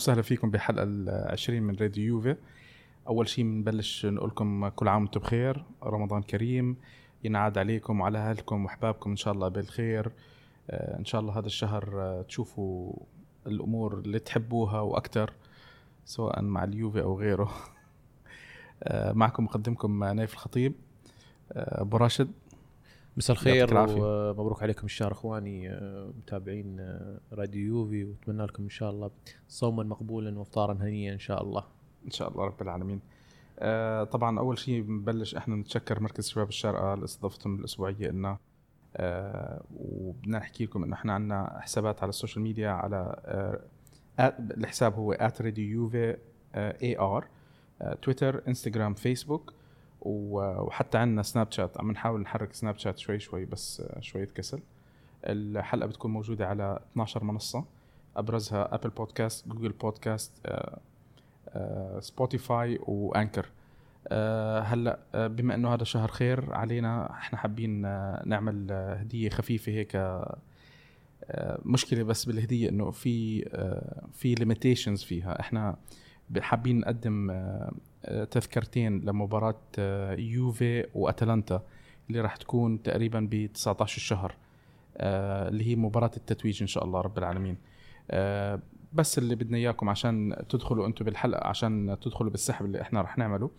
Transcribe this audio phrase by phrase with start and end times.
[0.00, 2.36] وسهلا فيكم بحلقة العشرين من راديو يوفي.
[3.08, 6.76] أول شيء بنبلش نقول لكم كل عام وأنتم بخير رمضان كريم.
[7.24, 10.12] ينعاد عليكم وعلى أهلكم وأحبابكم إن شاء الله بالخير.
[10.70, 12.92] آه، إن شاء الله هذا الشهر آه، تشوفوا
[13.46, 15.32] الأمور اللي تحبوها وأكثر
[16.04, 17.50] سواء مع اليوفي أو غيره.
[18.82, 20.72] آه، معكم مقدمكم نايف الخطيب
[21.52, 22.30] أبو راشد.
[23.16, 25.68] مساء الخير ومبروك عليكم الشهر إخواني
[26.18, 26.98] متابعين
[27.32, 29.10] راديو يوفي وأتمنى لكم إن شاء الله
[29.48, 31.64] صوما مقبولا وافطارا هنيا إن شاء الله.
[32.06, 33.00] إن شاء الله رب العالمين.
[33.58, 38.38] آه طبعا أول شيء بنبلش إحنا نتشكر مركز شباب الشارقه لاستضافتهم الأسبوعية لنا
[38.96, 44.94] آه وبدنا نحكي لكم إنه إحنا عندنا حسابات على ال social media على آه الحساب
[44.94, 46.18] هو @radiojuve
[46.54, 47.26] AR
[48.02, 49.52] تويتر إنستغرام فيسبوك.
[50.00, 54.60] وحتى عندنا سناب شات عم نحاول نحرك سناب شات شوي شوي بس آه، شوية كسل.
[55.24, 57.64] الحلقة بتكون موجودة على 12 منصة.
[58.16, 60.46] أبرزها Apple Podcasts Google Podcasts
[61.98, 63.46] Spotify و Anchor.
[64.08, 67.80] آه، هلأ آه، بما إنه هذا شهر خير علينا إحنا حابين
[68.28, 70.20] نعمل هدية خفيفة هيك
[71.64, 73.44] مشكلة بس بالهدية إنه في
[74.12, 75.40] في limitations فيها.
[75.40, 75.76] إحنا
[76.40, 77.30] حابين نقدم
[78.30, 79.56] تذكرتين لمباراة
[80.18, 81.62] يوفي وأتلانتا
[82.08, 84.34] اللي راح تكون تقريبا ب 19 الشهر
[85.00, 87.56] اللي هي مباراة التتويج إن شاء الله رب العالمين.
[88.92, 93.50] بس اللي بدنا إياكم عشان تدخلوا أنتم بالحلقة عشان تدخلوا بالسحب اللي إحنا رح نعمله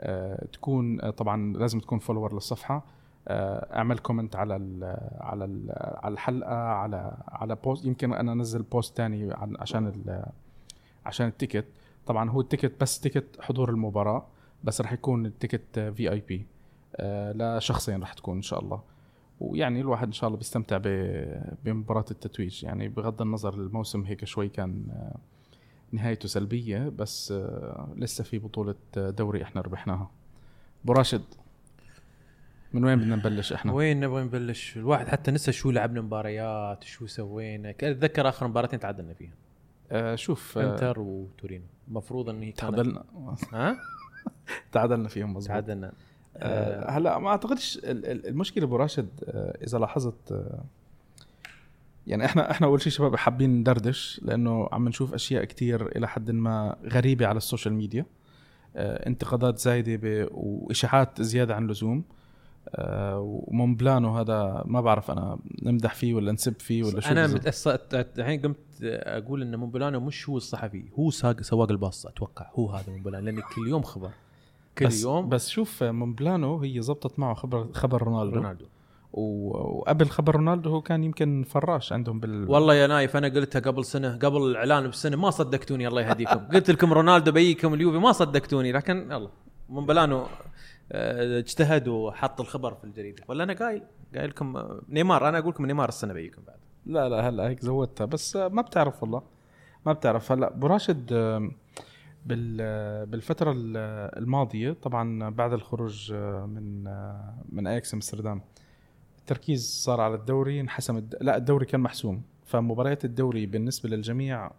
[0.00, 2.84] آه تكون آه طبعا لازم تكون follower للصفحة.
[3.28, 4.84] آه أعمل comment على ال
[5.20, 9.92] على ال على الحلقة على على post يمكن أنا أنزل بوست ثاني عشان
[11.06, 11.64] عشان ال ticket.
[12.10, 14.26] طبعا هو ال ticket بس ticket حضور المباراة
[14.64, 16.46] بس رح يكون ال ticket VIP
[17.34, 18.82] لشخصين رح تكون إن شاء الله
[19.40, 20.80] ويعني الواحد إن شاء الله بيستمتع
[21.64, 25.16] بمباراة التتويج يعني بغض النظر الموسم هيك شوي كان آه،
[25.92, 30.10] نهايته سلبية بس آه، لسه في بطولة دوري إحنا ربحناها
[30.84, 31.24] أبو راشد
[32.72, 37.06] من وين بدنا نبلش إحنا؟ وين نبغى نبلش؟ الواحد حتى نسى شو لعبنا مباريات شو
[37.06, 39.32] سوينا، أتذكر آخر مباراتين تعادلنا فيها.
[39.90, 43.04] آه شوف آه انتر وتورينو، المفروض انه هي تعادلنا.
[43.52, 43.76] ها؟
[44.72, 45.48] تعادلنا فيهم مظبوط.
[45.48, 45.92] تعادلنا.
[46.36, 49.08] آه هلا ما أعتقدش المشكلة أبو راشد
[49.66, 50.44] إذا لاحظت
[52.06, 56.30] يعني إحنا إحنا أول شيء شباب حابين ندردش لأنه عم نشوف أشياء كتير إلى حد
[56.30, 58.06] ما غريبة على ال social media.
[58.76, 62.04] انتقادات زايدة وإشاعات زيادة عن اللزوم.
[62.78, 67.40] ومومبلانو هذا ما بعرف أنا نمدح فيه ولا نسب فيه ولا شو أنا
[67.94, 72.92] الحين قمت أقول إن مومبلانو مش هو الصحفي هو ساق سواق الباص أتوقع هو هذا
[72.92, 74.10] مومبلانو لأن كل يوم خبر
[74.78, 75.28] كل بس يوم.
[75.28, 78.36] بس شوف مومبلانو هي زبطت معه خبر خبر رونالدو.
[78.36, 78.64] رونالدو.
[79.12, 83.84] وقبل خبر رونالدو هو كان يمكن فراش عندهم بال والله يا نايف أنا قلتها قبل
[83.84, 86.38] سنة قبل الإعلان بسنة ما صدقتوني الله يهديكم.
[86.38, 89.30] قلت لكم رونالدو بيجيكم اليوفي ما صدقتوني لكن يلا
[89.68, 90.26] مومبلانو
[90.92, 93.24] اجتهد وحط الخبر في الجريدة.
[93.28, 93.82] ولا أنا قايل
[94.14, 96.58] قايل لكم آه، نيمار أنا أقول لكم نيمار السنة بيجيكم بعد.
[96.86, 99.22] لا لا هلا هيك زودتها بس ما بتعرف والله
[99.86, 100.32] ما بتعرف.
[100.32, 101.12] هلا أبو راشد
[102.26, 106.84] بالفترة الماضية طبعا بعد الخروج من
[107.48, 108.42] من اياكس أمستردام
[109.18, 111.16] التركيز صار على الدوري انحسم الد...
[111.20, 114.50] لا الدوري كان محسوم فمباريات الدوري بالنسبة للجميع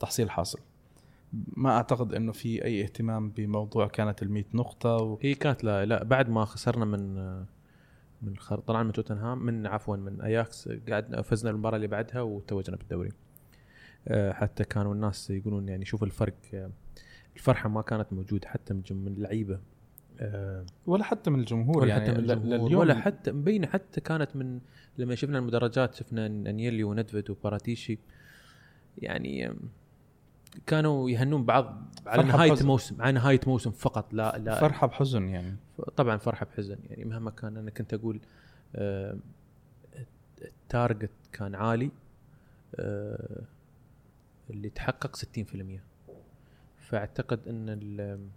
[0.00, 0.58] تحصيل حاصل.
[1.32, 5.18] ما اعتقد انه في اي اهتمام بموضوع كانت ال نقطة و...
[5.22, 7.16] هي كانت لا لا بعد ما خسرنا من
[8.22, 8.58] من خر...
[8.58, 13.12] طلعنا من توتنهام من عفوا من اياكس قعدنا فزنا المباراة اللي بعدها وتوجنا بالدوري
[14.08, 16.34] آه، حتى كانوا الناس يقولون يعني شوف الفرق
[17.36, 19.60] الفرحه ما كانت موجوده حتى من من اللعيبه
[20.20, 24.36] أه ولا حتى من الجمهور ولا يعني حتى من الجمهور ولا حتى مبينه حتى كانت
[24.36, 24.60] من
[24.98, 27.98] لما شفنا المدرجات شفنا انيلي وندفد وباراتيشي
[28.98, 29.54] يعني
[30.66, 35.56] كانوا يهنون بعض على نهاية الموسم على نهاية موسم فقط لا لا فرحة بحزن يعني.
[35.96, 37.04] طبعا فرحة بحزن يعني.
[37.04, 38.20] مهما كان أنا كنت أقول
[38.76, 39.16] آه
[40.42, 41.90] التارجت كان عالي
[42.74, 43.42] آه
[44.50, 45.20] اللي تحقق 60%
[46.78, 48.30] فأعتقد إن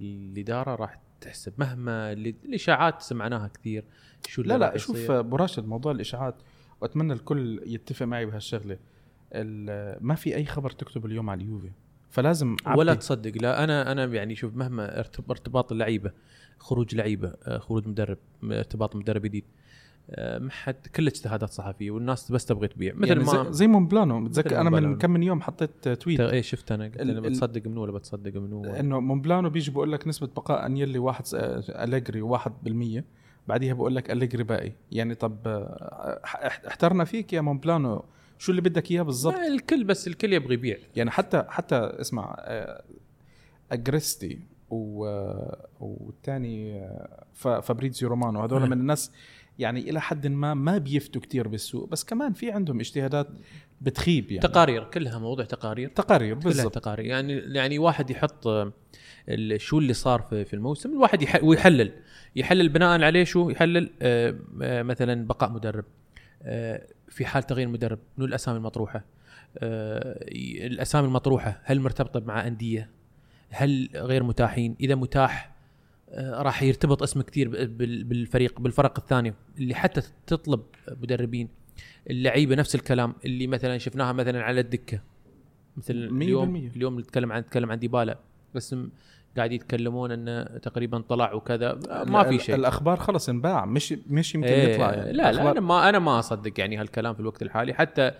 [0.00, 1.52] الإدارة راح تحسب.
[1.58, 3.84] مهما الإشاعات سمعناها كثير
[4.26, 6.34] شو لا لا شوف أبو راشد موضوع الإشاعات
[6.80, 8.78] واتمنى الكل يتفق معي بهالشغلة.
[10.00, 11.70] ما في أي خبر تكتب اليوم على اليوفي.
[12.10, 12.78] فلازم عبدي.
[12.78, 13.42] ولا تصدق.
[13.42, 16.12] لا أنا أنا يعني شوف مهما ارتباط اللعيبة
[16.58, 19.44] خروج لعيبة آه، خروج مدرب ارتباط مدرب جديد
[20.10, 22.94] آه، ما حد كل اجتهادات صحفية والناس بس تبغى تبيع.
[22.94, 24.20] مثل يعني ما زي مون بلانو.
[24.20, 26.20] متذكر أنا من كم من يوم حطيت tweet.
[26.20, 29.92] إيه شفت أنا قلت أنا بتصدق منو ولا بتصدق منو؟ إنه مون بلانو بيجي بقول
[29.92, 31.24] لك نسبة بقاء أنيلي واحد
[31.68, 33.04] أليجري 1%
[33.48, 34.72] بعديها بقول لك أليجري باقي.
[34.92, 36.20] يعني طب آه،
[36.68, 38.04] احترنا فيك يا مون بلانو.
[38.44, 40.76] شو اللي بدك إياه بالضبط؟ ما الكل بس الكل يبغى يبيع.
[40.96, 42.84] يعني حتى حتى اسمع آه،
[43.72, 44.38] أجريستي
[44.70, 45.04] و
[45.80, 48.70] والثاني آه، ف- فابريزيو رومانو هذول نعم.
[48.70, 49.10] من الناس
[49.58, 53.28] يعني إلى حد ما ما بيفتوا كتير بالسوق بس كمان في عندهم اجتهادات
[53.80, 54.48] بتخيب يعني.
[54.48, 55.88] تقارير كلها موضوع تقارير.
[55.88, 56.74] تقارير كلها بالضبط.
[56.74, 57.06] تقارير.
[57.06, 58.72] يعني يعني واحد يحط آه،
[59.56, 61.92] شو اللي صار في, الموسم الواحد يح ويحلل.
[62.36, 65.84] يحلل بناء عليه شو؟ يحلل آه، آه، مثلا بقاء مدرب.
[65.84, 66.03] آه،
[67.08, 69.04] في حال تغيير مدرب منو الأسامي المطروحة.
[69.58, 70.24] آه،
[70.66, 72.90] الأسامي المطروحة هل مرتبطة مع أندية؟
[73.50, 75.54] هل غير متاحين؟ إذا متاح
[76.08, 77.48] آه، راح يرتبط اسم كثير
[78.04, 81.48] بالفريق بالفرق الثانية اللي حتى تطلب مدربين.
[82.10, 85.00] اللعيبة نفس الكلام اللي مثلا شفناها مثلا على الدكة.
[85.76, 86.56] مثل اليوم.
[86.56, 88.18] اليوم نتكلم عن نتكلم عن ديبالا.
[88.54, 88.76] بس
[89.36, 91.78] قاعد يتكلمون انه تقريبا طلع وكذا.
[92.06, 92.54] ما في شيء.
[92.54, 93.64] الأخبار خلص انباع.
[93.64, 95.12] مش مش يمكن إيه، يطلع يعني.
[95.12, 97.74] لا لا أنا ما أنا ما أصدق يعني هالكلام في الوقت الحالي.
[97.74, 98.12] حتى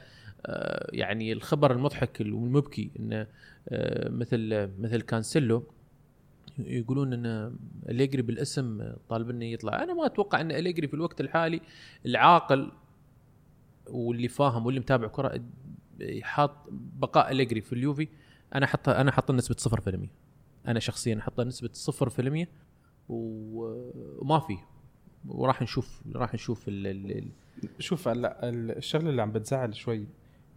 [0.46, 3.26] آه، يعني الخبر المضحك والمبكي انه
[3.68, 5.62] آه، مثل مثل كانسيلو
[6.58, 7.56] يقولون إن
[7.88, 9.82] أليجري بالاسم طالب إنه يطلع.
[9.82, 11.60] أنا ما أتوقع إن أليجري في الوقت الحالي
[12.06, 12.72] العاقل
[13.86, 15.40] واللي فاهم واللي متابع كرة
[16.22, 16.50] حاط
[16.98, 18.08] بقاء أليجري في اليوفي.
[18.54, 20.23] أنا حط أنا حاط نسبة 0%
[20.68, 22.46] أنا شخصيا حط نسبة 0%
[23.08, 23.90] و-
[24.22, 24.56] وما في
[25.28, 27.28] وراح نشوف راح نشوف ال ال ال
[27.78, 30.06] شوف هلا ال- الشغلة اللي عم بتزعل شوي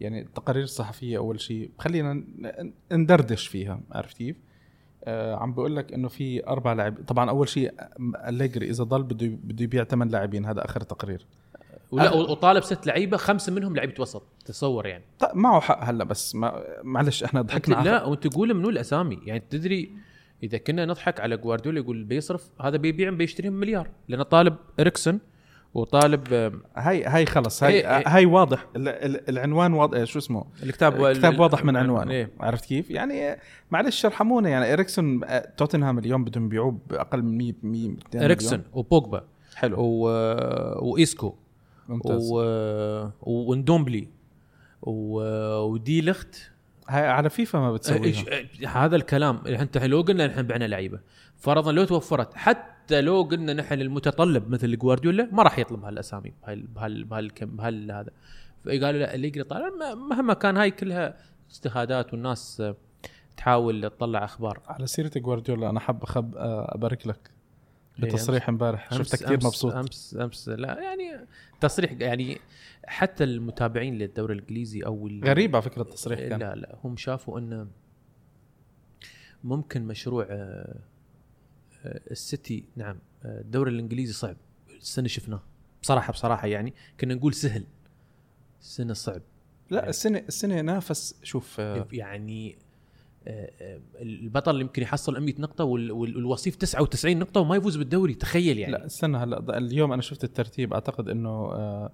[0.01, 2.23] يعني التقارير الصحفية أول شيء خلينا
[2.91, 4.35] ندردش فيها عرفت كيف؟
[5.03, 7.73] آه عم بقول لك إنه في أربع لاعب طبعا أول شيء
[8.27, 11.25] أليجري إذا ضل بده بده يبيع ثمان لاعبين هذا آخر تقرير.
[11.91, 14.23] ولا وطالب ست لعيبة خمسة منهم لعيبة وسط.
[14.47, 15.03] تصور يعني.
[15.19, 19.43] طيب معه حق هلا بس ما معلش إحنا ضحكنا لا وانت تقول منو الأسامي؟ يعني
[19.49, 19.91] تدري
[20.43, 25.19] إذا كنا نضحك على جوارديولا يقول بيصرف هذا بيبيع بيشتريهم مليار لأنه طالب إريكسون
[25.73, 28.07] وطالب هاي هاي خلص هاي إيه، إيه.
[28.07, 28.65] هاي واضح.
[28.75, 30.03] ال- ال- العنوان واضح.
[30.03, 32.11] شو اسمه؟ الكتاب الكتاب واضح من عنوانه.
[32.11, 32.31] إيه.
[32.39, 33.37] عرفت كيف؟ يعني
[33.71, 34.49] معلش ارحمونا.
[34.49, 38.63] يعني إريكسون آه، توتنهام اليوم بدهم يبيعوه بأقل من 100 100 200 إريكسون.
[38.73, 39.23] وبوجبا
[39.55, 39.75] حلو.
[39.79, 40.03] و...
[40.91, 41.35] وإيسكو
[41.89, 42.29] ممتاز.
[42.31, 42.41] و...
[43.21, 44.07] وندومبلي.
[44.87, 45.21] و...
[45.63, 46.35] ودي لخت.
[46.89, 48.23] هاي على فيفا ما بتسويها.
[48.23, 49.41] إيش- هذا الكلام.
[49.47, 50.99] انت لو قلنا نحن بعنا لعيبة.
[51.37, 56.67] فرضا لو توفرت حتى لو قلنا نحن المتطلب مثل جوارديولا ما راح يطلب هالأسامي بهال
[56.67, 58.09] بهال بهالكم بهال هذا.
[58.67, 61.17] قالوا لا اللي طالع ما- مهما كان هاي كلها
[61.51, 62.63] اجتهادات والناس
[63.37, 64.59] تحاول تطلع أخبار.
[64.67, 67.19] على سيرة جوارديولا أنا حاب أخب أبارك لك.
[67.29, 67.36] إيه،
[67.99, 68.93] بتصريح امبارح.
[68.93, 69.73] شفتك كثير مبسوط.
[69.73, 71.25] امس أمس لا يعني
[71.61, 72.37] تصريح يعني
[72.85, 76.39] حتى المتابعين للدوري الإنجليزي أو ال- غريب على فكرة التصريح كان.
[76.39, 77.67] لا لا هم شافوا إن
[79.43, 80.79] ممكن مشروع آه،
[81.85, 84.37] آه، السيتي نعم آه، الدوري الإنجليزي صعب.
[84.79, 85.43] السنة شفناه.
[85.81, 87.63] بصراحة بصراحة يعني كنا نقول سهل.
[88.61, 89.21] السنة صعب.
[89.69, 91.59] لا السنة السنة نافس شوف
[91.91, 92.57] يعني
[94.01, 98.57] البطل اللي يمكن يحصل 100 نقطة وال- وال- والوصيف 99 نقطة وما يفوز بالدوري تخيل
[98.57, 98.71] يعني.
[98.73, 101.91] لا استنى هلا اليوم أنا شفت الترتيب أعتقد إنه آه،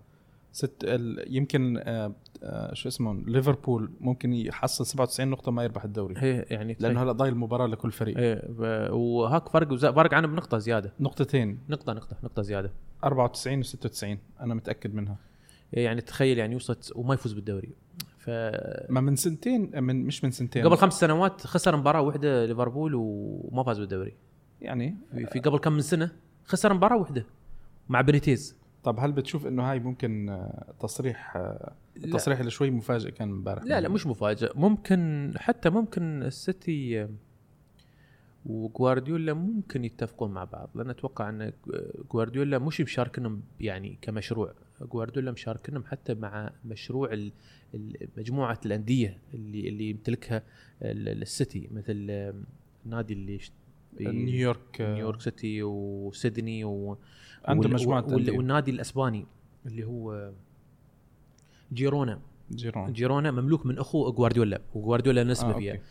[0.52, 6.16] ست يمكن آه، آه، شو اسمه ليفربول ممكن يحصل 97 نقطة ما يربح الدوري.
[6.18, 7.04] هي يعني لأنه.
[7.04, 8.18] هلا ضايل مباراه لكل فريق.
[8.18, 8.42] إيه
[8.92, 10.94] وهاك فرق فرق عنه بنقطة زيادة.
[11.00, 11.60] نقطتين.
[11.70, 12.72] نقطة نقطة نقطة زيادة.
[13.04, 15.18] 94 و96 أنا متأكد منها.
[15.78, 17.70] إيه يعني تخيل يعني يوصل وما يفوز بالدوري.
[18.24, 18.30] ف
[18.90, 20.66] ما من سنتين من مش من سنتين.
[20.68, 24.14] قبل خمس سنوات خسر مباراة واحدة ليفربول وما فاز بالدوري.
[24.62, 24.98] يعني
[25.32, 26.12] في, قبل كم من سنة
[26.46, 27.26] خسر مباراة واحدة
[27.90, 28.58] مع بنيتيز.
[28.84, 31.74] طب هل بتشوف إنه هاي ممكن آه، تصريح آه،.
[31.98, 37.08] التصريح اللي شوي مفاجئ كان امبارح؟ لا لا مش مفاجاه ممكن حتى ممكن السيتي
[38.46, 40.70] وجوارديولا ممكن يتفقون مع بعض.
[40.76, 41.52] لأن أتوقع أن
[42.12, 44.54] جوارديولا مش مشاركنهم يعني كمشروع.
[44.82, 47.18] جوارديولا مشاركنهم حتى مع مشروع
[48.18, 50.44] مجموعة الأندية اللي اللي يمتلكها
[50.82, 51.70] ال- السيتي.
[51.72, 51.94] مثل
[52.86, 53.40] النادي اللي
[53.98, 56.98] في نيويورك آه، نيويورك سيتي وسيدني و
[57.46, 58.02] عنده مجموعة.
[58.38, 59.26] والنادي الأسباني
[59.66, 60.32] اللي هو
[61.74, 62.20] جيرونا.
[62.52, 65.74] جيرون جيرونا مملوك من أخو جوارديولا وجوارديولا نسبة آه، فيها.
[65.74, 65.84] okay.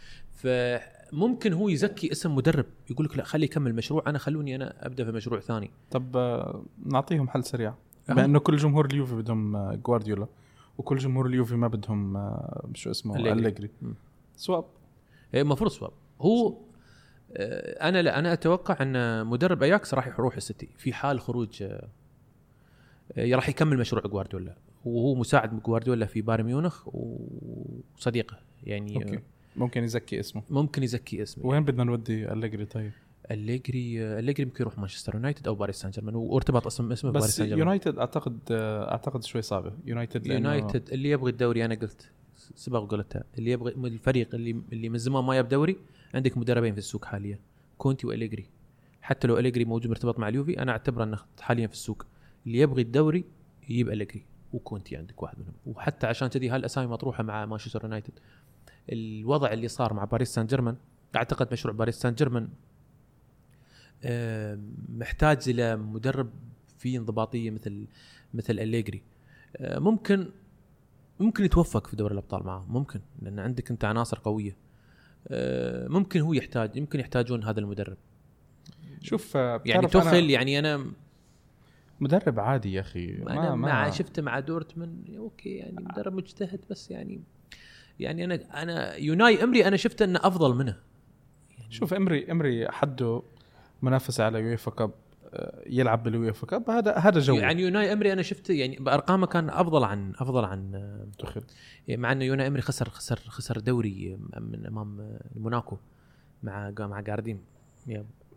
[1.12, 5.04] فممكن هو يزكي اسم مدرب يقول لك لا خلي يكمل مشروع أنا خلوني أنا أبدأ
[5.04, 5.70] في مشروع ثاني.
[5.90, 7.68] طب آه، نعطيهم حل سريع.
[7.68, 8.16] أهم.
[8.16, 10.26] بما انه كل جمهور اليوفي بدهم آه، جوارديولا
[10.78, 13.16] وكل جمهور اليوفي ما بدهم آه، شو اسمه
[13.82, 13.94] مم.
[14.36, 14.64] swap.
[15.34, 15.92] إيه، المفروض swap.
[16.20, 16.56] هو
[17.82, 20.68] أنا لا أنا أتوقع أن مدرب أياكس راح يروح السيتي.
[20.76, 21.64] في حال خروج
[23.18, 24.56] راح يكمل مشروع جوارديولا.
[24.84, 26.88] وهو مساعد جوارديولا في بايرن ميونخ
[27.96, 29.22] وصديقه يعني okay.
[29.56, 30.42] ممكن يزكي اسمه.
[30.50, 31.46] ممكن يزكي اسمه.
[31.46, 32.92] وين بدنا نودي أليجري طيب؟
[33.30, 36.14] أليجري أليجري ممكن يروح مانشستر يونايتد أو باريس سان جيرمان.
[36.14, 37.60] وارتبط اسم اسمه باريس بس سان جيرمان.
[37.60, 39.72] يونايتد أعتقد أعتقد شوي صعبة.
[39.86, 44.98] يونايتد يونايتد اللي يبغي الدوري أنا قلت سبق قلتها اللي يبغى الفريق اللي اللي من
[44.98, 45.76] زمان ما يب دوري
[46.14, 47.38] عندك مدربين في السوق حاليا.
[47.78, 48.46] كونتي وأليجري.
[49.02, 52.06] حتى لو أليجري موجود مرتبط مع اليوفي أنا أعتبره إنه حاليا في السوق.
[52.46, 53.24] اللي يبغي الدوري
[53.68, 55.54] يجيب أليجري وكونتي عندك واحد منهم.
[55.66, 58.12] وحتى عشان كذي هالاسامي مطروحه مع مانشستر يونايتد.
[58.92, 60.76] الوضع اللي صار مع باريس سان جيرمان
[61.16, 62.48] أعتقد مشروع باريس سان جيرمان
[64.04, 64.58] آه،
[64.88, 66.30] محتاج إلى مدرب
[66.78, 67.86] فيه انضباطية مثل
[68.34, 69.02] مثل أليجري.
[69.56, 70.28] آه، ممكن
[71.20, 74.56] ممكن يتوفق في دوري الأبطال معاه ممكن لأن عندك أنت عناصر قوية.
[75.28, 77.96] آه، ممكن هو يحتاج يمكن يحتاجون هذا المدرب.
[79.00, 80.92] شوف يعني توخل يعني أنا
[82.00, 83.14] مدرب عادي يا أخي.
[83.14, 87.20] أنا مع شفته مع دورتموند okay يعني مدرب مجتهد بس يعني
[88.02, 90.76] يعني أنا أنا يوناي إمري أنا شفته إنه أفضل منه.
[91.70, 93.22] شوف إمري إمري حده
[93.82, 94.90] منافسة على UEFA Cup
[95.34, 96.70] آه، يلعب بال UEFA Cup.
[96.70, 100.74] هذا هذا جو يعني يوناي إمري أنا شفته يعني بأرقامه كان أفضل عن أفضل عن
[100.74, 101.42] آه، توخل
[101.88, 105.76] مع إنه يوناي إمري خسر خسر خسر دوري من أمام موناكو
[106.42, 107.40] مع مع جارديم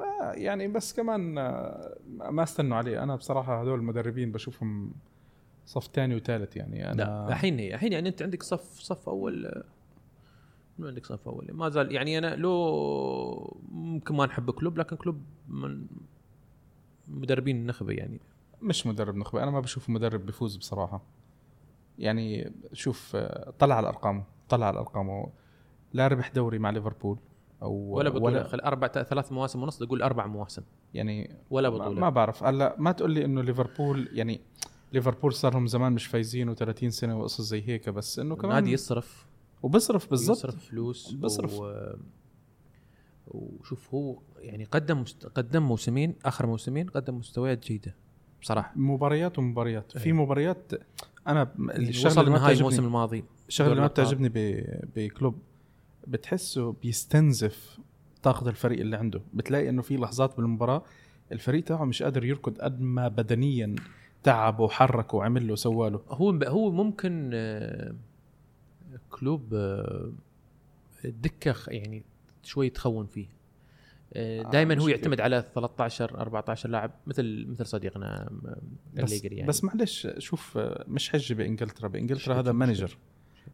[0.02, 3.04] آه، يعني بس كمان آه، ما استنوا عليه.
[3.04, 4.94] أنا بصراحة هذول المدربين بشوفهم
[5.66, 9.64] صف ثاني وثالث يعني لا أنا الحين الحين يعني أنت عندك صف صف أول
[10.80, 15.22] ما عندك صف أول ما زال يعني أنا لو ممكن ما نحب كلوب لكن كلوب
[15.48, 15.86] من
[17.08, 18.20] مدربين النخبة يعني.
[18.62, 21.02] مش مدرب نخبة أنا ما بشوف مدرب بيفوز بصراحة.
[22.00, 23.16] يعني شوف
[23.60, 25.30] طلع على ارقامه طلع على ارقامه
[25.94, 27.20] لا ربح دوري مع ليفربول
[27.62, 30.64] أو ولا بطولة خل أربع ثلاث مواسم ونص تقول أربع مواسم.
[30.94, 32.02] يعني ولا بطولة.
[32.02, 32.44] ما بعرف.
[32.44, 34.42] هلا ما تقول لي إنه ليفربول يعني
[34.96, 38.72] ليفربول صار لهم زمان مش فايزين و30 سنة وقصص زي هيك بس إنه كمان النادي
[38.72, 39.26] يصرف.
[39.64, 40.38] وبصرف بالضبط.
[40.38, 41.54] يصرف فلوس بصرف.
[41.60, 41.94] و...
[43.28, 45.26] وشوف هو يعني قدم مست...
[45.26, 47.96] قدم موسمين آخر موسمين قدم مستويات جيدة
[48.42, 48.74] بصراحة.
[48.76, 49.98] مباريات ومباريات.
[49.98, 50.14] في أي.
[50.14, 50.72] مباريات
[51.28, 53.24] أنا يعني الشغله وصل اللي ما الموسم الماضي.
[53.48, 53.88] الشغلة اللي ما.
[53.88, 55.36] بتعجبني ب- بكلوب.
[56.08, 57.80] بتحسه بيستنزف
[58.24, 59.22] طاقة الفريق اللي عنده.
[59.34, 60.84] بتلاقي إنه في لحظات بالمباراة
[61.32, 63.76] الفريق تاعه مش قادر يركض قد ما بدنيا.
[64.26, 66.02] تعب وحرك وعمل له وسوى له.
[66.10, 67.96] هو هو ممكن آه،
[69.10, 70.12] كلوب آه،
[71.06, 72.04] الدكه خ- يعني
[72.44, 73.26] شوي تخون فيه.
[74.52, 74.88] دائما مش هو.
[74.88, 78.58] يعتمد على 13 14 لاعب مثل مثل صديقنا آه،
[79.04, 79.44] بس, يعني.
[79.48, 81.88] بس معلش شوف مش حجة بإنجلترا.
[81.88, 82.98] بإنجلترا هذا manager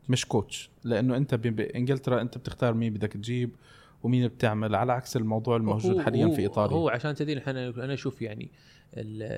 [0.10, 3.52] مش coach لأنه أنت ب- بإنجلترا أنت بتختار مين بدك تجيب
[4.04, 6.76] ومين بتعمل على عكس الموضوع الموجود هو- حاليا هو- في إيطاليا.
[6.78, 8.52] هو عشان كذي نحن أنا أشوف يعني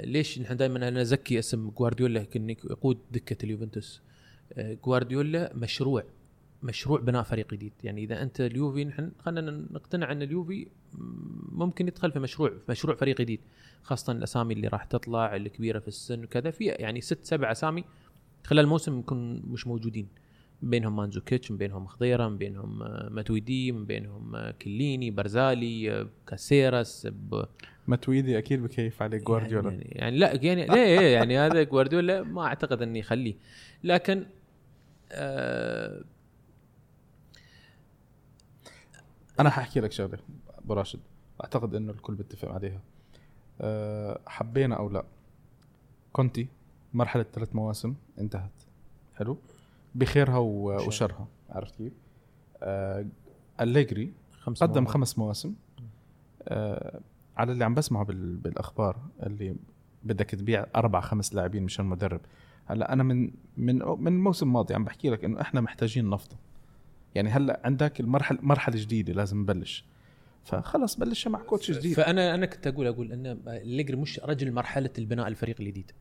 [0.04, 4.02] ليش نحن دائما أنا ازكي اسم جوارديولا كأنه يقود دكة اليوفنتوس.
[4.54, 6.04] آه، جوارديولا مشروع
[6.64, 7.74] مشروع بناء فريق جديد.
[7.84, 10.68] يعني إذا أنت اليوفي نحن خلينا نقتنع أن اليوفي
[11.52, 13.40] ممكن يدخل في مشروع في مشروع فريق جديد
[13.84, 16.52] خاصة الأسامي اللي راح تطلع الكبيرة في السن وكذا.
[16.52, 17.84] في يعني ست سبع أسامي
[18.44, 20.08] خلال الموسم يكون مش موجودين.
[20.62, 25.92] من بينهم مانزوكيتش من بينهم خضيرة من بينهم آه، ماتويدي من بينهم آه، كيليني بارزالي
[25.92, 27.46] آه، كاسيراس ب-
[27.88, 29.70] ماتويدي أكيد بكيف عليه جوارديولا.
[29.72, 33.36] يعني, يعني لا يعني ليه يعني هذا جوارديولا ما أعتقد اني يخليه.
[33.84, 34.26] لكن
[35.12, 36.04] آه
[39.40, 40.20] أنا حأحكي لك شغلة
[40.50, 41.00] أبو راشد.
[41.44, 42.82] أعتقد إنه الكل بيتفق عليها.
[43.62, 45.06] أه حبينا أو لا
[46.14, 46.48] كونتي
[46.94, 48.52] مرحلة ثلاث مواسم انتهت.
[49.16, 49.38] حلو؟
[49.96, 50.38] بخيرها.
[50.38, 51.28] وشرها.
[51.50, 51.94] عرفت كيف؟
[52.64, 53.06] أه
[53.62, 54.94] أليجري خمس قدم مواسم.
[54.94, 55.54] خمس مواسم.
[56.48, 57.00] أه
[57.38, 59.56] على اللي عم بسمعه بال- بالأخبار اللي
[60.04, 62.22] بدك تبيع أربع خمس لاعبين مشان مدرب.
[62.66, 66.36] هلأ أنا من من من الموسم الماضي عم بحكي لك إنه إحنا محتاجين نفضة
[67.16, 69.86] يعني هلأ عندك المرحله مرحلة جديدة لازم نبلش
[70.44, 71.94] فخلص بلشها مع coach جديد.
[71.96, 75.92] فانا أنا كنت أقول أقول ان أليجري مش رجل مرحلة البناء الفريق الجديد.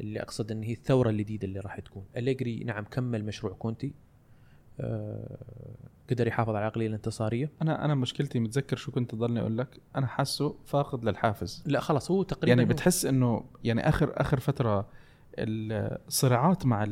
[0.00, 2.04] اللي أقصد إن هي الثورة الجديدة اللي راح تكون.
[2.16, 3.92] أليجري نعم كمل مشروع كونتي.
[4.80, 5.36] آه
[6.10, 7.50] قدر يحافظ على العقلية الانتصارية.
[7.62, 9.80] أنا أنا مشكلتي متذكر شو كنت ضلني أقول لك.
[9.96, 11.62] أنا حاسه فاقد للحافز.
[11.66, 14.86] لا خلاص هو تقريبا يعني هو- بتحس إنه يعني آخر آخر فترة
[15.38, 16.86] الصراعات مع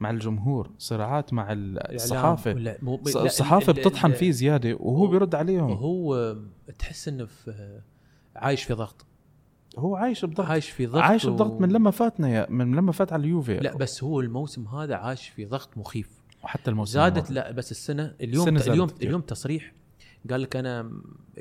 [0.00, 2.52] مع الجمهور صراعات مع الصحافة.
[2.52, 5.70] لا مو لا، الصحافة ال- ال- بتطحن فيه زيادة وهو هو- بيرد عليهم.
[5.70, 6.36] وهو
[6.78, 7.80] تحس إنه في
[8.36, 9.06] عايش في ضغط.
[9.78, 12.92] هو عايش بضغط عايش في ضغط عايش و- بضغط من لما فاتنا يا من لما
[12.92, 13.56] فات على اليوفي.
[13.56, 16.22] لا بس هو الموسم هذا عاش في ضغط مخيف.
[16.44, 17.30] وحتى الموسم زادت.
[17.30, 19.06] لا بس السنة اليوم السنة اليوم كتير.
[19.08, 19.72] اليوم تصريح
[20.30, 20.90] قال لك أنا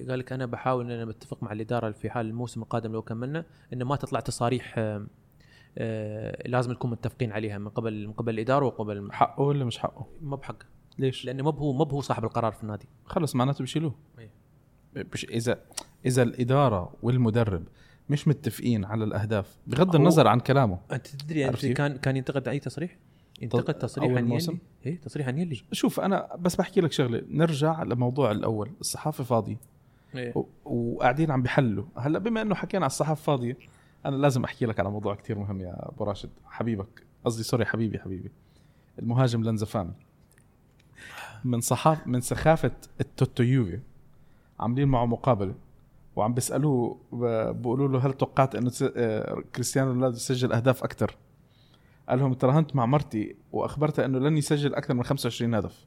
[0.09, 3.45] قال لك أنا بحاول ان أنا متفق مع الإدارة في حال الموسم القادم لو كملنا
[3.73, 5.07] انه ما تطلع تصاريح آه،
[5.77, 10.07] آه، لازم نكون متفقين عليها من قبل من قبل الإدارة وقبل حقه ولا مش حقه؟
[10.21, 10.65] ما بحقه
[10.99, 12.87] ليش؟ لأنه ما هو ما هو صاحب القرار في النادي.
[13.05, 13.95] خلص معناته بيشيلوه.
[14.19, 14.31] إيه.
[15.29, 15.61] اذا
[16.05, 17.63] إذا الإدارة والمدرب
[18.09, 20.79] مش متفقين على الأهداف بغض النظر عن كلامه.
[20.91, 22.97] أنت تدري عرفت يعني؟ كان كان ينتقد أي تصريح؟
[23.41, 27.21] ينتقد تصريح عن؟ يلي؟ إيه تصريح عن يلي شوف أنا بس بحكي لك شغلة.
[27.29, 28.71] نرجع لموضوع الأول.
[28.81, 29.57] الصحافة فاضية.
[30.15, 30.33] إيه.
[30.65, 33.57] وقاعدين عم بحلوا هلأ بما إنه حكينا على الصحافة فاضية
[34.05, 36.29] أنا لازم أحكي لك على موضوع كتير مهم يا أبو راشد.
[36.45, 37.03] حبيبك.
[37.25, 38.31] قصدي sorry حبيبي حبيبي.
[38.99, 39.91] المهاجم لانزافامي.
[41.43, 42.71] من صحاف من سخافة
[43.01, 43.79] التوتو يوفي
[44.59, 45.55] عاملين معه مقابلة.
[46.15, 46.97] وعم بيسألوه
[47.51, 51.15] بيقولوا له هل توقعت إنه تس- آه، كريستيانو رونالدو يسجل أهداف أكثر
[52.09, 55.85] قال لهم تراهنت مع مرتي واخبرتها إنه لن يسجل أكثر من 25 هدف.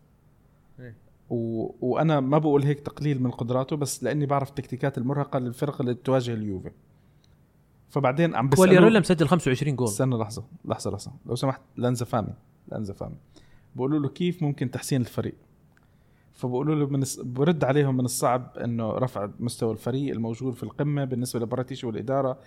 [0.80, 0.96] إيه.
[1.30, 1.70] و...
[1.80, 6.34] وأنا ما بقول هيك تقليل من قدراته بس لأني بعرف التكتيكات المرهقة للفرق اللي تواجه
[6.34, 6.70] اليوفي.
[7.90, 9.88] فبعدين عم كوالياريلا بيسالوه مسجل 25 جول.
[9.88, 11.12] استنى لحظة لحظة لحظة.
[11.26, 12.34] لو سمحت لانزافامي
[12.68, 13.16] لانزافامي.
[13.76, 15.34] بقولوا له كيف ممكن تحسين الفريق؟
[16.38, 17.04] فبقولوا له من.
[17.18, 22.38] برد عليهم من الصعب إنه رفع مستوى الفريق الموجود في القمة بالنسبة لبراتيشي والإدارة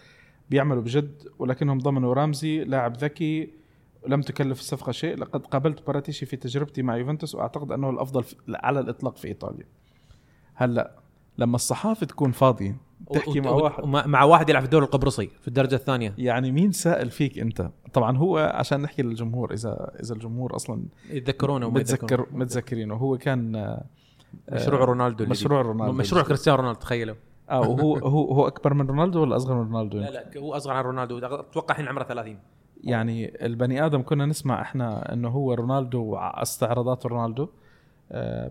[0.50, 3.54] بيعملوا بجد ولكنهم ضمنوا رامزي لاعب ذكي
[4.08, 8.36] لم تكلف الصفقة شيء لقد قابلت باراتيشي في تجربتي مع يوفنتوس وأعتقد أنه الأفضل في...
[8.50, 9.66] على الإطلاق في إيطاليا
[10.54, 11.01] هلأ
[11.38, 12.78] لما الصحافة تكون فاضية
[13.14, 13.84] تحكي مع واحد.
[13.86, 16.14] مع, واحد يلعب في الدوري القبرصي في الدرجة الثانية.
[16.18, 21.68] يعني مين سائل فيك أنت؟ طبعا هو عشان نحكي للجمهور اذا إذا الجمهور أصلا يتذكرونه
[21.68, 22.28] وما متذكر.
[22.32, 22.96] متذكرينه.
[22.96, 23.86] هو كان آه،
[24.52, 25.94] مشروع رونالدو مشروع رونالدو.
[25.94, 27.16] مشروع كريستيانو رونالدو تخيلوا.
[27.50, 30.74] آه وهو هو هو أكبر من رونالدو ولا أصغر من رونالدو لا لا هو أصغر
[30.74, 31.18] عن رونالدو.
[31.18, 32.40] أتوقع الحين عمره 30
[32.84, 37.50] يعني البني آدم كنا نسمع إحنا إنه هو رونالدو واستعراضات رونالدو.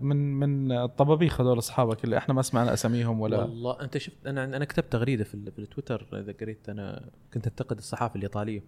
[0.01, 4.43] من من الطبابيخ هذول أصحابك اللي إحنا ما سمعنا أساميهم ولا والله أنت شفت أنا
[4.43, 8.63] أنا كتبت تغريدة في, ال- في التويتر إذا قريت أنا كنت انتقد الصحافة الإيطالية.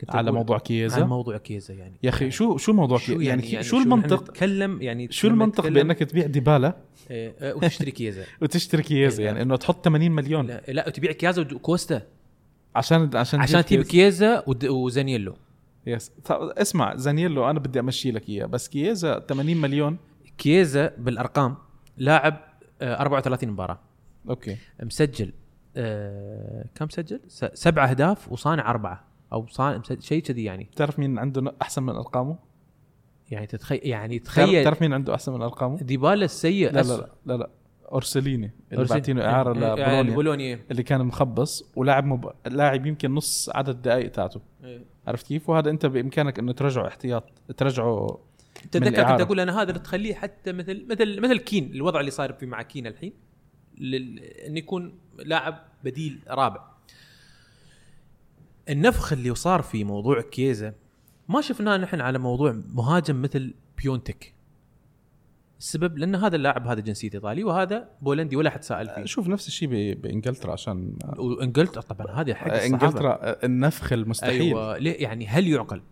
[0.00, 1.94] كنت على موضوع عن كييزا موضوع كيزا يعني.
[2.02, 5.60] يا أخي شو شو موضوع شو كييزا يعني, يعني, شو المنطق؟ نتكلم؟ يعني شو المنطق
[5.60, 6.76] نتكلم- بأنك تبيع ديبالا؟
[7.10, 10.46] إيه، آه، وتشتري كيزا وتشتري كييزا إيه، يعني إنه تحط 80 مليون.
[10.46, 12.02] لا, لا تبيع كيازا وكوستا.
[12.76, 13.82] عشان عشان عشان تجيب.
[13.82, 15.34] كيزا وزانييلو
[15.86, 18.46] بس اسمع زانييلو أنا بدي أمشي لك إياه.
[18.46, 19.96] بس كييزا 80 مليون.
[20.38, 21.56] كيزا بالأرقام
[21.96, 22.36] لاعب
[22.82, 23.78] آه، 34 مباراة.
[24.28, 24.56] أوكي.
[24.82, 25.32] مسجل
[25.76, 27.20] آه كم سجل؟
[27.54, 29.04] سبع أهداف وصانع أربعة.
[29.32, 30.64] أو صانع شيء كذي يعني.
[30.64, 32.38] بتعرف مين عنده أحسن من أرقامه؟
[33.30, 34.60] يعني تتخيل يعني تخيل.
[34.60, 37.50] بتعرف مين عنده أحسن من أرقامه؟ ديبالا السيء لا لا لا لا, لا.
[37.92, 40.14] اورسليني اللي أرسل- بعتينه إعارة إيه، إيه، لبولونيا.
[40.14, 40.60] بولونيا.
[40.70, 42.30] اللي كان مخبص ولاعب مب...
[42.46, 44.40] لاعب يمكن نص عدد الدقائق تاعته.
[45.06, 48.20] عرفت كيف؟ وهذا أنت بإمكانك إنه ترجعه احتياط ترجعه
[48.70, 49.20] تتذكر كنت.
[49.20, 52.62] أقول أنا هذا اللي تخليه حتى مثل مثل مثل كين الوضع اللي صاير فيه مع
[52.62, 53.12] كين الحين
[53.78, 54.18] لل...
[54.18, 56.64] انه يكون لاعب بديل رابع
[58.68, 60.74] النفخ اللي صار في موضوع كيزا
[61.28, 64.33] ما شفناه نحن على موضوع مهاجم مثل بيونتك
[65.58, 69.48] السبب لأن هذا اللاعب هذا جنسيته إيطالي وهذا بولندي ولا حد سائل فيه شوف نفس
[69.48, 69.94] الشيء.
[69.94, 72.52] بإنجلترا عشان وإنجلترا طبعا هذا حق.
[72.52, 74.40] إنجلترا النفخ المستحيل.
[74.40, 75.82] أيوه ليه يعني هل يعقل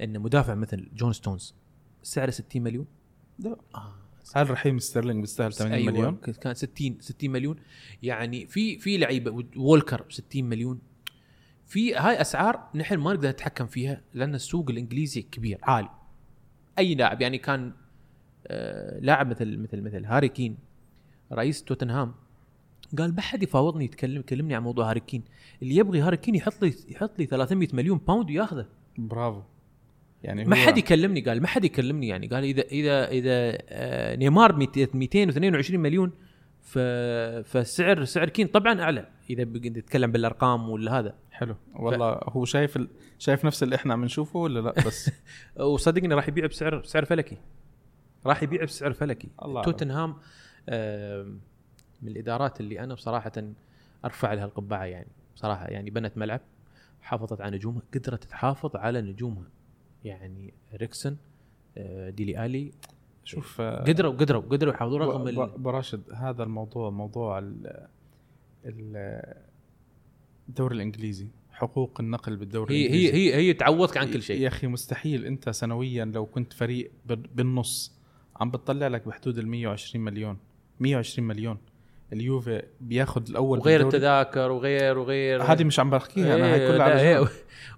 [0.00, 1.54] إن مدافع مثل جون ستونز
[2.02, 2.86] سعره 60 مليون؟
[3.38, 3.56] لا.
[3.74, 3.94] آه.
[4.34, 7.56] هل رحيم ستيرلينج بيستاهل 80 أيوة مليون؟ كان 60 60 مليون
[8.02, 10.80] يعني في في لعيبة وولكر 60 مليون
[11.66, 15.88] في هاي أسعار نحن ما نقدر نتحكم فيها لأن السوق الإنجليزي كبير عالي
[16.78, 17.72] أي لاعب يعني كان
[19.00, 20.56] لاعب مثل مثل مثل هاري كين
[21.32, 22.14] رئيس توتنهام.
[22.98, 25.24] قال ما حد يفاوضني يتكلم يكلمني عن موضوع هاري كين.
[25.62, 28.66] اللي يبغي هاري كين يحط لي يحط لي 300 مليون pound وياخذه.
[28.98, 29.42] برافو.
[30.22, 32.26] يعني ما حد يكلمني قال ما حد يكلمني يعني.
[32.26, 36.12] قال اذا اذا إذا آه، نيمار 200 222 مليون
[36.60, 36.78] ف
[37.44, 39.08] فالسعر سعر كين طبعا أعلى.
[39.30, 41.14] إذا بقى نتكلم بالأرقام ولا هذا.
[41.30, 41.56] حلو.
[41.74, 42.88] والله هو شايف ال...
[43.18, 45.10] شايف نفس اللي إحنا عم نشوفه ولا لا؟ بس.
[45.72, 47.36] وصدقني راح يبيع بسعر بسعر فلكي.
[48.26, 49.28] راح يبيع بسعر فلكي.
[49.44, 49.62] الله.
[49.62, 50.16] توتنهام
[50.68, 51.40] آم،
[52.02, 53.32] من الإدارات اللي أنا بصراحة
[54.04, 55.08] أرفع لها القبعة يعني.
[55.36, 56.40] بصراحة يعني بنت ملعب
[57.02, 59.50] حافظت على نجومها قدرت تحافظ على نجومها.
[60.04, 61.16] يعني ريكسون
[61.78, 62.72] آه، ديلي آلي
[63.24, 67.86] شوف آه، قدروا قدروا قدروا يحافظوا رغم براشد هذا الموضوع موضوع ال
[68.64, 69.34] ال-
[70.48, 73.14] الدوري الإنجليزي حقوق النقل بالدوري هي الإنجليزي.
[73.16, 74.40] هي هي هي تعوضك عن كل شيء.
[74.40, 77.92] يا أخي مستحيل أنت سنويا لو كنت فريق بال- بالنص
[78.42, 80.36] عم بتطلع لك بحدود ال 120 مليون
[80.80, 81.58] 120 مليون
[82.12, 83.96] اليوفي بياخذ الأول وغير بالدوري.
[83.96, 87.28] التذاكر وغير وغير هذه مش عم بحكيها أنا هي إيه، كلها على هي- جنب.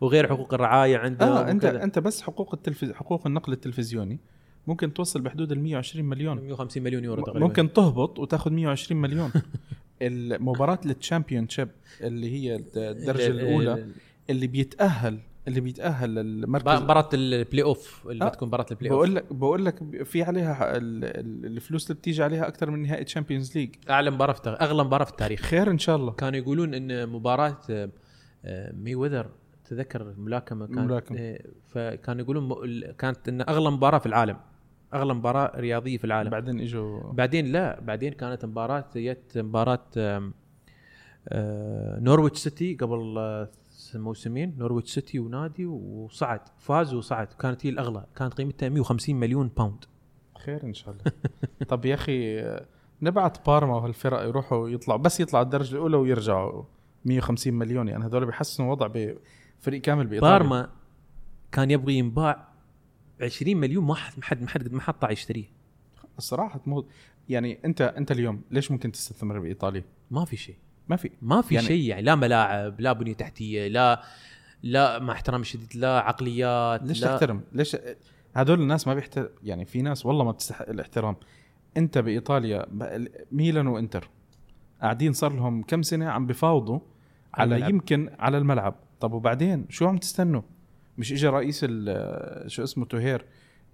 [0.01, 1.83] وغير حقوق الرعاية عنده آه انت وكذا.
[1.85, 2.93] أنت بس حقوق التلفز...
[2.93, 4.19] حقوق النقل التلفزيوني
[4.67, 9.31] ممكن توصل بحدود ال 120 مليون 150 مليون يورو تقريبا ممكن تهبط وتاخذ 120 مليون
[10.03, 11.69] المباراة ال Championship
[12.01, 13.93] اللي هي الدرجة ال- الأولى ال-
[14.31, 19.15] اللي بيتأهل اللي بيتأهل للمركز مباراة البلاي اوف اللي آه، بتكون مباراة البلاي اوف بقول
[19.15, 24.11] لك بقول لك في عليها الفلوس اللي بتيجي عليها أكثر من نهائي Champions League أعلى
[24.11, 25.41] مباراة في التاريخ أغلى مباراة في التاريخ.
[25.41, 26.13] خير إن شاء الله.
[26.13, 27.91] كانوا يقولون إن مباراة آه،
[28.45, 29.31] آه، مي وذر
[29.65, 31.19] تذكر الملاكمه كانت؟ الملاكمة.
[31.21, 34.37] آه، فكانوا يقولون كانت إن أغلى مباراة في العالم
[34.95, 36.31] أغلى مباراة رياضية في العالم.
[36.31, 39.87] بعدين اجوا بعدين لا بعدين كانت مباراة جت مباراة
[41.29, 43.49] آه، نورويتش سيتي قبل آه،
[44.01, 49.85] موسمين نورويتش سيتي ونادي وصعد فاز وصعد كانت هي الأغلى كانت قيمتها 150 مليون pound
[50.39, 51.13] خير إن شاء الله.
[51.69, 52.45] طب يا أخي
[53.03, 56.65] نبعت بارما وهالفرق يروحوا يطلعوا بس يطلعوا الدرجة الأولى ويرجعوا
[57.05, 60.39] 150 مليون يعني هذول بيحسنوا وضع بفريق كامل بإيطاليا.
[60.39, 60.71] بارما
[61.53, 62.49] كان يبغي ينباع
[63.23, 65.45] 20 مليون ما حد ما حد ما حد ما حد طلع يشتريه.
[66.19, 66.87] الصراحة مو
[67.29, 70.57] يعني انت أنت اليوم ليش ممكن تستثمر بإيطاليا؟ ما في شيء.
[70.89, 71.11] ما في.
[71.23, 74.03] ما في يعني- شيء يعني لا ملاعب لا بنية تحتية لا
[74.63, 77.77] لا مع احترامي الشديد لا عقليات ليش لا تحترم؟ ليش
[78.35, 81.17] هذول الناس ما بيحترم يعني في ناس والله ما بتستحق الاحترام.
[81.77, 82.67] انت بإيطاليا
[83.33, 84.09] ميلان وإنتر
[84.83, 86.79] قاعدين صار لهم كم سنة عم بفاوضوا
[87.35, 87.71] على الملعب.
[87.71, 88.75] يمكن على الملعب.
[89.01, 90.43] طب وبعدين شو عم تستنوا؟
[90.99, 91.61] مش اجى رئيس
[92.47, 93.25] شو اسمه توهير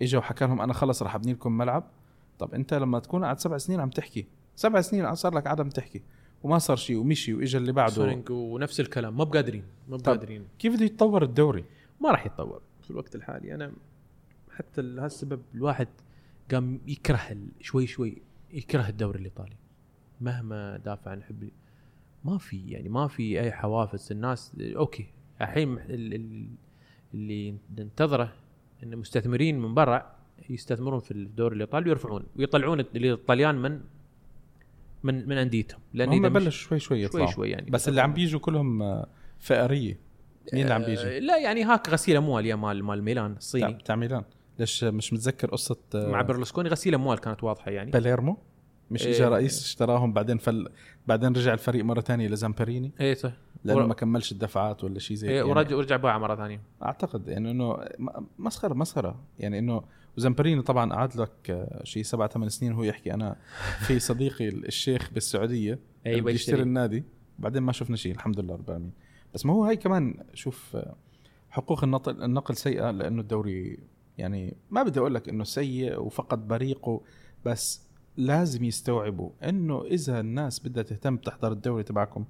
[0.02, 1.90] اجى وحكى لهم أنا خلص رح أبني لكم ملعب؟
[2.38, 5.68] طب أنت لما تكون قاعد سبع سنين عم تحكي سبع سنين صار لك قاعد عم
[5.68, 6.02] تحكي.
[6.42, 7.92] وما صار شيء ومشي واجى اللي بعده.
[7.92, 9.96] سونينج ونفس الكلام ما بقادرين ما.
[9.96, 10.44] بقادرين.
[10.58, 11.64] كيف بده يتطور الدوري؟
[12.00, 13.54] ما راح يتطور في الوقت الحالي.
[13.54, 13.72] أنا
[14.50, 15.88] حتى لهالسبب الواحد
[16.50, 18.22] قام يكره شوي شوي
[18.52, 19.56] يكره الدوري الإيطالي.
[20.20, 21.52] مهما دافع عن حبي
[22.24, 24.12] ما في يعني ما في أي حوافز.
[24.12, 25.06] الناس أوكي
[25.40, 26.48] الحين ال- ال-
[27.14, 28.32] اللي ننتظره
[28.82, 30.16] إن مستثمرين من برا
[30.50, 33.80] يستثمرون في الدوري الإيطالي ويرفعون ويطلعون الإيطاليان من
[35.02, 37.26] من من انديتهم لأن هم بلشوا شوي شوي يطلعوا.
[37.26, 39.06] شوي شوي يعني بس اللي عم بيجوا كلهم آه،
[39.40, 39.98] فقرية.
[40.52, 43.78] مين اللي عم بيجي؟ آه، لا يعني هاك غسيل اموال يا مال مال ميلان الصيني.
[43.84, 44.22] تاع ميلان.
[44.58, 47.90] ليش مش متذكر قصة آه، مع برلسكوني غسيل اموال كانت واضحة يعني.
[47.90, 48.36] باليرمو
[48.90, 49.14] مش إيه.
[49.14, 50.68] اجى رئيس اشتراهم بعدين فل
[51.06, 52.92] بعدين رجع الفريق مرة ثانية لزامبريني.
[53.00, 53.32] إيه صح.
[53.64, 56.60] لأنه ور- ما كملش الدفعات ولا شيء زي إيه يعني ورجع ورجع باعه مرة ثانية.
[56.82, 57.78] أعتقد يعني انه
[58.38, 59.20] مسخرة مسخرة.
[59.38, 59.82] يعني إنه
[60.20, 63.14] وزامبريني طبعا قعد لك آه، شيء سبع ثمان سنين وهو يحكي.
[63.14, 63.36] أنا
[63.86, 65.72] في صديقي الشيخ بالسعودية
[66.06, 66.62] اللي بيشتري يشتري.
[66.62, 67.04] النادي.
[67.38, 68.92] بعدين ما شفنا شيء الحمد لله رب العالمين.
[69.34, 70.96] بس ما هو هاي كمان شوف آه،
[71.50, 73.78] حقوق النقل النقل سيئة لأنه الدوري
[74.18, 77.00] يعني ما بدي أقول لك إنه سيء وفقد بريقه
[77.44, 77.82] بس
[78.16, 82.24] لازم يستوعبوا إنه إذا الناس بدها تهتم تحضر الدوري تبعكم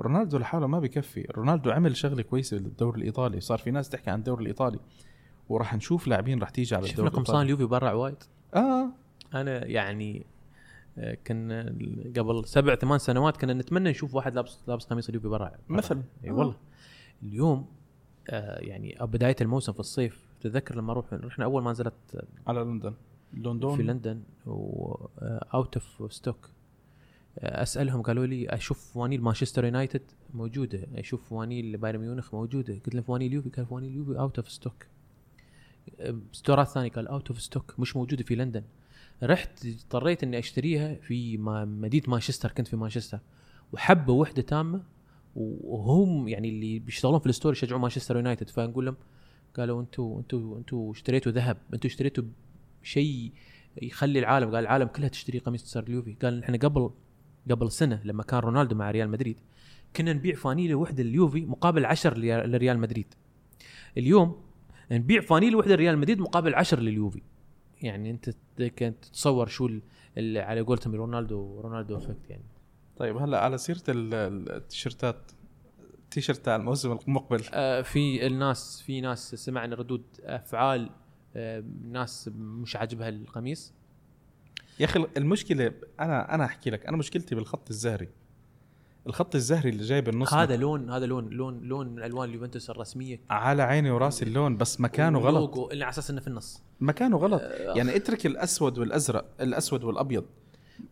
[0.00, 1.26] رونالدو لحاله ما بكفي.
[1.36, 3.40] رونالدو عمل شغلة كويسة للدوري الإيطالي.
[3.40, 4.78] صار في ناس تحكي عن الدوري الإيطالي.
[5.48, 7.54] وراح نشوف لاعبين راح تيجي على شفنا الدوري قمصان الإيطالي.
[7.54, 8.16] اليوفي برا وايد.
[8.54, 8.88] آه.
[9.34, 10.26] أنا يعني
[10.98, 11.62] آه، كنا
[12.16, 15.58] قبل سبع ثمان سنوات كنا نتمنى نشوف واحد لابس لابس قميص اليوفي برا برا.
[15.68, 16.02] مثلا.
[16.24, 16.32] أي آه.
[16.32, 16.56] والله
[17.22, 17.66] اليوم
[18.30, 22.94] آه يعني بداية الموسم في الصيف تذكر لما روح رحنا أول ما نزلت على لندن.
[23.34, 23.76] لندن.
[23.76, 26.50] في لندن و out of stock
[27.38, 30.02] أسألهم قالوا لي أشوف فوانيل مانشستر يونايتد
[30.34, 32.74] موجودة أشوف فوانيل بايرن ميونخ موجودة.
[32.74, 34.86] قلت له فوانيل اليوفي؟ قال فوانيل اليوفي out of stock
[36.32, 38.62] ستورات ثانية قال out of stock مش موجودة في لندن.
[39.22, 43.18] رحت اضطريت إني أشتريها في مدينة مانشستر كنت في مانشستر.
[43.72, 44.82] وحبة وحدة تامة
[45.36, 48.48] وهم يعني اللي بيشتغلون في ال store يشجعون مانشستر يونايتد.
[48.50, 48.96] فنقول لهم
[49.56, 52.24] قالوا أنتوا أنتوا أنتوا اشتريتوا ذهب أنتوا اشتريتوا
[52.82, 53.32] شيء
[53.82, 54.46] يخلي العالم.
[54.54, 56.90] قال العالم كلها تشتري قميص سار اليوفي قال إحنا قبل
[57.50, 59.36] قبل سنة لما كان رونالدو مع ريال مدريد
[59.96, 63.06] كنا نبيع فانيله وحدة لليوفي مقابل 10 لريال- لريال مدريد.
[63.98, 64.43] اليوم
[64.92, 67.22] نبيع فانيله وحده لريال مدريد مقابل 10 لليوفي.
[67.82, 69.82] يعني أنت كنت تتصور شو ال-
[70.18, 72.44] ال- على قولتهم رونالدو رونالدو effect يعني.
[72.96, 75.32] طيب هلا على سيرة ال- ال- التيشيرتات
[76.04, 77.42] التيشيرت تاع الموسم المقبل.
[77.52, 80.90] آه، في الناس في ناس سمعنا ردود أفعال
[81.36, 83.72] آه، ناس مش عاجبها القميص.
[84.80, 88.08] يا أخي المشكلة أنا أنا أحكي لك أنا مشكلتي بالخط الزهري.
[89.06, 93.20] الخط الزهري اللي جاي بالنص هذا لون هذا لون لون لون من الوان اليوفنتوس الرسمية.
[93.30, 95.58] على عيني وراسي اللون بس مكانه غلط.
[95.58, 96.62] اللي على أساس إنه في النص.
[96.80, 97.42] مكانه غلط.
[97.76, 100.24] يعني اترك الأسود والأزرق الأسود والأبيض.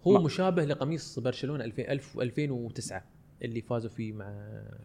[0.07, 3.05] هو ما- مشابه لقميص برشلونة 2000 1000 2009
[3.43, 4.27] اللي فازوا فيه مع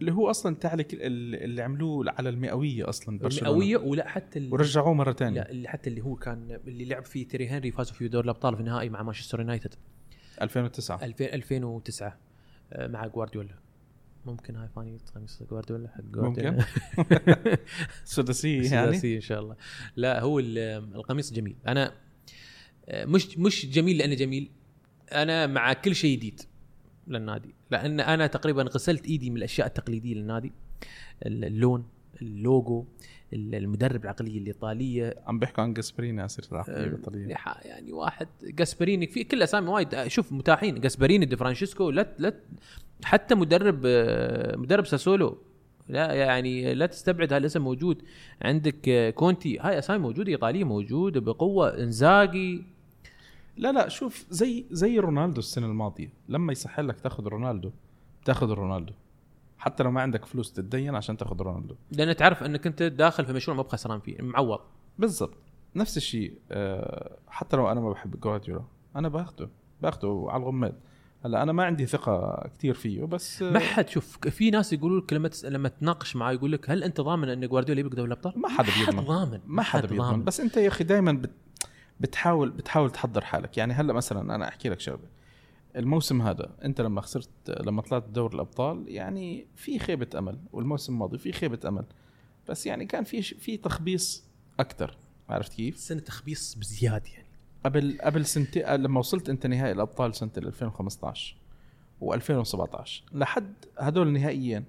[0.02, 3.50] اللي هو أصلا تعلك اللي عملوه على المئوية أصلا برشلونة.
[3.50, 7.06] المئوية ولا حتى ال- ورجعوه مرة ثانية لا اللي حتى اللي هو كان اللي لعب
[7.06, 9.76] فيه تيري هنري فازوا فيه دور الأبطال في النهائي مع مانشستر يونايتد.
[10.42, 12.18] 2009 2000 2009 آه،
[12.76, 13.56] مع جوارديولا.
[14.26, 16.42] ممكن هاي فاني قميص جوارديولا حق ممكن.
[16.42, 17.58] جوارديولا
[18.04, 18.88] سداسيه يعني.
[18.92, 19.56] سداسي إن شاء الله.
[19.96, 20.58] لا هو ال-
[20.96, 21.56] القميص جميل.
[21.68, 21.94] أنا
[22.90, 24.52] آه، مش مش جميل لأنه جميل.
[25.12, 26.42] أنا مع كل شيء جديد
[27.08, 27.56] للنادي.
[27.72, 30.52] لأن أنا تقريبا غسلت إيدي من الأشياء التقليدية للنادي.
[31.26, 31.90] ال- اللون
[32.22, 32.82] اللوجو.
[32.82, 32.88] ال-
[33.34, 37.36] المدرب العقليه الايطاليه عم بيحكوا عن جاسبريني سيرة العقلية آه، الإيطالية.
[37.66, 39.96] يعني واحد جاسبريني في كل أسامي وايد.
[39.96, 40.80] آه، شوف متاحين.
[40.80, 42.34] جاسبريني دي فرانشيسكو لا لا
[43.04, 45.38] حتى مدرب آه، مدرب ساسولو.
[45.90, 48.02] لا يعني لا تستبعد هالاسم موجود.
[48.42, 49.60] عندك كونتي.
[49.60, 51.84] هاي أسامي موجودة إيطالية موجودة بقوة.
[51.84, 52.64] إنزاجي.
[53.58, 56.10] لا لا شوف زي زي رونالدو السنة الماضية.
[56.30, 57.72] لما يصح لك تاخذ رونالدو
[58.26, 58.94] تاخذ رونالدو.
[59.58, 61.76] حتى لو ما عندك فلوس تتدين عشان تاخذ رونالدو.
[61.92, 64.60] لأن تعرف أنك أنت داخل في مشروع ما بخسران فيه معوض.
[65.00, 65.38] بالضبط.
[65.76, 68.64] نفس الشيء آه، حتى لو أنا ما بحب جوارديولا
[68.96, 69.50] أنا باخده
[69.82, 70.76] باخده على الغماد.
[71.26, 75.02] هلأ أنا ما عندي ثقة كثير فيه بس آه، ما حد شوف في ناس يقولوا
[75.02, 75.30] لك لما.
[75.44, 78.70] لما تناقش معاه يقول لك هل أنت ضامن أن جوارديولا يبقى دوري الأبطال؟ ما حدا
[78.80, 79.04] بيضمن.
[79.06, 80.24] ضامن ما حدا بيضمن.
[80.24, 81.32] بس أنت يا أخي دائما بت
[82.00, 83.58] بتحاول بتحاول تحضر حالك.
[83.58, 85.17] يعني هلأ مثلا أنا أحكي لك شغلة.
[85.76, 91.18] الموسم هذا انت لما خسرت لما طلعت دوري الأبطال يعني في خيبة أمل والموسم الماضي
[91.18, 91.86] في خيبة أمل.
[92.50, 94.24] بس يعني كان في في تخبيص
[94.60, 94.98] أكثر
[95.30, 97.28] عرفت كيف؟ سنة تخبيص بزياده يعني.
[97.66, 101.36] قبل قبل سنتين لما وصلت أنت نهائي الأبطال سنة 2015
[102.02, 104.66] و2017 لحد هدول النهائيين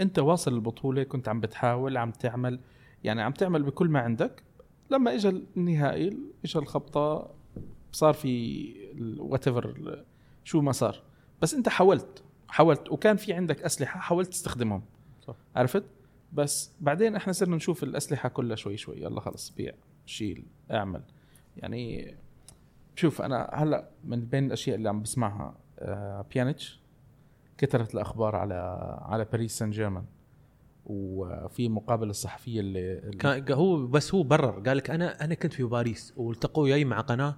[0.00, 2.60] أنت واصل البطولة كنت عم بتحاول عم تعمل
[3.04, 4.42] يعني عم تعمل بكل ما عندك.
[4.90, 7.30] لما اجى النهائي اجى الخبطة
[7.92, 8.74] صار في
[9.18, 9.48] وات
[10.48, 11.02] شو ما صار
[11.42, 14.82] بس انت حاولت حاولت وكان في عندك أسلحة حاولت تستخدمهم.
[15.26, 15.34] صح.
[15.56, 15.84] عرفت؟
[16.32, 19.72] بس بعدين إحنا صرنا نشوف الأسلحة كلها شوي شوي يلا خلص بيع
[20.06, 21.02] شيل اعمل.
[21.56, 22.14] يعني
[22.96, 26.80] شوف أنا هلأ من بين الأشياء اللي عم بسمعها آه بيانيتش
[27.58, 28.54] كثرت الأخبار على
[29.02, 30.04] على باريس سان جيرمان
[30.86, 35.52] وفي مقابلة الصحفية اللي, اللي كان هو بس هو برر قال لك أنا أنا كنت
[35.52, 37.36] في باريس والتقوا وياي مع قناة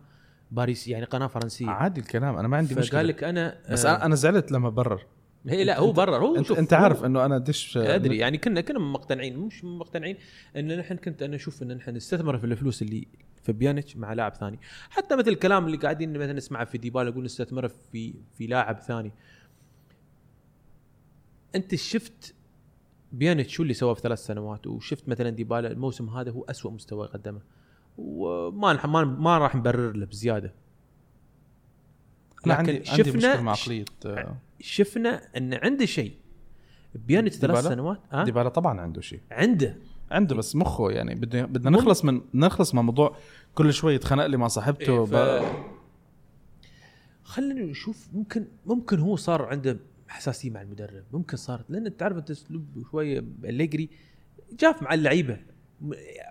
[0.50, 1.66] باريس يعني قناة فرنسية.
[1.66, 2.90] عادي الكلام أنا ما عندي مشكلة.
[2.90, 5.06] فقال لك أنا بس آه، أنا زعلت لما برر.
[5.48, 8.60] هي لا هو برر هو انت, شوف أنت عارف إنه أنا دش أدري يعني كنا
[8.60, 10.16] كنا مقتنعين مش مقتنعين
[10.56, 13.08] إن نحن كنت أنا أشوف إن نحن نستثمر في الفلوس اللي
[13.42, 14.58] في بيانيتش مع لاعب ثاني.
[14.90, 19.12] حتى مثل الكلام اللي قاعدين مثلا نسمعه في ديبالا يقول نستثمر في في لاعب ثاني.
[21.54, 22.34] أنت شفت
[23.12, 27.06] بيانيتش شو اللي سواه في ثلاث سنوات؟ وشفت مثلا ديبالا الموسم هذا هو أسوأ مستوى
[27.06, 27.40] قدمه.
[27.98, 30.52] وما نح- ما ما راح نبرر له بزيادة.
[32.46, 36.12] لكن عندي عندي شفنا مع عقليه آه، شفنا إن عنده شيء.
[36.94, 39.20] بيانيتش ثلاث؟ سنوات ها؟ ديبالا طبعا عنده شيء.
[39.30, 39.76] عنده.
[40.10, 43.16] عنده بس مخه يعني بدنا بدنا نخلص من نخلص من موضوع
[43.54, 44.92] كل شوي يتخانق لي مع صاحبته.
[44.92, 45.06] إيه، ب...
[45.06, 45.42] ف...
[47.24, 48.08] خلينا نشوف.
[48.12, 51.04] ممكن ممكن هو صار عنده حساسية مع المدرب.
[51.12, 53.88] ممكن صارت لأن تعرف أنت أسلوب شوية أليجري
[54.58, 55.40] جاف مع اللعيبة.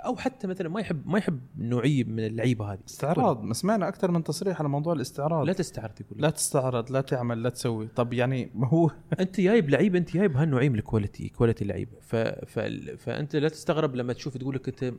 [0.05, 2.79] أو حتى مثلا ما يحب ما يحب نوعية من اللعيبة هذه.
[2.87, 3.43] استعراض.
[3.43, 5.47] ما سمعنا أكثر من تصريح على موضوع الاستعراض.
[5.47, 7.87] لا تستعرض يقول لا تستعرض لا تعمل لا تسوي.
[7.87, 11.97] طب يعني ما هو؟ أنت جايب لعيبه أنت جايب هالنوعية من ال quality quality لعيبة.
[12.01, 12.15] ف...
[12.15, 12.59] ف...
[12.97, 14.93] فأنت لا تستغرب لما تشوف تقول لك أنت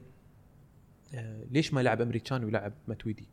[1.14, 3.28] آه، ليش ما يلعب إيمري كان ويلعب ماتويدي؟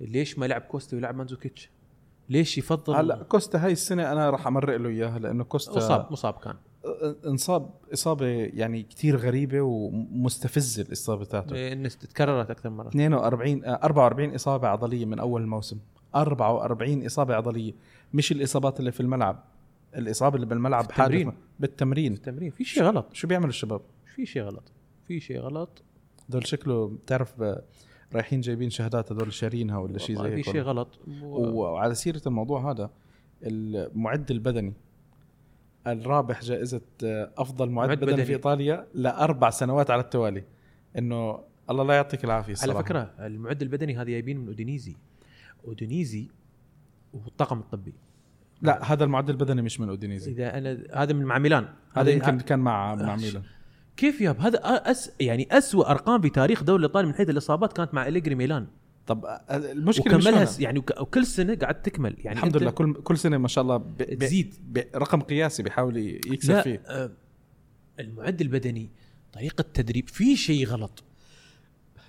[0.00, 1.70] ليش ما يلعب كوستا ويلعب ماندزوكيتش؟
[2.28, 6.34] ليش يفضل هلا كوستا هاي السنة أنا راح أمرق له إياها لأنه كوستا مصاب مصاب
[6.34, 6.56] كان.
[7.26, 12.88] انصاب إصابة يعني كتير غريبة ومستفزة الإصابة تاعته ان تكررت أكثر مرة.
[12.88, 15.78] 42 آه، 44 إصابة عضلية من أول الموسم.
[16.14, 17.72] 44 إصابة عضلية.
[18.14, 19.44] مش الإصابات اللي في الملعب.
[19.96, 21.26] الإصابة اللي بالملعب في التمرين.
[21.26, 21.42] حادثة.
[21.60, 22.12] بالتمرين.
[22.12, 22.50] التمرين.
[22.50, 23.06] في شيء غلط.
[23.12, 23.80] شو بيعملوا الشباب؟
[24.14, 24.72] في شيء غلط.
[25.06, 25.82] في شيء غلط.
[26.28, 27.42] دول شكله بتعرف
[28.14, 30.98] رايحين جايبين شهادات هدول شارينها ولا شيء زي هيك في شيء غلط.
[31.22, 31.60] و...
[31.60, 32.90] وعلى سيرة الموضوع هذا
[33.42, 34.72] المعد البدني.
[35.86, 38.24] الرابح جائزة آه، أفضل معد, معد بدني, بدني.
[38.24, 40.44] في إيطاليا لأربع سنوات على التوالي.
[40.98, 41.40] إنه
[41.70, 42.82] الله لا يعطيك العافية على الصراحة.
[42.82, 44.96] فكرة المعد البدني هذا جايبين من أودينيزي.
[45.64, 46.28] أودينيزي
[47.12, 47.94] والطاقم الطبي.
[48.62, 50.30] لا هذا المعد البدني مش من أودينيزي.
[50.30, 51.68] إذا أنا هذا من مع ميلان.
[51.94, 53.42] هذا يمكن كان مع مع ميلان.
[53.96, 57.94] كيف ياب هذا أس يعني أسوأ أرقام في تاريخ الدوري الايطالي من حيث الإصابات كانت
[57.94, 58.66] مع إليجري ميلان.
[59.06, 60.44] طب المشكلة مش وكملها.
[60.44, 63.62] س- يعني وك- وكل سنة قاعد تكمل يعني الحمد لله كل كل سنة ما شاء
[63.62, 64.02] الله ب...
[64.02, 64.54] تزيد.
[64.96, 66.82] رقم قياسي بيحاول يكسب لا فيه.
[66.86, 67.10] آه،
[68.00, 68.90] المعد البدني
[69.32, 71.04] طريقة تدريب في شيء غلط.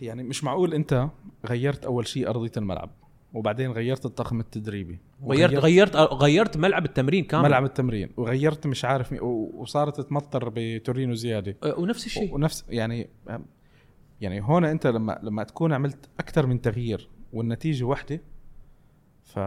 [0.02, 1.10] يعني مش معقول أنت
[1.46, 2.90] غيرت أول شيء أرضية الملعب
[3.34, 7.44] وبعدين غيرت الطاقم التدريبي غيرت غيرت غيرت ملعب التمرين كامل.
[7.44, 11.56] ملعب التمرين وغيرت مش عارف مي وصارت تمطر بتورينو زيادة.
[11.78, 12.34] ونفس الشيء.
[12.34, 13.10] ونفس يعني
[14.24, 18.22] يعني هون انت لما لما تكون عملت أكثر من تغيير والنتيجة واحدة
[19.24, 19.40] ف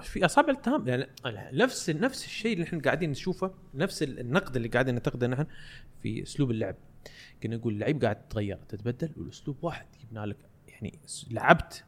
[0.00, 1.06] في أصابع اتهام يعني
[1.52, 5.46] نفس نفس الشيء اللي إحنا قاعدين نشوفه نفس النقد اللي قاعدين ننتقده نحن
[6.02, 6.76] في أسلوب اللعب.
[7.42, 10.36] كنا نقول اللعيب قاعد تتغير تتبدل والأسلوب واحد جبنا لك
[10.68, 10.98] يعني
[11.30, 11.84] لعبت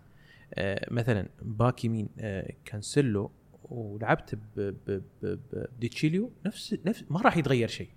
[0.55, 3.31] آه مثلا back يمين آه كانسيلو
[3.65, 7.89] ولعبت بدي تشيليو نفس نفس ما راح يتغير شيء.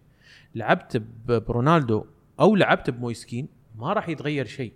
[0.56, 2.06] لعبت برونالدو
[2.40, 4.74] أو لعبت بمويسكين ما راح يتغير شيء.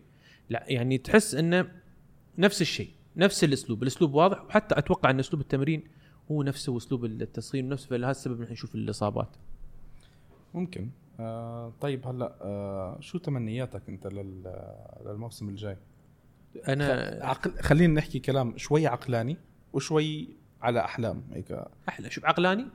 [0.49, 1.71] لا يعني تحس إنه
[2.37, 3.83] نفس الشيء نفس الأسلوب.
[3.83, 5.83] الأسلوب واضح وحتى أتوقع إن أسلوب التمرين
[6.31, 9.29] هو نفسه اسلوب التصغير نفسه فلهذا السبب نحن نشوف الإصابات.
[10.53, 10.89] ممكن.
[11.19, 14.53] آه طيب هلا آه شو تمنياتك أنت لل
[15.05, 15.77] للموسم الجاي؟
[16.67, 19.37] أنا عقل خلينا نحكي كلام شوي عقلاني
[19.73, 20.29] وشوي
[20.61, 21.65] على أحلام هيك.
[21.89, 22.09] أحلى.
[22.09, 22.65] شوف عقلاني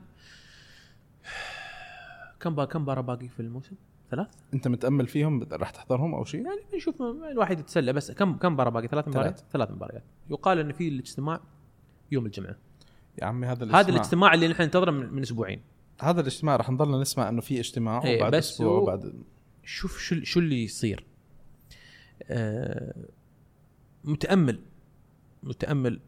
[2.40, 3.76] كم با كم مباراة باقي في الموسم؟
[4.10, 8.10] ثلاث؟ انت متأمل فيهم رح تحضرهم أو شيء؟ يعني بنشوف الواحد يتسلى بس.
[8.10, 10.04] كم كم مباراه باقي؟ ثلاث مباريات؟ ثلاث مباريات.
[10.30, 11.40] يقال إن في الاجتماع
[12.12, 12.56] يوم الجمعة.
[13.20, 13.80] يا عمي هذا الاجتماع.
[13.80, 15.62] هذا الاجتماع اللي نحن ننتظره من, من أسبوعين.
[16.00, 19.22] هذا الاجتماع رح نضلنا نسمع إنه في اجتماع إيه، وبعد بس أسبوع وبعد
[19.64, 21.06] شوف شو شو اللي يصير.
[22.22, 23.08] آه
[24.04, 24.60] متأمل.
[25.42, 26.00] متأمل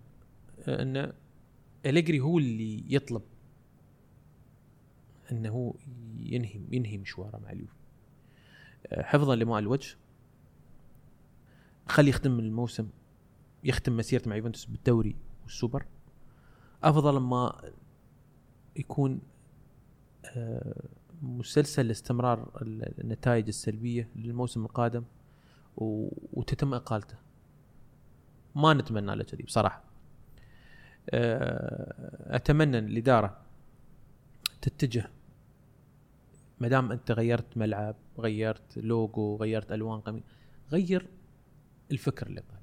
[0.68, 1.12] آه، إن
[1.86, 3.22] أليجري هو اللي يطلب
[5.32, 5.74] إنه هو
[6.18, 7.79] ينهي ينهي مشواره مع اليوفي.
[8.92, 9.96] حفظا لماء الوجه.
[11.88, 12.88] خلي يختم الموسم
[13.64, 15.86] يختم مسيرته مع يوفنتوس بالدوري والسوبر.
[16.84, 17.70] أفضل ما
[18.76, 19.20] يكون
[20.36, 20.88] آه،
[21.22, 25.04] مسلسل استمرار ال- النتائج السلبية للموسم القادم.
[25.76, 27.16] وتتم إقالته.
[28.54, 29.84] ما نتمنى له كذي بصراحة.
[31.10, 33.40] آه، أتمنى الإدارة
[34.62, 35.10] تتجه
[36.60, 40.22] ما دام أنت غيرت ملعب غيرت لوجو غيرت ألوان قميص
[40.72, 41.06] غير
[41.92, 42.60] الفكر اللي طالع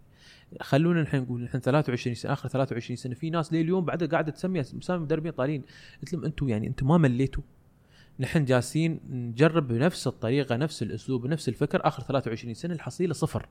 [0.61, 4.59] خلونا نحن نقول نحن 23 سنة آخر 23 سنة في ناس لليوم بعد قاعدة تسمي
[4.59, 5.61] مسامي مدربين طالعين
[6.01, 7.43] قلت لهم أنتم يعني أنتم ما مليتوا.
[8.19, 13.49] نحن جالسين نجرب بنفس الطريقة نفس الأسلوب نفس الفكر آخر 23 سنة الحصيلة صفر.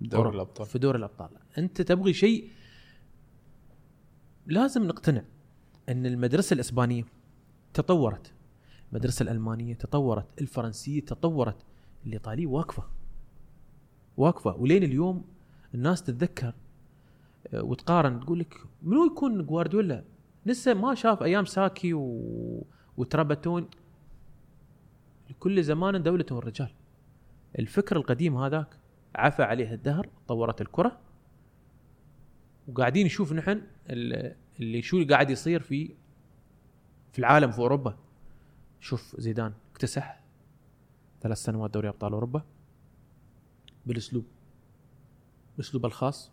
[0.00, 0.66] دوري الأبطال.
[0.66, 1.28] في دور الأبطال.
[1.58, 2.48] أنت تبغي شيء
[4.46, 5.22] لازم نقتنع
[5.88, 7.04] إن المدرسة الإسبانية
[7.74, 8.32] تطورت.
[8.92, 11.56] المدرسة الألمانية تطورت الفرنسية تطورت.
[12.06, 12.84] الإيطالية واقفة.
[14.16, 14.56] واقفة.
[14.56, 15.24] ولين اليوم
[15.74, 16.54] الناس تتذكر
[17.54, 20.04] آه، وتقارن تقول لك منو يكون جوارديولا
[20.46, 22.66] لسه ما شاف أيام ساكي و...
[22.96, 23.68] وترابتون
[25.30, 26.70] لكل زمان دولة الرجال
[27.58, 28.78] الفكر القديم هذاك
[29.14, 30.98] عفى عليه الدهر طورت الكرة.
[32.68, 35.94] وقاعدين نشوف نحن ال- اللي شو اللي قاعد يصير في
[37.12, 37.96] في العالم في أوروبا.
[38.82, 40.20] شوف زيدان اكتسح
[41.20, 42.42] ثلاث سنوات دوري أبطال أوروبا
[43.86, 44.24] بالأسلوب
[45.56, 46.30] باسلوبه الخاص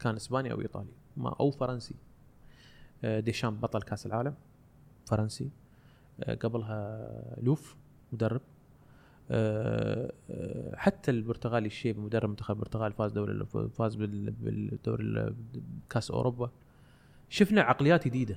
[0.00, 1.94] كان إسباني أو إيطالي ما أو فرنسي.
[3.04, 4.34] آه، ديشام بطل كأس العالم
[5.06, 5.50] فرنسي.
[6.20, 7.76] آه، قبلها لوف
[8.12, 8.40] مدرب.
[9.30, 10.12] آه،
[10.76, 15.34] حتى البرتغالي الشيب مدرب منتخب البرتغال فاز دوري فاز بال- بالدوري ال-
[15.90, 16.50] كأس أوروبا.
[17.28, 18.36] شفنا عقليات جديدة.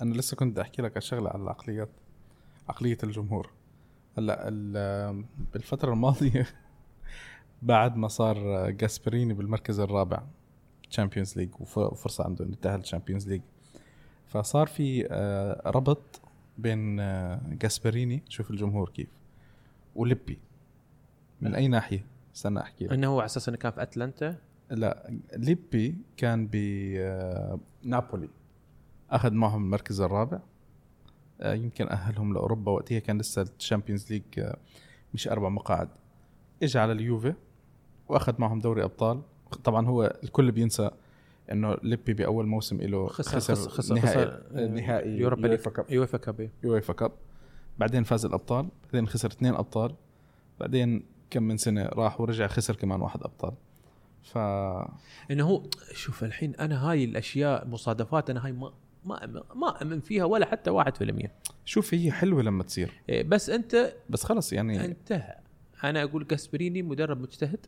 [0.00, 1.88] أنا لسه كنت أحكي لك على شغلة على العقليات.
[2.68, 3.50] عقلية الجمهور.
[4.18, 6.46] هلأ ال- بالفترة الماضية
[7.62, 10.22] بعد ما صار جاسبريني بالمركز الرابع
[10.90, 13.42] Champions League وفرصة عنده إنه يتأهل Champions League
[14.26, 16.20] فصار في آه، ربط
[16.58, 19.08] بين آه، جاسبريني شوف الجمهور كيف
[19.96, 20.38] وليبي
[21.40, 22.04] من أي ناحية؟
[22.36, 22.92] استنى أحكي لك.
[22.92, 24.36] إنه هو على أساس إنه كان في أتلانتا؟
[24.70, 28.28] لا ليبي كان بنابولي
[29.10, 30.36] أخذ معهم المركز الرابع.
[30.36, 30.40] آه،
[31.44, 34.58] يمكن أهلهم لأوروبا وقتها كان لسه ال Champions League آه،
[35.14, 35.88] مش أربع مقاعد.
[36.62, 37.34] اجى على اليوفي
[38.08, 39.22] وأخذ معهم دوري أبطال.
[39.64, 40.90] طبعا هو الكل بينسى
[41.52, 45.60] إنه ليبي بأول موسم له خسر خسر خسر, نهائي خسر نهائي Europa League.
[45.88, 46.52] UEFA Cup إيه.
[46.62, 47.12] UEFA Cup.
[47.78, 49.94] بعدين فاز الأبطال بعدين خسر اثنين أبطال
[50.60, 53.52] بعدين كم من سنة راح ورجع خسر كمان واحد أبطال.
[54.22, 54.38] ف
[55.30, 58.72] إنه هو شوف الحين أنا هاي الأشياء مصادفات أنا هاي ما
[59.06, 61.32] ما ما أمن فيها ولا حتى واحد في المية.
[61.64, 62.92] شوف هي حلوة لما تصير.
[63.08, 64.84] إيه، بس أنت بس خلص يعني.
[64.84, 65.34] انتهى.
[65.84, 67.66] أنا أقول جاسبريني مدرب مجتهد.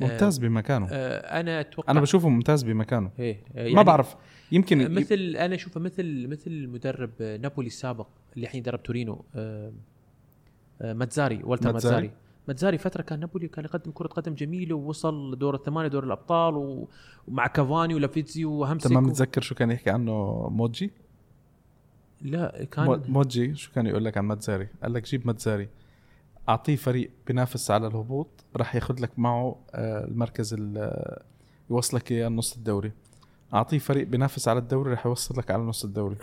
[0.00, 0.88] ممتاز بمكانه.
[0.90, 3.10] آه، أنا أتوقع أنا بشوفه ممتاز بمكانه.
[3.18, 4.16] إيه يعني ما بعرف.
[4.52, 9.24] يمكن مثل أنا أشوفه مثل مثل مدرب آه، نابولي السابق اللي الحين يدرب تورينو.
[9.34, 9.72] آه،
[10.82, 11.72] آه، ماتزاري والتر.
[11.72, 12.10] ماتزاري.
[12.48, 16.88] ماتزاري فترة كان نابولي كان يقدم كرة قدم جميلة ووصل دور الثمانية دور الأبطال و-
[17.28, 20.90] ومع كافاني ولافيتزي وهمسك تمام متذكر شو كان يحكي عنه موجي؟
[22.22, 25.68] لا كان موجي شو كان يقول لك عن ماتزاري قال لك جيب ماتزاري
[26.48, 31.18] أعطيه فريق بينافس على الهبوط راح ياخذ لك معه آه، المركز ال-
[31.70, 32.92] يوصلك إياه نص الدوري.
[33.54, 36.16] أعطيه فريق بينافس على الدوري راح يوصل لك على نص الدوري.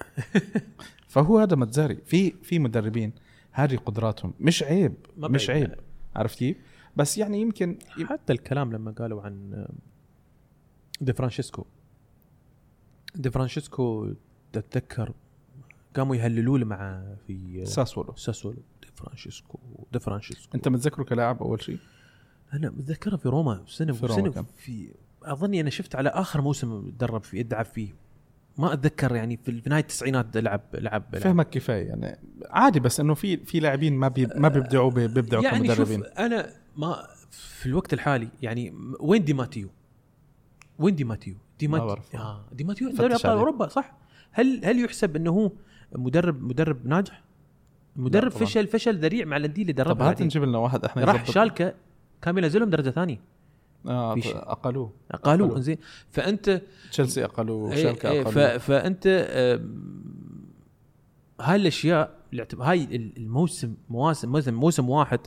[1.07, 3.11] فهو هذا ماتزاري في في مدربين
[3.51, 5.49] هذه قدراتهم مش عيب مش.
[5.49, 5.75] عيب.
[6.15, 6.57] عرفت كيف؟
[6.95, 9.69] بس يعني يمكن حتى الكلام لما قالوا عن آه،
[11.01, 11.65] دي فرانشيسكو.
[13.15, 14.13] دي فرانشيسكو
[14.53, 15.13] تتذكر
[15.95, 18.15] قاموا يهللوا له مع في ساسولو.
[18.15, 18.57] ساسولو.
[18.81, 19.59] دي فرانشيسكو
[19.93, 20.57] دي فرانشيسكو.
[20.57, 21.79] انت متذكره كلاعب أول شيء؟
[22.53, 24.45] أنا متذكره في روما سنة في روما سنة كان.
[24.57, 24.93] في
[25.23, 27.93] أظني أنا شفت على آخر موسم درب فيه لعب فيه.
[28.57, 31.17] ما أتذكر يعني في نهاية التسعينات لعب لعب, لعب.
[31.23, 35.43] فهمك كفاية يعني عادي بس إنه في في لاعبين ما بي ما بيبدعوا بي- بيبدعوا
[35.43, 39.69] يعني شوف كمدربين أنا ما في الوقت الحالي يعني وين دي ماتيو؟
[40.79, 42.19] وين دي ماتيو؟ دي ما ماتيو.
[42.19, 43.37] آه دي ماتيو دوري أبطال.
[43.37, 43.95] أوروبا صح
[44.31, 45.51] هل هل يحسب إنه هو
[45.95, 47.21] مدرب مدرب ناجح؟
[47.95, 48.31] مدرب.
[48.31, 50.25] فشل فشل ذريع مع الأندية اللي طب دربها هات بعدين.
[50.25, 51.73] نجيب لنا واحد إحنا راح شالكة
[52.21, 53.19] كان بينزلهم درجة ثانية
[54.19, 54.37] شيء.
[54.37, 54.91] أقلوه
[55.23, 55.59] قالوا أقلوه.
[55.61, 55.77] زين
[56.11, 56.61] فأنت
[56.91, 59.07] تشيلسي أقلوه إيه شالكه إيه أقلوه فأنت
[61.41, 62.11] هاي الأشياء
[62.59, 65.19] هاي ال- الموسم مواسم موسم موسم واحد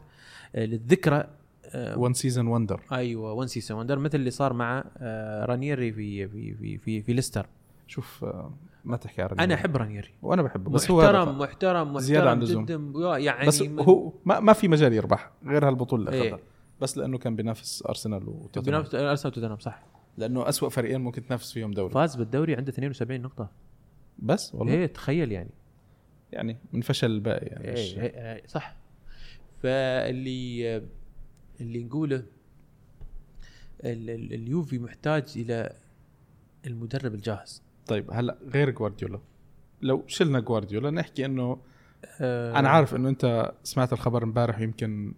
[0.54, 1.24] آه، للذكرى
[1.64, 6.28] آه، one season wonder أيوه one season wonder مثل اللي صار مع آه، رانييري في
[6.28, 7.46] في في في, في ليستر
[7.86, 8.52] شوف آه،
[8.84, 11.38] ما تحكي عن أنا أحب رانييري وأنا بحبه بس بس هو محترم.
[11.38, 12.64] محترم محترم زيادة عن اللزوم.
[12.64, 16.38] جدا يعني بس هو ما, ما في مجال يربح غير هالبطولة اللي إيه.
[16.80, 18.80] بس لأنه كان بينافس أرسنال وتوتنهام.
[18.82, 19.82] بنفس أرسنال وتوتنهام صح.
[20.18, 21.92] لأنه أسوأ فريقين ممكن تنافس فيهم دوري.
[21.94, 23.50] فاز بالدوري عنده 72 نقطة.
[24.18, 24.72] بس؟ والله.
[24.74, 25.50] إيه تخيل يعني.
[26.32, 28.76] يعني من فشل الباقي يعني مش إيه إيه إيه صح.
[29.62, 30.76] فاللي
[31.60, 32.16] اللي نقوله
[33.84, 35.72] ال- ال- اليوفي محتاج إلى
[36.66, 37.62] المدرب الجاهز.
[37.86, 39.20] طيب هلا غير جوارديولا
[39.82, 41.58] لو شلنا جوارديولا نحكي إنه
[42.20, 42.58] آه.
[42.58, 45.14] أنا عارف إنه أنت سمعت الخبر امبارح يمكن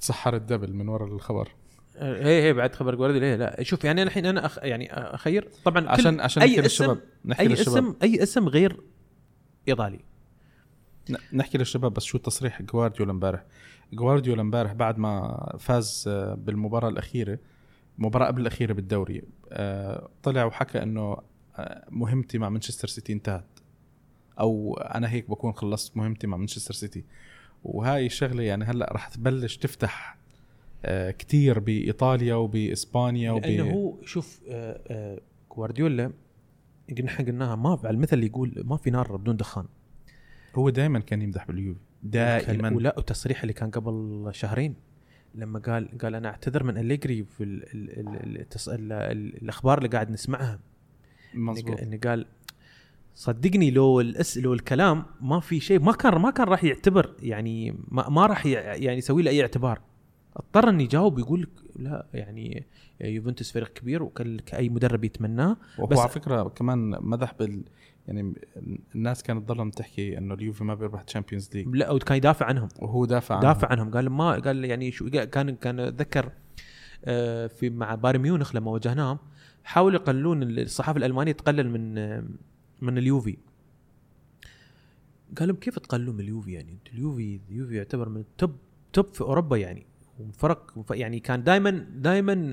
[0.00, 1.48] تسحرت دبل من وراء الخبر.
[1.96, 3.62] هي هي بعد خبر جوارديولا هي لا.
[3.62, 5.48] شوف يعني أنا الحين أنا أخ يعني أخير.
[5.64, 7.76] طبعا عشان عشان أي نحكي اسم للشباب نحكي أي للشباب.
[7.76, 8.80] اسم أي اسم غير
[9.68, 10.00] إيطالي.
[11.32, 13.44] نحكي للشباب بس شو تصريح جوارديولا امبارح.
[13.92, 17.38] جوارديولا امبارح بعد ما فاز آه، بالمباراة الأخيرة
[17.98, 19.22] المباراه قبل الأخيرة بالدوري
[19.52, 21.16] آه، طلع وحكى إنه
[21.56, 23.58] آه، مهمتي مع مانشستر سيتي انتهت.
[24.40, 27.04] أو أنا هيك بكون خلصت مهمتي مع مانشستر سيتي.
[27.64, 30.18] وهاي الشغله يعني هلأ رح تبلش تفتح
[30.84, 35.20] آه، كتير بإيطاليا وبإسبانيا وب لأنه هو شوف آه آه
[35.56, 36.12] جوارديولا
[37.02, 39.66] نحن قلناها ما على المثل اللي يقول ما في نار بدون دخان.
[40.54, 41.80] هو دائما كان يمدح باليوفي.
[42.02, 42.70] دائما.
[42.76, 44.74] ولا التصريح اللي كان قبل شهرين
[45.34, 48.68] لما قال قال أنا أعتذر من أليجري في ال ال ال التص...
[48.68, 50.60] ال ال الأخبار اللي قاعد نسمعها.
[51.34, 52.26] مزبوط انه قال
[53.14, 57.76] صدقني لو الأس لو الكلام ما في شيء ما كان ما كان راح يعتبر يعني
[57.88, 59.80] ما, ما راح يعني يسوي له أي اعتبار.
[60.36, 62.66] اضطر انه يجاوب يقول لك لا يعني
[63.00, 65.56] يوفنتوس فريق كبير وكل كأي مدرب يتمناه.
[65.78, 67.64] وهو على فكرة كمان مدح بال
[68.08, 68.34] يعني
[68.94, 72.68] الناس كانت تضلهم تحكي إنه اليوفي ما بيربح Champions League لا وكان يدافع عنهم.
[72.78, 73.90] وهو دافع عنه دافع عنهم.
[73.90, 76.32] قال ما قال يعني شو كان كان أتذكر
[77.04, 79.18] آه، في مع بايرن ميونخ لما واجهناهم
[79.64, 82.24] حاولوا يقللون الصحافة الألمانية تقلل من آه،
[82.84, 83.36] من اليوفي.
[85.38, 88.56] قال لهم كيف تقللون من اليوفي يعني؟ أنت اليوفي اليوفي يعتبر من ال top
[88.92, 89.86] top في أوروبا يعني.
[90.20, 92.50] وفرق يعني كان دائما دائما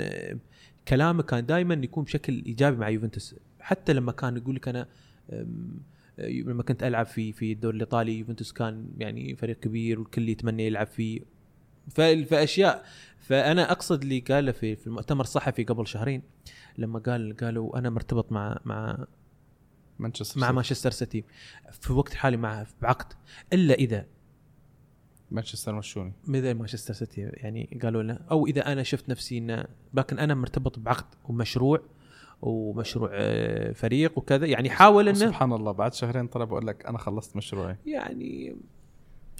[0.87, 3.35] كلامه كان دائما يكون بشكل إيجابي مع يوفنتوس.
[3.59, 4.87] حتى لما كان يقول لك أنا
[5.29, 5.45] آه،
[6.19, 10.87] لما كنت ألعب في في الدوري الإيطالي يوفنتوس كان يعني فريق كبير والكل يتمنى يلعب
[10.87, 11.21] فيه.
[11.89, 12.85] فأشياء.
[13.19, 16.21] فأنا أقصد اللي قاله في في المؤتمر الصحفي قبل شهرين
[16.77, 19.05] لما قال قالوا أنا مرتبط مع مع
[20.01, 20.51] مانشستر مع.
[20.51, 21.23] مانشستر سيتي.
[21.71, 23.13] في الوقت الحالي مع بعقد.
[23.53, 24.05] إلا إذا
[25.31, 26.13] مانشستر مشوني.
[26.27, 30.79] مثل مانشستر سيتي؟ يعني قالوا لنا أو إذا أنا شفت نفسي ان لكن أنا مرتبط
[30.79, 31.81] بعقد ومشروع
[32.41, 34.45] ومشروع آه، فريق وكذا.
[34.45, 37.77] يعني حاول انه سبحان الله بعد شهرين طلع بقول لك أنا خلصت مشروعي.
[37.85, 38.55] يعني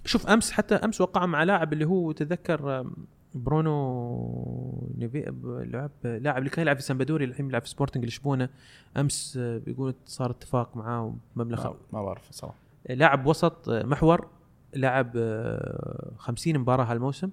[0.06, 2.92] شوف أمس حتى أمس وقع مع لاعب اللي هو تذكر
[3.36, 8.50] برونو ب- لعب لاعب اللي كان يلعب في سامبادوري الحين يلعب في سبورتنج لشبونة.
[8.98, 12.56] أمس آه، بيقول صار اتفاق معاه مبلغ ما, بعرف صراحة.
[12.90, 14.28] لاعب وسط آه، محور
[14.74, 17.30] لاعب آه، 50 مباراة هالموسم.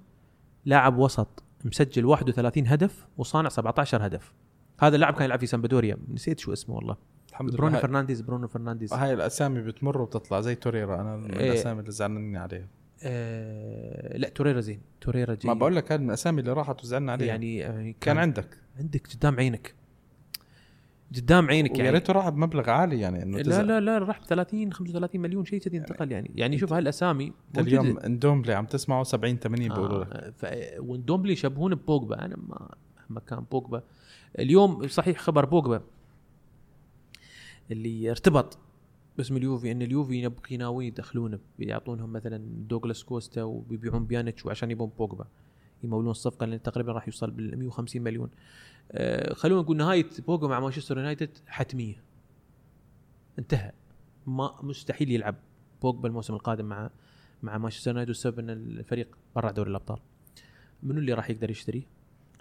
[0.64, 4.32] لاعب وسط مسجل 31 هدف وصانع 17 هدف.
[4.80, 5.96] هذا اللاعب كان يلعب في سامبادوريا.
[6.14, 6.96] نسيت شو اسمه والله.
[7.30, 7.80] الحمد برونو لله.
[7.82, 8.92] فرنانديز برونو فرنانديز.
[8.94, 11.00] هاي الأسامي بتمر وبتطلع زي توريرا.
[11.00, 11.50] أنا من إيه.
[11.50, 12.66] الأسامي اللي زعلانين عليها.
[13.02, 14.80] آه لا توريرا زين.
[15.00, 17.26] توريرا جيد ما بقول لك هذه من الأسامي اللي راحت وزعلنا عليها.
[17.26, 18.58] يعني آه، كان عندك.
[18.78, 19.74] عندك قدام عينك.
[21.16, 21.90] قدام عينك يعني.
[21.90, 23.62] ريته راح بمبلغ عالي يعني إنه لا.
[23.62, 26.30] لا لا راح ب 30 35 مليون شيء كذي انتقل يعني.
[26.34, 30.12] يعني شوف هالاسامي اليوم اندومبلي عم تسمعه 70 80 بيقولوا لك.
[30.12, 30.46] آه ف...
[30.78, 32.24] وندومبلي يشبهون ببوجبا.
[32.24, 32.68] أنا ما
[33.10, 33.82] مهما كان بوجبا.
[34.38, 35.82] اليوم صحيح خبر بوجبا
[37.70, 38.58] اللي ارتبط
[39.18, 42.38] باسم اليوفي إن اليوفي يبقي ناوي يدخلونه يعطونهم مثلا
[42.68, 45.26] دوغلاس كوستا وبيبيعون بيانيتش وعشان يبون بوجبا.
[45.82, 48.30] يمولون الصفقة لأن تقريبا راح يوصل بال 150 مليون.
[48.92, 52.02] آه خلونا نقول نهاية بوجبا مع مانشستر يونايتد حتمية.
[53.38, 53.72] انتهى.
[54.26, 55.34] ما مستحيل يلعب
[55.82, 56.90] بوجبا الموسم القادم مع
[57.42, 59.98] مع مانشستر يونايتد والسبب إن الفريق برع دوري الأبطال.
[60.82, 61.82] منو اللي راح يقدر يشتريه؟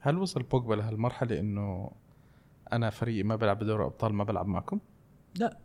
[0.01, 1.91] هل وصل بوجبا لهالمرحلة إنه
[2.73, 4.79] أنا فريقي ما بلعب بدوري الأبطال ما بلعب معكم؟
[5.41, 5.57] آه،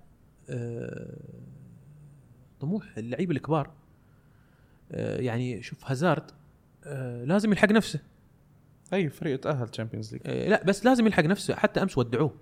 [2.61, 3.71] طموح اللعيبه الكبار.
[4.93, 6.31] آه، يعني شوف هازارد
[6.85, 8.01] آه، لازم يلحق نفسه.
[8.93, 11.55] أي فريق تاهل Champions League آه، لا بس لازم يلحق نفسه.
[11.55, 12.35] حتى أمس ودعوه.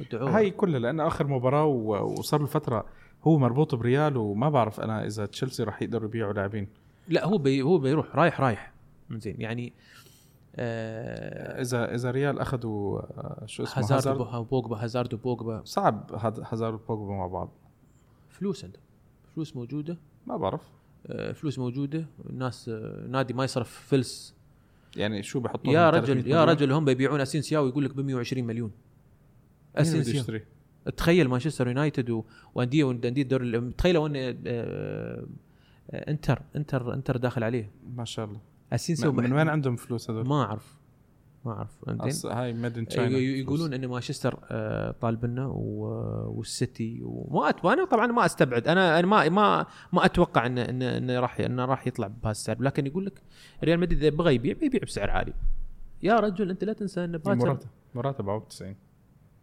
[0.00, 0.36] ودعوه.
[0.36, 2.86] هاي كلها لأن آخر مباراة وصار له فتره
[3.24, 6.68] هو مربوط بريال وما بعرف أنا إذا تشيلسي راح يقدروا يبيعوا لاعبين.
[7.08, 8.72] لا هو بي هو بيروح رايح رايح.
[9.10, 9.40] زين.
[9.40, 9.99] يعني آه
[10.58, 15.62] اذا إذا ريال أخذوا آه، شو اسمه هازارد وبوجبا هازارد وبوجبا.
[15.64, 16.10] صعب
[16.52, 17.50] هازارد وبوجبا مع بعض.
[18.28, 18.78] فلوس عنده
[19.34, 19.96] فلوس موجودة.
[20.26, 20.62] ما بعرف.
[21.06, 22.06] آه فلوس موجودة.
[22.30, 24.34] الناس آه نادي ما يصرف فلس.
[24.96, 28.00] يعني شو بحطوا يا لهم 300 رجل يا؟ رجل هم بيبيعون اسينسياو يقول لك ب
[28.00, 28.70] 120 مليون.
[29.76, 30.40] اسينسياو
[30.96, 32.22] تخيل مانشستر يونايتد
[32.54, 35.24] وانديه وأندية الدوري ال- تخيل لو ان آه، آه،
[36.10, 37.70] انتر انتر انتر داخل عليه.
[37.96, 38.40] ما شاء الله.
[38.72, 40.80] اسينسيو من, وين عندهم فلوس هذول؟ ما أعرف
[41.44, 41.78] ما أعرف.
[42.22, 47.48] أص- هاي ميد ان ي- يقولون إن مانشستر آه، طالبنا والسيتي وما.
[47.72, 48.68] أنا طبعا ما أستبعد.
[48.68, 52.86] أنا أنا ما ما ما أتوقع ان ان انه راح انه راح يطلع بهالسعر لكن
[52.86, 53.22] يقول لك
[53.64, 55.32] ريال مدريد إذا بغى يبيع بيبيع بسعر عالي.
[56.02, 58.76] يا رجل أنت لا تنسى إن باكر مراتب مراتب عوض 90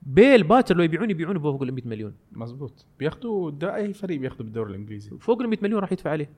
[0.02, 2.14] بيل باكر لو يبيعون يبيعون فوق ال 100 مليون.
[2.32, 2.86] مزبوط.
[3.00, 5.10] بياخذوا اي فريق بياخذوا بالدوري الإنجليزي.
[5.20, 6.30] فوق ال 100 مليون راح يدفع عليه.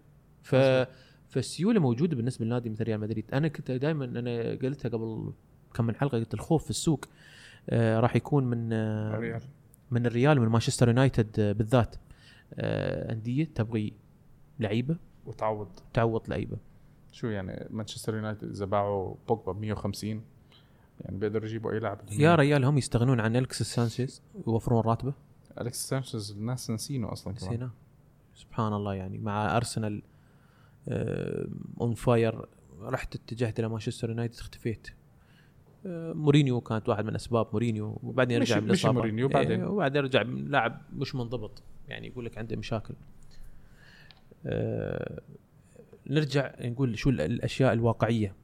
[0.43, 0.87] ف مظبوط.
[1.29, 3.25] فالسيولة موجودة بالنسبة لنادي مثل ريال مدريد.
[3.33, 5.33] أنا كنت دائما أنا قلتها قبل
[5.73, 7.05] كم من حلقة قلت الخوف في السوق
[7.69, 9.41] آه راح يكون من آه ريال
[9.91, 11.95] من الريال ومن مانشستر يونايتد آه، بالذات.
[12.53, 13.93] آه أندية تبغي
[14.59, 14.95] لعيبة.
[15.25, 15.67] وتعوض.
[15.93, 16.57] تعوض لعيبة.
[17.11, 20.21] شو يعني مانشستر يونايتد إذا باعوا بوجبا ب 150
[21.01, 21.99] يعني بيقدروا يجيبوا أي لاعب.
[22.11, 25.13] يا ريال هم يستغنون عن الكس سانشيز ويوفرون راتبة.
[25.61, 27.49] اليكس سانشيز الناس نسينه أصلا كمان.
[27.49, 27.69] نسينا
[28.35, 30.01] سبحان الله يعني مع أرسنال
[31.81, 32.45] on fire
[32.81, 34.87] رحت اتجهت إلى مانشستر يونايتد اختفيت.
[35.85, 38.93] آه، مورينيو كانت واحد من أسباب مورينيو وبعدين مشي- من مشي الإصابة.
[38.93, 42.93] مورينيو؟ إيه، وبعدين رجع لاعب مش منضبط يعني يقول لك عنده مشاكل.
[44.45, 45.21] آه،
[46.07, 48.35] نرجع نقول شو ال- الأشياء الواقعية.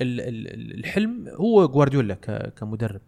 [0.00, 2.14] ال- ال- ال- الحلم هو جوارديولا
[2.56, 3.00] كمدرب.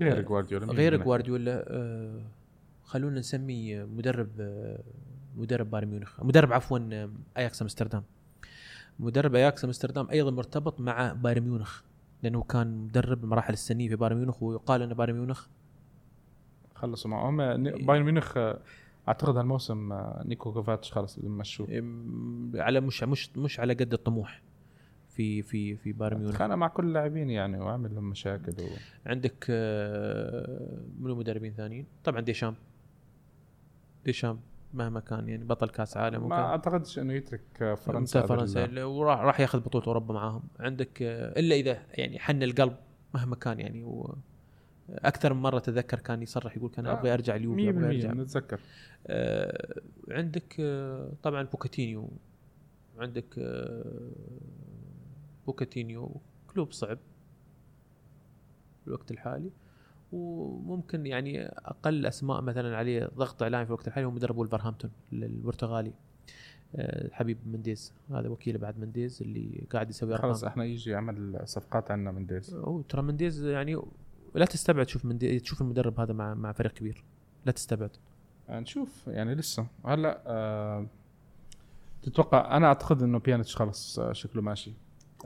[0.00, 2.22] غير جوارديولا مين غير جوارديولا آه،
[2.84, 4.82] خلونا نسميه مدرب آه،
[5.36, 8.02] مدرب بايرن ميونخ مدرب عفوا آه، أياكس أمستردام.
[9.00, 11.82] مدرب أياكس أمستردام أيضا مرتبط مع بايرن ميونخ
[12.22, 15.46] لأنه كان مدرب المراحل السنية في بايرن ميونخ ويقال أن بايرن ميونخ
[16.74, 18.58] خلصوا معهم ن- بايرن ميونخ آه،
[19.08, 21.78] أعتقد هالموسم آه، نيكو كوفاتش خلص مشواره.
[21.78, 24.42] آم، على مش مش مش على قد الطموح
[25.08, 26.36] في في في بايرن ميونخ.
[26.36, 28.66] خانق مع كل اللاعبين يعني وعمل لهم مشاكل و...
[29.06, 29.46] عندك
[31.00, 32.54] منو مدربين ثانيين؟ طبعا ديشام.
[34.04, 34.38] ديشام.
[34.76, 39.60] مهما كان يعني بطل كاس عالم ما أعتقدش إنه يترك فرنسا فرنسا وراح راح ياخذ
[39.60, 40.42] بطولة أوروبا معاهم.
[40.60, 42.76] عندك آه، إلا إذا يعني حن القلب
[43.14, 44.16] مهما كان يعني و
[44.90, 48.12] أكثر من مرة تذكر كان يصرح يقول كان آه، أبغى ارجع اليوفي 100% أبغى ارجع
[48.12, 48.60] نتذكر.
[49.06, 52.10] آه، عندك آه، طبعا بوكيتينو.
[52.98, 54.10] عندك آه،
[55.46, 56.20] بوكيتينو
[56.54, 56.98] كلوب صعب.
[58.80, 59.50] في الوقت الحالي.
[60.12, 65.92] وممكن يعني أقل أسماء مثلا عليه ضغط إعلامي في الوقت الحالي هو مدرب ولفرهامبتون البرتغالي
[66.76, 67.92] آه، حبيب منديز.
[68.10, 70.32] هذا وكيله بعد منديز اللي قاعد يسوي أرقام.
[70.32, 73.82] خلص إحنا يجي يعمل صفقات عنا منديز هو ترى منديز يعني
[74.34, 77.04] لا تستبعد تشوف منديز تشوف المدرب هذا مع مع فريق كبير.
[77.46, 77.90] لا تستبعد.
[78.50, 79.66] نشوف يعني لسه.
[79.84, 80.86] هلأ آه
[82.02, 84.72] تتوقع أنا أعتقد إنه بيانيتش خلص آه شكله ماشي.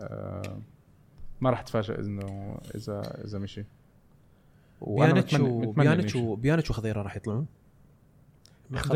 [0.01, 0.61] آه
[1.41, 3.65] ما راح تفاجئ انه اذا إذا مشي.
[4.81, 7.47] وأنا بيانيتش متمنى- و- متمنى بيانيتش إنه و- بيانيتش وخضيرة راح يطلعون؟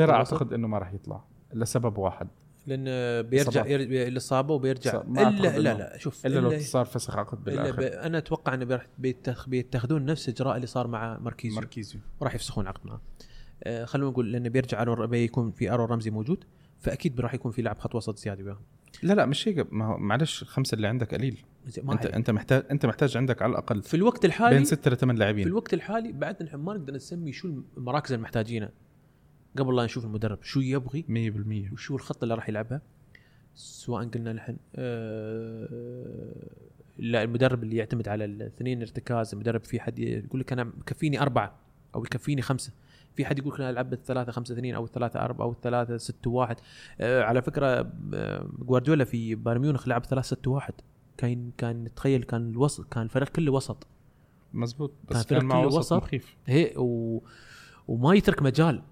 [0.09, 0.11] الوسط.
[0.11, 1.24] أعتقد إنه ما راح يطلع
[1.55, 2.28] لسبب واحد.
[2.66, 2.85] لأن
[3.22, 5.01] بيرجع الاصابه وبيرجع.
[5.03, 7.45] الا لا إنه- لا شوف إلا لو صار فسخ عقد.
[7.45, 8.07] بالآخر.
[8.07, 9.49] أنا أتوقع إنه بيرح- بيتخ...
[9.49, 11.57] بيتخذون نفس الاجراء اللي صار مع ماركيزيو.
[11.61, 12.01] ماركيزيو.
[12.20, 13.01] وراح يفسخون عقد معه
[13.64, 14.85] آه خلونا نقول لأنه بيرجع.
[15.05, 16.45] بيكون في ارون رمزي موجود
[16.80, 18.62] فأكيد راح يكون في لاعب خط وسط زيادة وياهم.
[19.03, 19.72] لا لا مش هيك.
[19.72, 21.39] ما هو معلش الخمسه اللي عندك قليل.
[21.83, 22.07] ما انت.
[22.07, 25.47] أنت محتاج أنت محتاج عندك على الأقل في الوقت الحالي بين ستة لثمان في لاعبين.
[25.47, 28.71] الوقت الحالي بعد نحن ما نقدر نسمي شو المراكز المحتاجينها
[29.59, 31.05] قبل لا نشوف المدرب شو يبغي؟
[31.71, 32.81] 100% وشو الخطة اللي راح يلعبها؟
[33.55, 35.69] سواء قلنا نحن آه
[36.99, 41.55] لا المدرب اللي يعتمد على الاثنين ارتكاز المدرب في حد يقول لك أنا مكفيني أربعة
[41.95, 42.73] أو يكفيني خمسة.
[43.17, 46.27] في حد يقول لك أنا ألعب بالثلاثة خمسة اثنين أو الثلاثة أربعة أو الثلاثة ست
[46.27, 46.57] واحد.
[47.01, 50.75] آه على فكرة آه جوارديولا في بايرن ميونخ لعب ثلاثة ست واحد.
[51.17, 53.87] كان كان تخيل كان الوسط كان الفريق كله وسط.
[54.53, 54.91] مزبوط.
[55.09, 55.93] كان بس فريق كان معه وسط وسط.
[56.03, 56.37] مخيف.
[56.47, 57.23] هي و...
[57.89, 58.83] وما يترك مجال.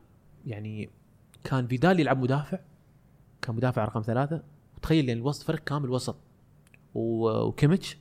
[0.46, 0.90] يعني
[1.44, 2.58] كان فيدال يلعب مدافع
[3.42, 4.42] كان مدافع رقم ثلاثة.
[4.76, 6.16] وتخيل يعني الوسط فريق كامل وسط.
[6.94, 7.98] و- وكيميتش.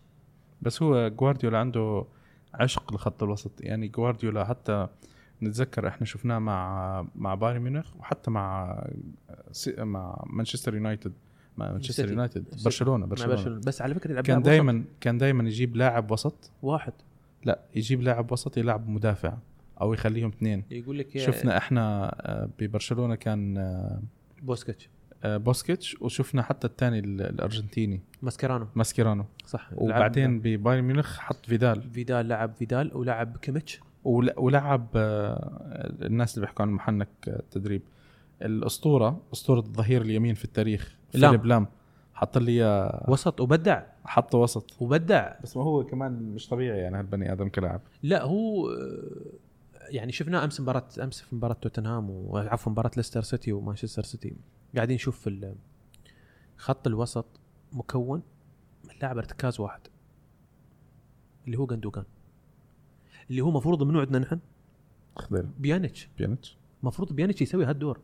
[0.61, 2.05] بس هو جوارديولا عنده
[2.53, 3.51] عشق لخط الوسط.
[3.61, 4.87] يعني جوارديولا حتى
[5.43, 8.77] نتذكر إحنا شفناه مع مع بايرن ميونخ وحتى مع
[9.77, 11.13] مع مانشستر يونايتد.
[11.71, 12.09] مانشستر.
[12.09, 12.43] يونايتد.
[12.65, 13.59] برشلونة برشلونة.
[13.59, 16.51] بس على فكرة يلعب كان دائما كان دائما يجيب لاعب وسط.
[16.61, 16.93] واحد.
[17.45, 19.33] لا يجيب لاعب وسط يلعب مدافع
[19.81, 20.63] أو يخليهم اثنين.
[20.71, 24.01] يقول لك يا شفنا إحنا آه، ببرشلونة كان آه،
[24.41, 24.89] بوسكيتش.
[25.23, 28.01] آه، بوسكيتش وشفنا حتى الثاني الأرجنتيني.
[28.21, 28.67] ماسكيرانو.
[28.75, 29.25] ماسكيرانو.
[29.45, 29.69] صح.
[29.75, 31.81] وبعدين ببايرن ميونخ حط فيدال.
[31.81, 33.79] فيدال لعب فيدال ولعب كيميتش.
[34.03, 34.87] ول- ولعب
[36.01, 37.81] الناس اللي بيحكوا عن محنك آه، تدريب.
[38.41, 40.95] الأسطورة أسطورة الظهير اليمين في التاريخ.
[41.11, 41.67] فيليب لام.
[42.13, 43.05] حط لي إياه.
[43.09, 43.83] وسط وبدع.
[44.05, 44.81] حطه وسط.
[44.81, 45.33] وبدع.
[45.43, 47.81] بس ما هو كمان مش طبيعي يعني هالبني آدم كلاعب.
[48.03, 49.31] لا هو آه،
[49.89, 54.35] يعني شفناه أمس مباراة أمس في مباراة توتنهام وعفوا مباراة ليستر سيتي ومانشستر سيتي.
[54.75, 55.29] قاعدين نشوف
[56.57, 57.25] خط الوسط
[57.73, 58.21] مكون
[58.83, 59.81] من لاعب ارتكاز واحد.
[61.45, 62.05] اللي هو جندوجان.
[63.29, 64.39] اللي هو مفروض منو عندنا نحن؟
[65.15, 66.09] خضير بيانيتش.
[66.17, 66.57] بيانيتش.
[66.83, 67.99] مفروض بيانيتش يسوي هالدور.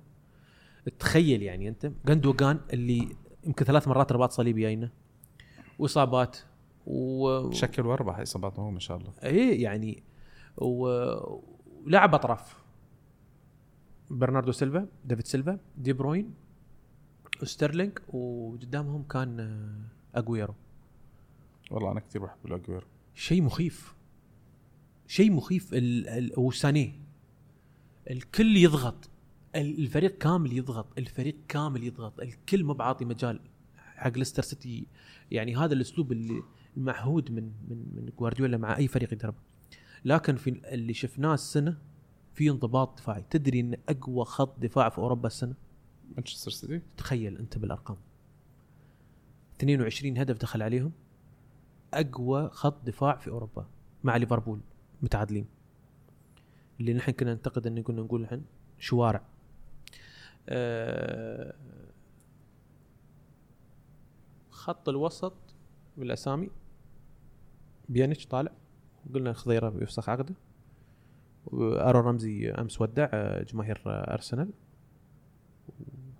[0.99, 1.91] تخيل يعني أنت.
[2.05, 4.91] جندوجان اللي يمكن ثلاث مرات رباط صليبي جاينا
[5.79, 6.37] وإصابات
[6.87, 9.13] و شكل وأربع إصابات هو ما شاء الله.
[9.23, 10.03] إيه يعني
[10.57, 11.39] و-
[11.85, 12.57] ولعب أطراف.
[14.09, 16.33] برناردو سيلفا ديفيد سيلفا دي بروين
[17.41, 20.53] وستيرلينج وقدامهم كان آه، اجويرو
[21.71, 22.83] والله أنا كثير بحب الاجويرو
[23.15, 23.95] شيء مخيف.
[25.07, 26.07] شيء مخيف ال...
[26.07, 26.39] ال...
[26.39, 26.91] وسانيه.
[28.11, 29.09] الكل يضغط.
[29.57, 33.39] الفريق كامل يضغط الفريق كامل يضغط الكل ما بعاطي مجال
[33.77, 34.87] حق ليستر سيتي.
[35.31, 36.43] يعني هذا الأسلوب اللي
[36.77, 39.37] المعهود من من من جوارديولا مع أي فريق يدربه.
[40.05, 41.77] لكن في اللي شفناه السنة
[42.33, 43.25] في انضباط دفاعي.
[43.29, 45.55] تدري إن أقوى خط دفاع في أوروبا السنة؟
[46.15, 46.81] مانشستر سيتي.
[46.97, 47.97] تخيل أنت بالأرقام.
[49.57, 50.91] 22 هدف دخل عليهم.
[51.93, 53.67] أقوى خط دفاع في أوروبا
[54.03, 54.59] مع ليفربول
[55.01, 55.45] متعادلين.
[56.79, 58.41] اللي نحن كنا ننتقد إن كنا نقول نحن
[58.79, 59.36] شوارع.
[64.51, 65.33] خط الوسط
[65.97, 66.49] بالأسامي.
[67.89, 68.51] بيانيتش طالع.
[69.13, 70.35] قلنا خضيرة بيفسخ عقده.
[71.45, 74.49] وارو رمزي أمس ودع آه، جماهير آه، أرسنال.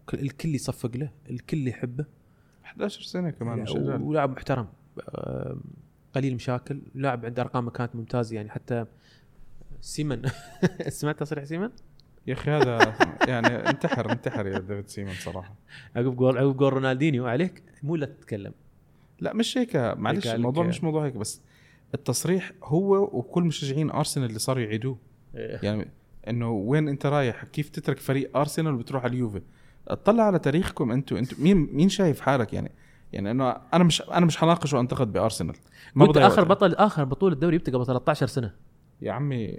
[0.06, 2.06] كل- الكل يصفق له الكل يحبه.
[2.66, 3.66] 11 سنة كمان.
[4.02, 4.68] ولاعب محترم.
[5.18, 5.62] آم،
[6.16, 6.82] قليل مشاكل.
[6.96, 8.86] لاعب عنده أرقام كانت ممتازة يعني حتى
[9.82, 10.22] سيمن.
[10.90, 11.70] سمعت تصريح سيمن؟
[12.28, 12.78] يا أخي هذا
[13.28, 15.56] يعني انتحر انتحر يا ديفيد سيمن صراحة.
[15.96, 18.54] عقب جول عقب جول رونالدينيو عليك؟ مو لا تتكلم.
[19.20, 21.42] لا مش هيك معلش الموضوع لك- مش موضوع هيك بس
[21.94, 24.98] التصريح هو وكل مشجعين أرسنال اللي صاروا يعيدوه.
[25.34, 25.88] يعني
[26.28, 29.42] إنه وين أنت رايح؟ كيف تترك فريق أرسنال وبتروح على اليوفي؟
[29.88, 32.72] اطلع على تاريخكم أنتوا أنتوا مين مين شايف حالك يعني؟
[33.14, 35.56] يعني انه أنا مش أنا مش حناقش وانتقد بأرسنال.
[35.96, 36.50] ما آخر وقت.
[36.50, 38.54] بطل آخر بطولة دوري قبل 13 سنة.
[39.02, 39.58] يا عمي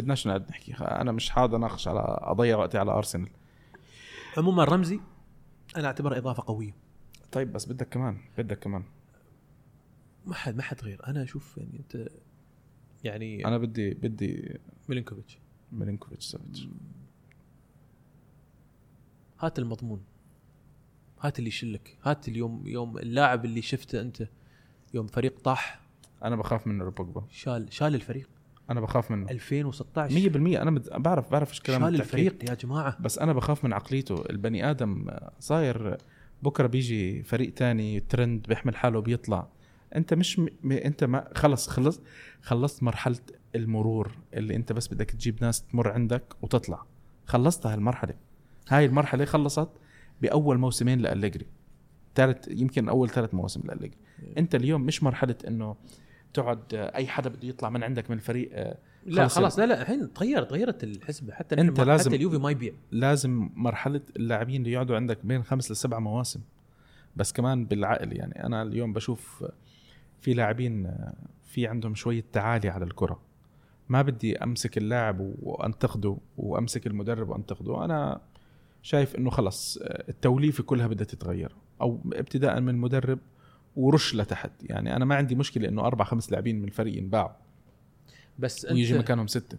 [0.00, 0.72] بدناش نقعد نحكي.
[0.74, 3.28] أنا مش حاضر أناقش على أضيع وقتي على أرسنال.
[4.36, 5.00] عموما رمزي
[5.76, 6.74] أنا اعتبره إضافة قوية.
[7.32, 8.84] طيب بس بدك كمان بدك كمان.
[10.26, 11.06] ما حد ما حد غير.
[11.06, 12.08] أنا أشوف يعني أنت
[13.04, 15.38] يعني أنا بدي بدي ميلينكوفيتش.
[15.72, 16.68] ميلينكوفيتش سافيتش.
[19.40, 20.04] هات المضمون.
[21.20, 21.98] هات اللي يشلك.
[22.02, 24.28] هات اليوم يوم اللاعب اللي شفته أنت
[24.94, 25.80] يوم فريق طاح.
[26.24, 28.28] أنا بخاف منه بوجبا شال شال الفريق.
[28.70, 29.30] أنا بخاف منه.
[29.30, 30.88] 2016 100% أنا بد...
[30.96, 31.94] بعرف بعرف إيش الكلام شال.
[32.00, 32.96] الفريق يا جماعة.
[33.00, 34.24] بس أنا بخاف من عقليته.
[34.30, 35.06] البني آدم
[35.38, 35.96] صاير
[36.42, 39.48] بكرة بيجي فريق تاني ترند بيحمل حاله بيطلع
[39.96, 40.46] أنت مش م...
[40.62, 42.00] م- أنت ما خلص خلص
[42.42, 43.16] خلصت مرحلة
[43.54, 46.82] المرور اللي أنت بس بدك تجيب ناس تمر عندك وتطلع.
[47.26, 48.14] خلصت هالمرحلة.
[48.68, 49.68] هاي المرحلة خلصت
[50.22, 51.46] بأول موسمين لأليجري.
[52.14, 53.98] ثالث يمكن أول ثلاث مواسم لأليجري.
[54.38, 55.76] أنت اليوم مش مرحلة إنه
[56.34, 58.76] تقعد آه، أي حدا بده يطلع من عندك من الفريق آه،
[59.06, 61.32] لا خلاص لا لا الحين تغيرت تغيرت الحسبة.
[61.32, 62.72] حتى ما- لازم- حتى اليوفي ما يبيع.
[62.90, 66.40] لازم مرحلة اللاعبين اللي يقعدوا عندك بين خمس لسبع مواسم.
[67.16, 69.44] بس كمان بالعقل يعني أنا اليوم بشوف
[70.20, 70.90] في لاعبين
[71.44, 73.20] في عندهم شوية تعالي على الكرة.
[73.88, 77.84] ما بدي أمسك اللاعب وأنتقده وأمسك المدرب وأنتقده.
[77.84, 78.20] أنا
[78.82, 81.52] شايف إنه خلص التوليفة كلها بدها تتغير.
[81.80, 83.18] أو ابتداء من المدرب
[83.76, 87.30] ورش لتحت يعني أنا ما عندي مشكلة إنه أربع خمس لاعبين من الفريق ينباعوا
[88.38, 89.58] بس أنت ويجي مكانهم ستة.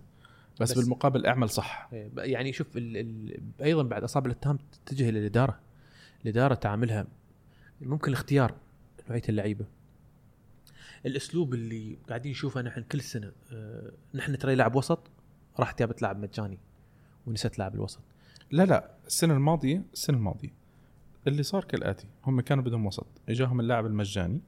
[0.59, 1.89] بس, بس- بالمقابل أعمل صح.
[1.93, 5.59] إيه، يعني شوف ال ال أيضا بعد إصابة الاتهام تتجه إلى الإدارة.
[6.23, 7.07] الإدارة تعاملها
[7.81, 8.55] ممكن الاختيار
[9.09, 9.65] نوعية اللعيبة.
[11.05, 14.99] الأسلوب اللي قاعدين نشوفه نحن كل سنة آه، نحن ترى لاعب وسط
[15.59, 16.57] راح جابت لاعب مجاني
[17.27, 17.99] ونسيت لاعب الوسط.
[18.51, 20.49] لا لا السنة الماضية السنة الماضية
[21.27, 22.07] اللي صار كالآتي.
[22.25, 23.07] هم كانوا بدهم وسط.
[23.29, 24.41] إجاهم اللاعب المجاني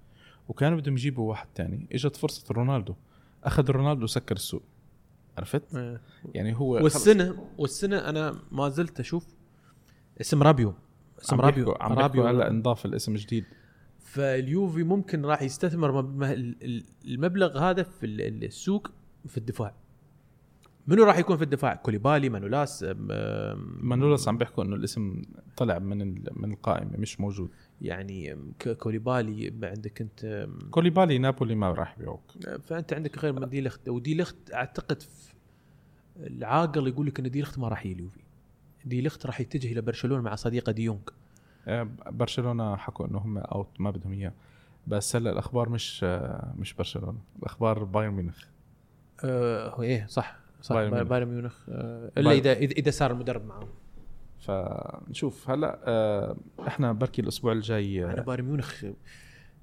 [0.48, 1.88] وكانوا بدهم يجيبوا واحد تاني.
[1.92, 2.96] إجت فرصة رونالدو.
[3.44, 4.64] أخذ رونالدو وسكر السوق.
[5.38, 6.02] عرفت؟ إيه.
[6.34, 9.28] يعني هو والسنة والسنة أنا ما زلت أشوف
[10.22, 10.74] اسم رابيو.
[11.22, 13.46] اسم عم رابيو عم بيحكوا هلا انضاف الاسم جديد.
[14.00, 18.92] فاليوفي ممكن راح يستثمر مب- ال- ال- المبلغ هذا في ال- ال- السوق
[19.28, 19.76] في الدفاع.
[20.88, 22.86] منو راح يكون في الدفاع؟ كوليبالي مانولاس
[23.82, 25.22] مانولاس عم بيحكوا إنه الاسم
[25.58, 25.98] طلع من
[26.42, 27.50] من القائمة مش موجود.
[27.82, 28.38] يعني
[28.80, 32.32] كوليبالي عندك أنت كوليبالي نابولي ما راح يبيعوك
[32.64, 33.90] فأنت عندك غير من دي لخت.
[33.90, 35.04] ودي لخت أعتقد
[36.18, 38.20] العاقل يقول لك إن دي لخت ما راح يجي اليوفي
[38.86, 41.02] دي لخت راح يتجه إلى برشلونة مع صديقه ديونج
[41.68, 44.34] آه، برشلونة حكوا إنه هم out ما بدهم إياه.
[44.88, 47.20] بس هلأ الأخبار مش آه، مش برشلونة.
[47.40, 48.44] الأخبار بايرن ميونخ.
[49.82, 50.43] إيه صح.
[50.64, 51.56] صح بايرن بايرن, ميونخ.
[51.70, 53.68] آه إلا اذا اذا صار المدرب معاهم
[54.40, 55.50] فنشوف.
[55.50, 56.38] هلا آه،
[56.68, 58.86] إحنا بركي الأسبوع الجاي أنا آه، بايرن ميونخ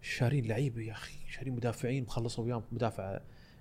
[0.02, 3.20] شارين لعيبه يا أخي شارين مدافعين مخلصوا وياهم مدافع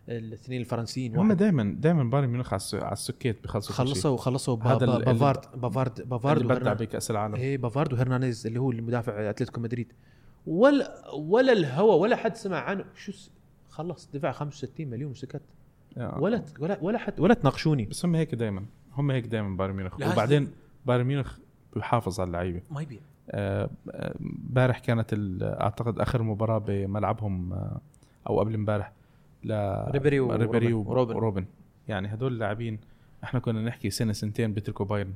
[0.09, 1.15] الاثنين الفرنسيين.
[1.17, 3.75] هم دائما دائما بايرن ميونخ على الس- على السكيت بخلصوا.
[3.75, 7.35] خلصوا خلصوا بافارد بافارد بافارد اللي بدع بكأس العالم.
[7.35, 9.93] إيه بافارد وهرنانديز اللي هو المدافع أتلتيكو مدريد.
[10.47, 12.85] ولا ولا الهوى ولا حد سمع عنه.
[12.95, 13.31] شو س...
[13.69, 15.41] خلص دفع 65 مليون وسكت.
[15.97, 17.85] ولا ولا ولا حد ولا تناقشوني.
[17.85, 19.95] بس هم هيك دائما هم هيك دائما بايرن ميونخ.
[19.95, 20.47] وبعدين
[20.85, 21.37] بايرن ميونخ
[21.75, 22.61] بيحافظ على اللعيبة.
[22.71, 22.99] ما يبيع.
[23.31, 27.81] آه، آه، امبارح كانت ال- أعتقد آخر مباراة بملعبهم آه،
[28.29, 28.91] أو قبل امبارح
[29.43, 29.51] ل
[29.91, 30.73] ريبيري وروبن.
[30.73, 31.15] وروبن.
[31.15, 31.45] وروبن
[31.87, 32.79] يعني هدول اللاعبين
[33.23, 35.13] إحنا كنا نحكي سنة سنتين بيتركوا بايرن.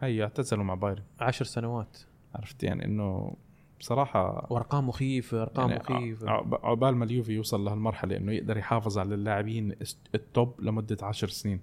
[0.00, 1.02] هي اعتزلوا مع بايرن.
[1.20, 1.98] عشر سنوات.
[2.34, 3.34] عرفت يعني إنه
[3.80, 6.30] بصراحة وأرقام مخيفة أرقام يعني مخيفة.
[6.30, 9.74] عقب- عقبال ما اليوفي يوصل لهالمرحلة إنه يقدر يحافظ على اللاعبين
[10.14, 11.60] ال top لمدة عشر سنين.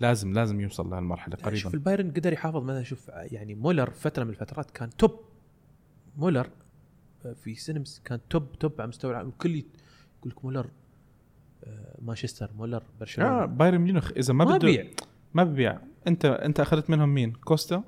[0.00, 2.62] لازم لازم يوصل لهالمرحلة يعني شوف قريبا البايرن قدر يحافظ.
[2.62, 5.20] مثلا شوف يعني مولر فترة من الفترات كان top
[6.18, 6.48] مولر
[7.34, 9.28] في seasons كان top top على مستوى العالم.
[9.28, 9.64] الكل يقول
[10.32, 10.66] لك مولر
[11.64, 13.30] آه، مانشستر مولر برشلونة.
[13.30, 14.84] آه بايرن ميونخ إذا ما, ما بده بيع.
[15.34, 17.82] ما ببيع انت أنت أخذت منهم مين؟ كوستا؟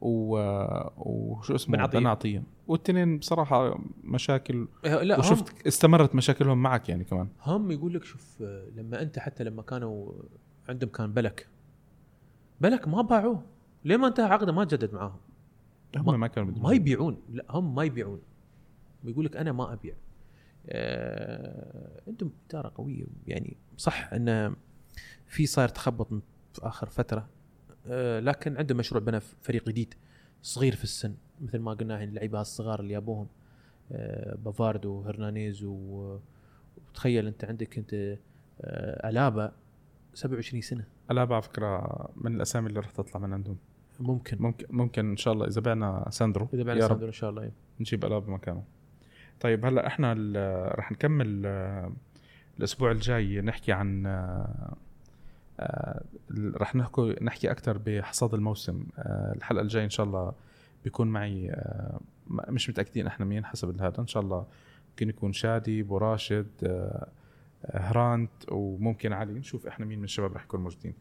[0.00, 0.38] و...
[0.96, 1.98] وشو اسمه؟ بن عطية.
[1.98, 7.28] بن عطيه والتنين بصراحة مشاكل آه، لا هم وشفت استمرت مشاكلهم معك يعني كمان.
[7.42, 8.40] هم يقول لك شوف
[8.74, 10.12] لما أنت حتى لما كانوا
[10.68, 11.48] عندهم كان بلك.
[12.60, 13.42] بلك ما باعوه.
[13.84, 15.16] ليه ما انتهى عقده؟ ما تجدد معاهم.
[15.96, 17.16] ما- هم ما كانوا بدهم ما يبيعون.
[17.30, 18.20] لا هم ما يبيعون.
[19.04, 19.94] ويقول لك أنا ما أبيع.
[20.68, 24.56] آه، عندهم اداره قوية يعني صح انه
[25.26, 26.08] في صاير تخبط
[26.52, 27.28] في آخر فترة.
[28.20, 29.94] لكن عندهم مشروع بنى فريق جديد
[30.42, 33.28] صغير في السن مثل ما قلنا الحين اللعيبة الصغار اللي يابوهم
[33.92, 37.94] آه، بافارد وهرنانيز وتخيل أنت عندك أنت
[38.60, 39.52] آه، ألابا
[40.14, 40.84] 27 سنة.
[41.10, 43.56] ألابا على فكرة من الأسامي اللي رح تطلع من عندهم.
[44.00, 44.36] ممكن.
[44.40, 48.04] ممكن ممكن إن شاء الله إذا بعنا ساندرو إذا رب ساندرو إن شاء الله نجيب
[48.04, 48.64] ألابا مكانه.
[49.40, 50.12] طيب هلأ إحنا
[50.78, 51.92] رح نكمل آه،
[52.58, 54.76] الأسبوع الجاي نحكي عن آه، آه،
[56.56, 58.86] رح نحكي نحكي أكثر بحصاد الموسم.
[58.98, 60.32] آه، الحلقة الجاية إن شاء الله
[60.84, 64.46] بيكون معي آه، مش متأكدين إحنا مين حسب هذا إن شاء الله
[64.90, 67.08] ممكن يكون شادي أبو راشد آه،
[67.64, 69.32] آه، هرانت وممكن علي.
[69.32, 70.94] نشوف إحنا مين من الشباب رح يكونوا موجودين.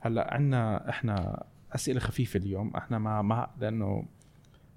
[0.00, 2.76] هلأ عندنا إحنا أسئلة خفيفة اليوم.
[2.76, 4.04] إحنا ما ما لأنه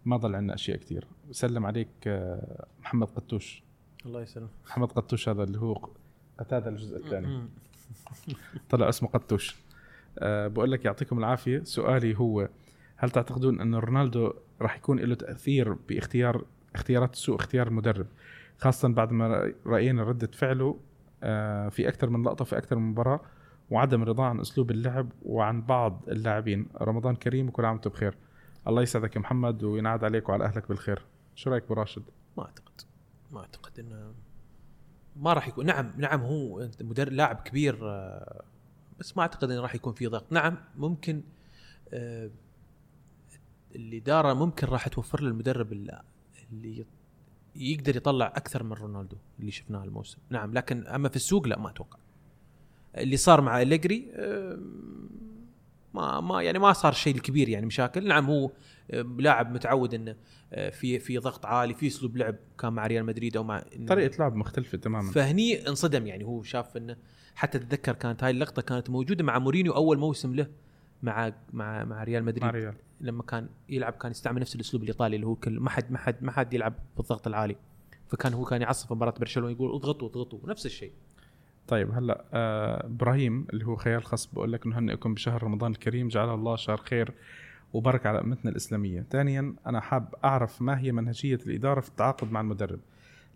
[0.06, 3.64] ما ضل عندنا أشياء كثير سلم عليك آه، محمد قطوش.
[4.06, 4.50] الله يسلمك.
[4.66, 5.90] محمد قطوش هذا اللي هو
[6.38, 7.48] قتادة الجزء الثاني.
[8.70, 9.56] طلع اسمه قطوش.
[10.20, 11.64] أه بقول لك يعطيكم العافية.
[11.64, 12.50] سؤالي هو
[12.98, 18.08] هل تعتقدون أن رونالدو راح يكون له تأثير باختيار اختيارات سوء اختيار المدرب
[18.58, 20.80] خاصة بعد ما رأينا ردة فعله
[21.24, 23.22] أه في أكثر من لقطة في أكثر من مباراة
[23.70, 26.68] وعدم الرضا عن أسلوب اللعب وعن بعض اللاعبين.
[26.82, 28.18] رمضان كريم وكل عام وأنتم بخير.
[28.68, 31.06] الله يسعدك يا محمد وينعاد عليك وعلى أهلك بالخير.
[31.36, 32.04] شو رأيك براشد؟
[32.38, 32.82] ما أعتقد.
[33.32, 34.14] ما أعتقد إنه
[35.20, 38.44] ما راح يكون نعم نعم هو مدرب لاعب كبير آه،
[39.00, 40.32] بس ما أعتقد إنه راح يكون في ضغط.
[40.32, 41.22] نعم ممكن
[41.94, 42.30] آه،
[43.76, 46.86] الإدارة ممكن راح توفر له المدرب اللي
[47.56, 51.70] يقدر يطلع أكثر من رونالدو اللي شفناه الموسم نعم لكن أما في السوق لا ما
[51.70, 51.98] أتوقع.
[52.98, 54.60] اللي صار مع أليجري آه،
[55.94, 58.08] ما ما يعني ما صار شيء الكبير يعني مشاكل.
[58.08, 58.52] نعم هو
[58.90, 60.16] لاعب متعود إنه
[60.54, 64.18] آه، في في ضغط عالي في أسلوب لعب كان مع ريال مدريد أو مع طريقة
[64.20, 65.12] لعب مختلفة تماما.
[65.12, 66.98] فهني انصدم يعني هو شاف إنه
[67.36, 70.48] حتى اتذكر كانت هاي اللقطة كانت موجودة مع مورينيو أول موسم له
[71.04, 72.44] مع مع مع ريال مدريد.
[72.44, 72.74] مع ريال.
[73.02, 76.24] لما كان يلعب كان يستعمل نفس الأسلوب الإيطالي اللي هو كل ما حد ما حد
[76.24, 77.56] ما حد يلعب بالضغط العالي.
[78.08, 80.92] فكان هو كان يعصف مباراة برشلونة يقول اضغطوا اضغطوا نفس الشيء.
[81.68, 86.34] طيب هلأ آه إبراهيم اللي هو خيال خص بقول لك نهنئكم بشهر رمضان الكريم جعله
[86.34, 87.14] الله شهر خير.
[87.74, 92.42] وبارك على أمتنا الإسلامية ثانيا أنا حاب أعرف ما هي منهجية الإدارة في التعاقد مع
[92.42, 92.80] المدرب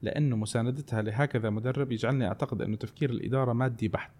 [0.02, 4.12] لأنه مساندتها لهكذا مدرب يجعلني أعتقد انه تفكير الإدارة مادي بحت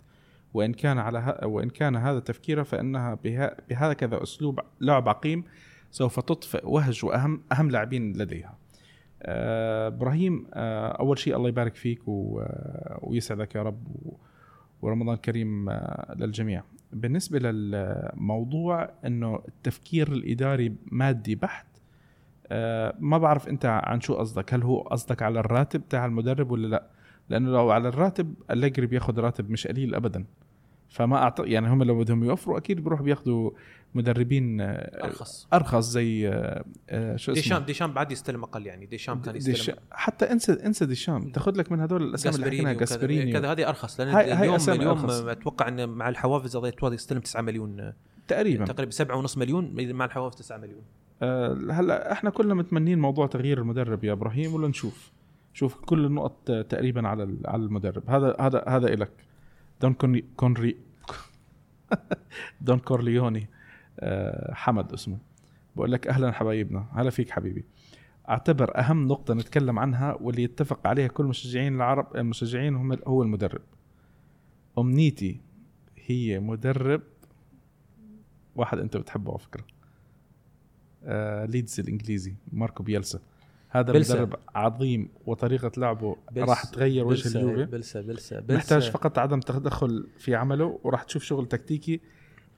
[0.54, 1.48] وإن كان على ه...
[1.48, 3.58] وإن كان هذا تفكيره فإنها بها...
[3.70, 5.44] بهكذا أسلوب لعب عقيم
[5.92, 8.58] سوف تطفئ وهج واهم أهم لاعبين لديها.
[9.24, 12.40] آه، إبراهيم آه، أول شيء الله يبارك فيك و...
[12.40, 14.18] آه، ويسعدك يا رب و...
[14.82, 16.64] ورمضان كريم آه، للجميع.
[16.94, 21.66] بالنسبة للموضوع إنه التفكير الإداري مادي بحت
[22.48, 26.68] آه، ما بعرف أنت عن شو قصدك هل هو قصدك على الراتب تاع المدرب ولا
[26.68, 26.88] لا؟
[27.30, 30.26] لأنه لو على الراتب أليجري بياخذ راتب مش قليل ابدا
[30.90, 33.52] فما اعتقد يعني هم لو بدهم يوفروا أكيد بيروحوا بياخذوا
[33.96, 34.66] مدربين آه،
[35.06, 35.48] أرخص.
[35.54, 38.86] أرخص زي آه، آه، شو اسمه؟ ديشام ديشام بعد يستلم أقل يعني.
[38.86, 39.48] ديشام كان ديش...
[39.48, 39.76] يستلم.
[39.92, 41.32] حتى انسى انسى ديشام.
[41.32, 44.00] تاخذ لك من هدول الأسامي اللي حكيناها جاسبريني كذا هذه أرخص.
[44.02, 45.22] لأن هاي- هاي اليوم أرخص.
[45.22, 46.56] أتوقع إن مع الحوافز
[46.94, 47.94] يستلم 9 مليون
[48.28, 48.66] تقريبا.
[48.66, 50.82] تقريبا 7.5 مليون مع الحوافز 9 مليون.
[51.22, 55.12] آه، هلا إحنا كلنا متمنين موضوع تغيير المدرب يا إبراهيم ولا نشوف؟
[55.54, 58.10] شوف كل النقط تقريبا على على المدرب.
[58.10, 59.12] هذا هذا هذا إلك.
[59.82, 59.94] دون
[60.38, 60.78] كونري
[62.62, 63.48] دون كورليوني.
[64.52, 65.18] حمد اسمه.
[65.76, 66.86] بقول لك أهلا حبايبنا.
[66.94, 67.66] هلا فيك حبيبي.
[68.30, 73.62] أعتبر أهم نقطة نتكلم عنها واللي يتفق عليها كل مشجعين العرب المشجعين هم هو المدرب.
[74.78, 75.42] أمنيتي
[76.06, 77.02] هي مدرب
[78.56, 79.64] واحد أنت بتحبه على فكرة.
[81.04, 83.20] آه ليدز الإنجليزي ماركو بيلسا.
[83.70, 84.14] هذا بيلسا.
[84.14, 87.66] مدرب عظيم وطريقة لعبه راح تغير وجه اليوفي.
[87.66, 92.02] بلسا بلسا محتاج بلسا فقط عدم تدخل في عمله وراح تشوف شغل تكتيكي.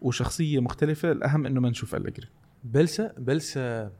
[0.04, 2.28] وشخصية مختلفة الأهم إنه ما نشوف أليجري
[2.64, 3.92] بلسا بلسا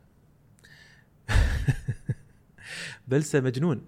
[3.08, 3.86] بلسا مجنون.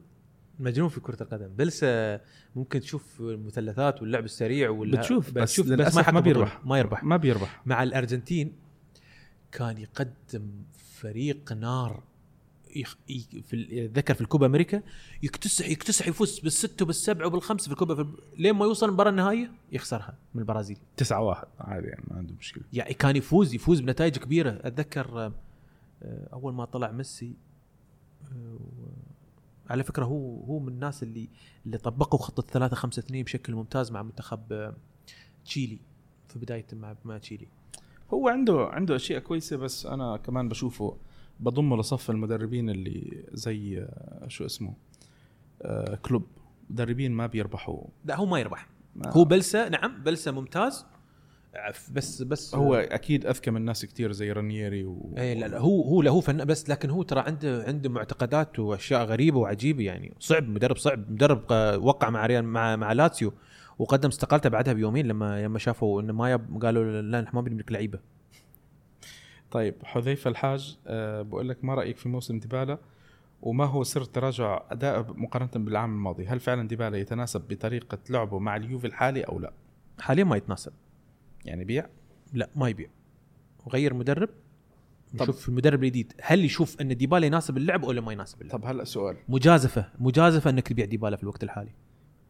[0.59, 1.47] مجنون في كرة القدم.
[1.47, 2.21] بلسا
[2.55, 6.33] ممكن تشوف المثلثات واللعب السريع وال بتشوف بس, بتشوف للأسف يحقق ما بطولة.
[6.35, 7.03] بيربح ما يربح.
[7.03, 7.61] ما بيربح.
[7.65, 8.55] مع الأرجنتين
[9.51, 12.03] كان يقدم فريق نار.
[12.75, 12.95] يخ...
[13.09, 13.19] ي...
[13.41, 14.81] في ذكر في الكوبا أمريكا
[15.23, 18.05] يكتسح يكتسح يفوز بالست وبالسبع وبالخمس في الكوبا في.
[18.37, 20.77] لين ما يوصل المباراه النهائية يخسرها من البرازيل.
[20.97, 21.47] 9 واحد.
[21.59, 22.63] عادي يعني ما عنده مشكلة.
[22.73, 24.59] يعني كان يفوز يفوز بنتائج كبيرة.
[24.63, 25.31] أتذكر
[26.03, 27.33] آه، أول ما طلع ميسي
[28.31, 28.59] آه،
[29.69, 31.29] على فكرة هو هو من الناس اللي
[31.65, 34.75] اللي طبقوا خطة 3 5 2 بشكل ممتاز مع منتخب آه،
[35.45, 35.79] تشيلي
[36.27, 37.47] في بداية مع مع تشيلي.
[38.13, 40.97] هو عنده عنده أشياء كويسة بس أنا كمان بشوفه
[41.39, 44.73] بضمه لصف المدربين اللي زي آه، شو اسمه
[45.61, 46.27] آه كلوب.
[46.69, 47.83] مدربين ما بيربحوا.
[48.05, 48.67] لا هو ما يربح.
[48.95, 50.85] ما هو بلسا نعم بلسا ممتاز.
[51.91, 55.15] بس بس هو أكيد أذكى من ناس كتير زي رانييري و...
[55.17, 59.05] اي لا لا هو هو له فن بس لكن هو ترى عنده عنده معتقدات وأشياء
[59.05, 60.13] غريبة وعجيبة يعني.
[60.19, 61.11] صعب مدرب صعب.
[61.11, 63.33] مدرب آه، وقع مع ريال مع مع لاتسيو
[63.79, 67.71] وقدم استقالته بعدها بيومين لما لما شافوا إنه ما يب قالوا لا نحن ما بنملك
[67.71, 67.99] لعيبة.
[69.51, 72.77] طيب حذيفة الحاج آه بقول لك ما رأيك في موسم ديبالا؟
[73.41, 78.55] وما هو سر تراجع اداءه مقارنة بالعام الماضي؟ هل فعلا ديبالا يتناسب بطريقة لعبه مع
[78.55, 79.53] اليوفي الحالي أو لا؟
[79.99, 80.71] حاليا ما يتناسب.
[81.45, 81.87] يعني بيع
[82.33, 82.87] لا ما يبيع.
[83.65, 84.29] وغير مدرب؟
[85.17, 86.13] طب- نشوف المدرب الجديد.
[86.21, 89.17] هل يشوف إن ديبالا يناسب اللعب ولا ما يناسب اللعب؟ طب هلا سؤال.
[89.29, 89.89] مجازفة.
[89.99, 91.71] مجازفة إنك تبيع ديبالا في الوقت الحالي.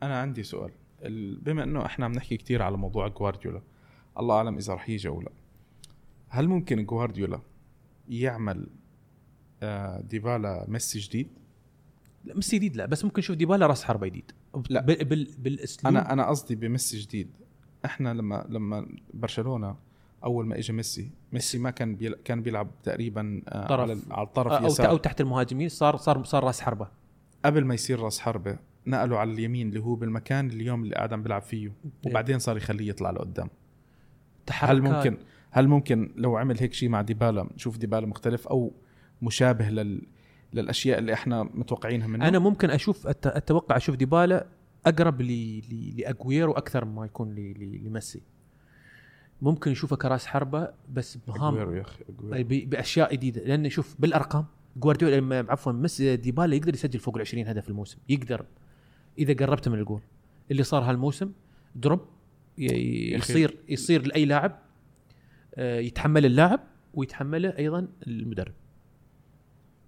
[0.04, 0.72] أنا عندي سؤال.
[1.04, 3.62] ال- بما إنه إحنا عم نحكي كتير على موضوع جوارديولا
[4.20, 5.30] الله أعلم إذا رح يجي أو لا.
[6.36, 7.42] هل ممكن جوارديولا
[8.10, 8.68] يعمل
[9.64, 11.28] آه، ديبالا ميسي جديد؟
[12.26, 14.32] لا مش جديد لا بس ممكن نشوف ديبالا راس حربة جديد.
[14.70, 14.82] لا.
[14.82, 15.94] بال بال بالأسلوب.
[15.94, 17.30] أنا أنا قصدي بميسي جديد.
[17.86, 19.76] إحنا لما لما برشلونة
[20.24, 23.80] أول ما اجى ميسي ميسي ما كان بيلعب كان بيلعب تقريبا آه، طرف.
[23.80, 26.88] على على الطرف أو يسار أو تحت المهاجمين صار صار صار راس حربة.
[27.46, 28.58] قبل ما يصير راس حربة
[28.88, 31.72] نقله على اليمين اللي هو بالمكان اليوم اللي قاعد عم بيلعب فيه
[32.06, 33.50] وبعدين صار يخليه يطلع لقدام.
[34.52, 35.18] هل ممكن
[35.56, 38.74] هل ممكن لو عمل هيك شيء مع ديبالا نشوف ديبالا مختلف أو
[39.22, 40.02] مشابه لل
[40.54, 44.48] للأشياء اللي إحنا متوقعينها منه؟ أنا ممكن أشوف أتوقع أشوف ديبالا
[44.86, 48.22] أقرب ل- ل- لأجويرو أكثر ما يكون ل- ل- لميسي.
[49.42, 53.42] ممكن يشوفه كراس حربة بس بمهام يا أخي بأشياء جديدة.
[53.44, 54.46] لأن شوف بالأرقام
[54.78, 57.98] جوارديولا لما عفوا ميسي ديبالا يقدر يسجل فوق ال 20 هدف الموسم.
[58.10, 58.46] يقدر
[59.20, 60.02] إذا قربت من الجول.
[60.52, 61.32] اللي صار هالموسم
[61.76, 62.00] drop.
[62.58, 64.60] يصير يصير لأي لاعب
[65.58, 66.60] يتحمل اللاعب
[66.94, 68.54] ويتحمله أيضا المدرب.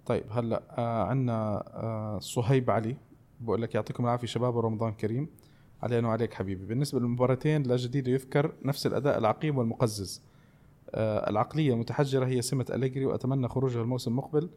[0.06, 2.96] طيب هلا آه عندنا آه صهيب علي
[3.40, 5.28] بقول لك يعطيكم العافية شباب ورمضان كريم.
[5.82, 6.66] علينا وعليك حبيبي.
[6.66, 10.22] بالنسبة للمباراتين لا جديد يذكر نفس الأداء العقيم والمقزز.
[10.94, 14.50] آه العقلية المتحجرة هي سمة أليجري وأتمنى خروجها الموسم المقبل.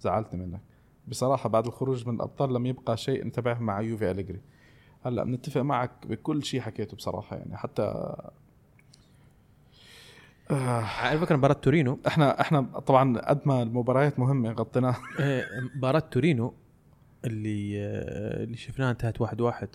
[0.00, 0.60] زعلتني منك.
[1.08, 4.40] بصراحة بعد الخروج من الأبطال لم يبقى شيء نتابعه مع يوفي أليجري.
[5.02, 8.32] هلا بنتفق معك بكل شيء حكيته بصراحة يعني حتى آه
[10.50, 12.00] على فكرة مباراة تورينو.
[12.06, 14.98] إحنا إحنا طبعا قد ما المباريات مهمة غطيناها.
[15.20, 15.44] آه،
[15.76, 16.54] مباراة تورينو
[17.24, 19.68] اللي آه، اللي شفناها انتهت واحد واحد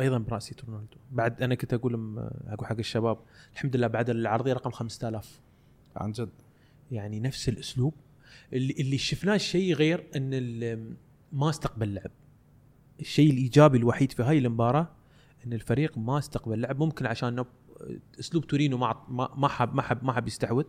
[0.00, 0.96] أيضا براسيه رونالدو.
[1.10, 3.18] بعد أنا كنت أقول آه، أقول حق الشباب
[3.52, 5.40] الحمد لله بعد العرضية رقم 5000
[5.96, 6.28] عن جد.
[6.90, 7.94] يعني نفس الأسلوب.
[8.52, 10.96] اللي اللي شفناه شيء غير إن
[11.32, 12.10] ما استقبل لعب.
[13.00, 14.88] الشيء الإيجابي الوحيد في هاي المباراة
[15.46, 16.78] إن الفريق ما استقبل لعب.
[16.78, 17.44] ممكن عشان
[18.20, 20.64] أسلوب تورينو ما ما ما حب ما حب ما حب يستحوذ.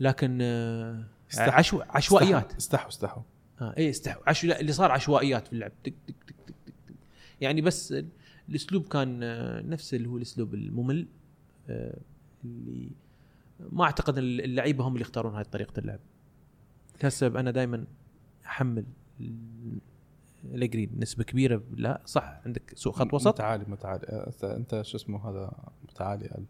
[0.00, 2.54] لكن آه، استح- عشو عشوائيات.
[2.56, 3.22] استحوا استحوا
[3.60, 5.72] آه إيه استحو عشو لا اللي صار عشوائيات في اللعب.
[5.84, 6.74] تك تك تك تك تك.
[6.88, 6.94] تك.
[7.40, 8.08] يعني بس ال-
[8.48, 11.06] الأسلوب كان آه، نفس اللي هو الأسلوب الممل
[11.68, 11.98] آه،
[12.44, 12.90] اللي
[13.72, 16.00] ما أعتقد ال- اللعيبة هم اللي يختارون هاي طريقة اللعب.
[17.02, 17.84] لهالسبب أنا دائما
[18.46, 18.84] أحمل
[20.44, 22.40] ال- الجري بنسبه كبيرة لا صح.
[22.46, 24.06] عندك سوء خط وسط؟ متعالي متعالي.
[24.08, 25.50] آه، أنت شو اسمه هذا؟
[25.88, 26.28] متعالي.
[26.28, 26.44] قال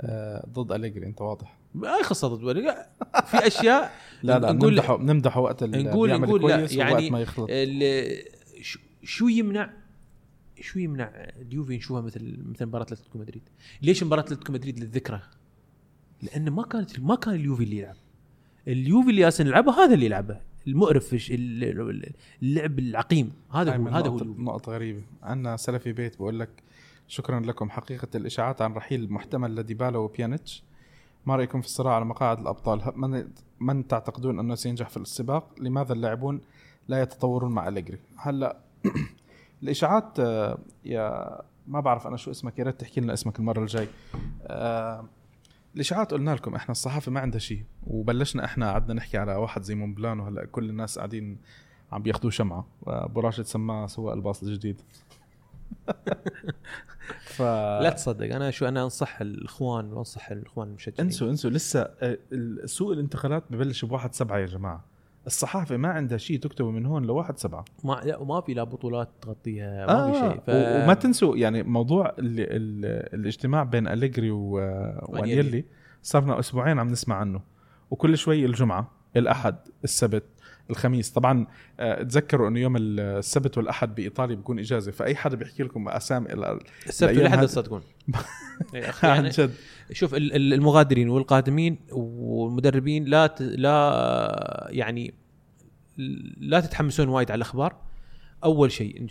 [0.00, 1.58] آه ضد اليجري أنت واضح.
[1.74, 2.64] ما يخص ضد
[3.26, 7.20] في أشياء لا لا نقول- نمدحه نمدحه وقت اللي نقول- نقول لا، كويس يعني ما
[7.20, 7.48] يخلط.
[9.02, 9.70] شو- يمنع؟
[10.60, 11.04] شو يمنع
[11.40, 13.42] اليوفي نشوفها مثل مثل مباراة أتلتيكو مدريد؟
[13.82, 15.20] ليش مباراة أتلتيكو مدريد للذكرى؟
[16.22, 17.96] لأن ما كانت ما كان اليوفي اللي يلعب.
[18.68, 20.40] اليوفي اللي ياسن يلعبه هذا اللي يلعبه.
[20.66, 21.30] المقرف
[22.42, 23.32] اللعب العقيم.
[23.52, 25.02] هذا هو هذا هو نقطة, غريبة.
[25.22, 26.62] عندنا سلفي بيت بقول لك
[27.08, 27.70] شكرا لكم.
[27.70, 30.64] حقيقة الإشاعات عن رحيل محتمل لديبالا وبيانيتش.
[31.26, 33.28] ما رأيكم في الصراع على مقاعد الأبطال؟ من,
[33.60, 36.40] من تعتقدون أنه سينجح في السباق؟ لماذا اللاعبون
[36.88, 38.56] لا يتطورون مع أليجري؟ هلأ
[39.62, 43.88] الإشاعات آه، يا ما بعرف أنا شو اسمك يا ريت تحكي لنا اسمك المرة الجاي.
[44.42, 45.04] آه،
[45.78, 49.74] الاشاعات قلنا لكم إحنا الصحافة ما عندها شيء وبلشنا إحنا قعدنا نحكي على واحد زي
[49.74, 51.38] مونبلان وهلا كل الناس قاعدين
[51.92, 52.66] عم بياخذوه شمعة.
[52.86, 54.80] ابو راشد سماه سواق الباص الجديد.
[57.36, 57.42] ف
[57.82, 61.00] لا تصدق أنا شو أنا أنصح الإخوان وانصح الإخوان المشجعين.
[61.00, 62.18] انسوا انسوا لسه آه،
[62.64, 64.84] سوق الانتقالات ببلش بواحد سبعة يا جماعة.
[65.28, 67.64] الصحافة ما عندها شيء تكتبه من هون لواحد سبعة.
[67.84, 70.40] ما لا وما في لا بطولات تغطيها ما في شيء.
[70.40, 70.48] ف...
[70.84, 72.84] وما تنسوا يعني موضوع ال ال
[73.20, 74.52] الاجتماع بين أليجري و-
[75.08, 75.64] وأنيلي.
[76.02, 77.40] صار لنا أسبوعين عم نسمع عنه
[77.90, 80.24] وكل شوي الجمعة الأحد السبت
[80.70, 81.10] الخميس.
[81.10, 81.46] طبعا
[81.80, 84.92] آه، تذكروا إنه يوم السبت والأحد بإيطاليا بيكون إجازة.
[84.92, 87.82] فأي حدا بيحكي لكم أسامي ال- السبت والأحد تصدقون
[88.74, 89.50] عن يعني جد.
[89.92, 93.42] شوف ال- ال- المغادرين والقادمين والمدربين لا ت...
[93.42, 95.14] لا يعني
[96.36, 97.76] لا تتحمسون وايد على الأخبار.
[98.44, 99.06] أول شيء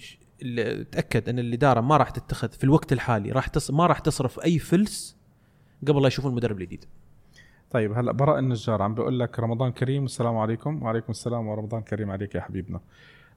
[0.91, 3.71] تأكد إن الإدارة ما راح تتخذ في الوقت الحالي راح تص...
[3.71, 5.17] ما راح تصرف أي فلس
[5.87, 6.85] قبل لا يشوفون المدرب الجديد.
[7.71, 10.83] طيب هلا براء النجار عم بيقول لك رمضان كريم والسلام عليكم.
[10.83, 12.79] وعليكم السلام ورمضان كريم عليك يا حبيبنا.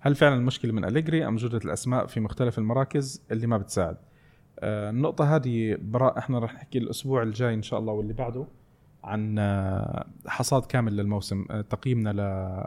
[0.00, 3.96] هل فعلا المشكلة من أليجري أم جودة الأسماء في مختلف المراكز اللي ما بتساعد؟
[4.58, 8.46] آه، النقطة هذه براء إحنا رح نحكي الأسبوع الجاي إن شاء الله واللي بعده
[9.04, 11.44] عن آه، حصاد كامل للموسم.
[11.50, 12.12] آه، تقييمنا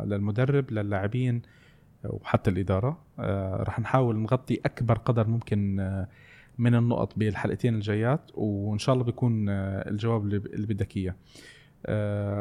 [0.05, 1.41] للمدرب للاعبين
[2.03, 2.97] وحتى الإدارة.
[3.63, 5.75] رح نحاول نغطي أكبر قدر ممكن
[6.57, 11.15] من النقط بالحلقتين الجايات وإن شاء الله بيكون الجواب اللي بدك إياه.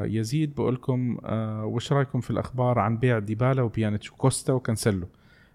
[0.05, 5.09] يزيد بقول لكم آه، وش رأيكم في الأخبار عن بيع ديبالا وبيانيتش وكوستا وكانسيلو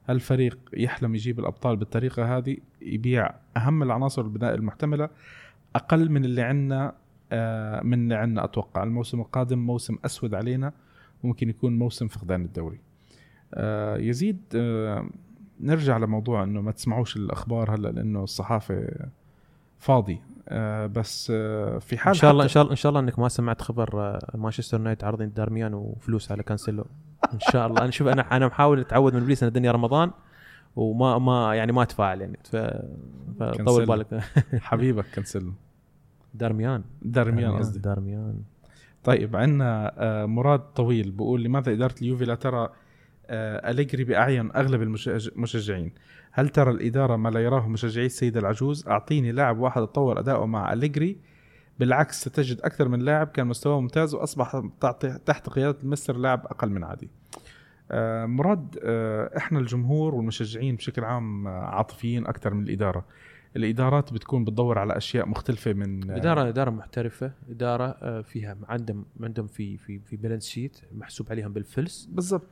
[0.05, 5.09] هل الفريق يحلم يجيب الأبطال بالطريقة هذه؟ يبيع أهم العناصر البناء المحتملة
[5.75, 6.93] أقل من اللي عندنا
[7.31, 8.83] آه، من اللي عندنا أتوقع.
[8.83, 10.73] الموسم القادم موسم أسود علينا
[11.23, 12.79] ممكن يكون موسم فقدان الدوري.
[13.53, 15.09] آه، يزيد آه،
[15.59, 18.87] نرجع لموضوع إنه ما تسمعوش الأخبار هلأ لإنه الصحافة
[19.79, 20.36] فاضي آه،
[20.87, 23.29] بس آه، في حال ان شاء الله إن شاء الله إن شاء الله إنك ما
[23.29, 26.85] سمعت خبر آه، مانشستر يونايتد عارضين دارميان وفلوس على كانسيلو.
[27.33, 27.81] إن شاء الله.
[27.81, 30.11] أنا شوف أنا أنا محاول أتعود من ابليس ان الدنيا رمضان
[30.75, 32.39] وما ما يعني ما أتفاعل يعني.
[32.43, 32.55] ف...
[32.55, 33.85] فطول كانسيلو.
[33.85, 34.07] بالك.
[34.69, 35.51] حبيبك كنسل
[36.33, 37.79] دارميان دارميان قصدي.
[37.79, 38.41] دارميان.
[39.03, 42.69] طيب عندنا آه، مراد طويل بيقول لماذا إدارة اليوفي لا ترى
[43.29, 45.91] آه، أليجري بأعين أغلب المشج- المشجعين؟
[46.37, 50.73] هل ترى الإدارة ما لا يراه مشجعي السيد العجوز؟ أعطيني لاعب واحد تطور أداؤه مع
[50.73, 51.17] أليجري.
[51.79, 56.69] بالعكس ستجد أكثر من لاعب كان مستواه ممتاز وأصبح تعطي- تحت قيادة المستر لاعب أقل
[56.69, 57.09] من عادي.
[57.91, 63.05] آه، مراد آه، إحنا الجمهور والمشجعين بشكل عام آه، عاطفيين أكثر من الإدارة.
[63.55, 67.31] الإدارات بتكون بتدور على أشياء مختلفة من إدارة إدارة محترفة.
[67.49, 72.05] إدارة فيها عندهم عندهم في في في balance sheet محسوب عليهم بالفلس.
[72.11, 72.47] بالضبط.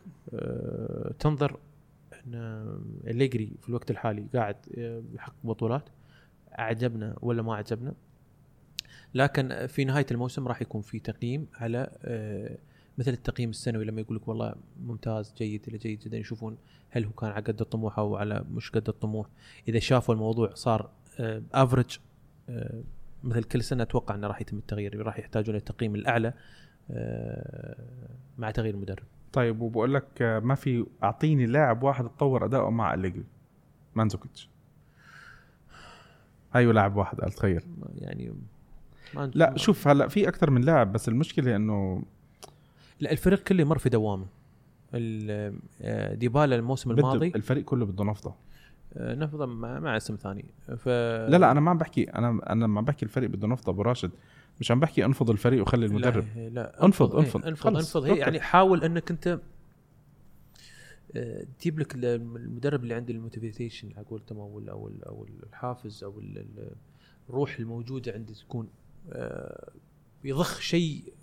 [1.19, 1.57] تنظر
[2.27, 2.35] ان
[3.07, 5.89] أليجري في الوقت الحالي قاعد آه، يحقق بطولات.
[6.59, 7.93] أعجبنا ولا ما أعجبنا؟
[9.13, 12.57] لكن في نهاية الموسم راح يكون في تقييم على آه،
[12.97, 16.57] مثل التقييم السنوي لما يقول لك والله ممتاز جيد إلى جيد جدا يشوفون
[16.89, 19.27] هل هو كان على قد الطموح أو على مش قد الطموح.
[19.67, 20.89] إذا شافوا الموضوع صار
[21.53, 21.99] افرج
[23.23, 26.33] مثل كل سنة أتوقع إنه راح يتم التغيير راح يحتاجون التقييم الأعلى
[26.91, 27.75] آه،
[28.37, 29.05] مع تغيير المدرب.
[29.35, 33.23] طيب وبقول لك ما في أعطيني لاعب واحد تطور أداؤه مع أليجري.
[33.95, 34.49] مانزوكيتش.
[36.55, 37.61] أيوه لاعب واحد قال تخيل
[37.95, 38.33] يعني
[39.13, 42.03] لا شوف هلا في أكثر من لاعب بس المشكلة إنه
[42.99, 44.25] لا الفريق كله مر في دوامة.
[44.93, 47.27] آه، ديبالا الموسم الماضي.
[47.27, 48.35] الفريق كله بده نفضة.
[48.93, 50.45] آه، نفضل مع, مع اسم ثاني.
[50.77, 53.71] ف لا لا أنا ما عم بحكي أنا أنا ما عم بحكي الفريق بده نفضة
[53.71, 54.11] أبو راشد.
[54.59, 56.25] مش عم بحكي أنفض الفريق وخلي المدرب.
[56.35, 57.45] لا, لا انفض- إيه، أنفض.
[57.45, 58.03] أنفض خلص، أنفض.
[58.07, 58.21] هي توكل.
[58.21, 59.39] يعني حاول إنك أنت
[61.15, 65.05] آه، تجيب لك ال- المدرب اللي عنده ال motivation على قولتهم أو ال- أو ال-
[65.05, 66.75] أو الحافز أو ال- ال-
[67.29, 68.67] الروح الموجودة عنده تكون
[69.11, 69.71] آه،
[70.23, 71.13] يضخ شيء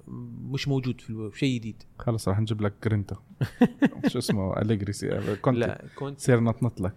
[0.50, 1.82] مش موجود في شيء جديد.
[1.98, 3.16] خلص راح نجيب لك جرينتا.
[4.08, 5.60] شو اسمه؟ أليجري سي- كونتي.
[5.60, 6.94] لا كنت سير نطنط لك.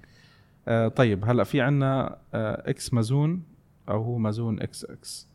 [0.68, 3.44] آه طيب هلأ في عنا آه إكس مازون
[3.90, 5.28] أو هو مازون إكس إكس.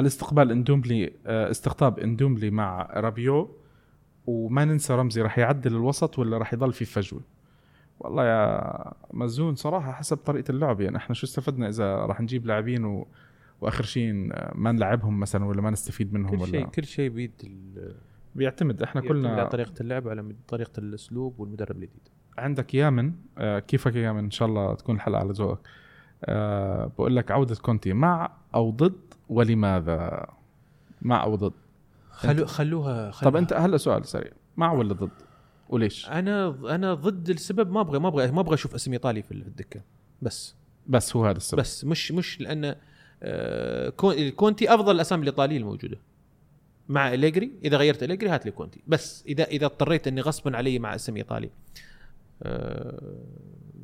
[0.00, 3.56] هل استقبال اندومبلي آه استقطاب اندومبلي مع رابيو
[4.26, 7.20] وما ننسى رمزي راح يعدل الوسط ولا راح يضل في فجوة.
[8.00, 12.84] والله يا مازون صراحة حسب طريقة اللعب يعني إحنا شو استفدنا إذا راح نجيب لاعبين
[12.84, 13.06] و...
[13.60, 17.10] وآخر شيء آه، ما نلعبهم مثلا ولا ما نستفيد منهم كل ولا شيء كل شيء
[17.10, 17.94] بيد ال-
[18.34, 18.82] بيعتمد.
[18.82, 22.08] إحنا يعتمد كلنا على طريقة اللعب على طريقة الأسلوب والمدرب الجديد.
[22.38, 25.58] عندك يامن آه كيفك يا يامن؟ إن شاء الله تكون الحلقة على ذوقك.
[26.24, 30.26] آه بقول لك عودة كونتي مع أو ضد ولماذا؟
[31.02, 31.52] مع أو ضد؟
[32.10, 33.30] خلو خلوها, خلوها.
[33.30, 34.32] طب أنت هلا سؤال سريع.
[34.56, 35.10] مع ولا ضد؟
[35.68, 39.32] وليش؟ أنا أنا ضد السبب ما أبغى ما أبغى ما أبغى أشوف اسم إيطالي في
[39.32, 39.80] الدكة.
[40.22, 40.54] بس.
[40.86, 41.60] بس هو هذا السبب.
[41.60, 42.74] بس مش مش لأن
[43.22, 45.98] آه، كون- كونتي أفضل الأسامي الإيطالية الموجودة.
[46.88, 48.80] مع أليجري إذا غيرت أليجري هات لي كونتي.
[48.86, 51.50] بس اذا إذا اضطريت إني غصبا علي مع اسم إيطالي.
[52.42, 53.18] آه،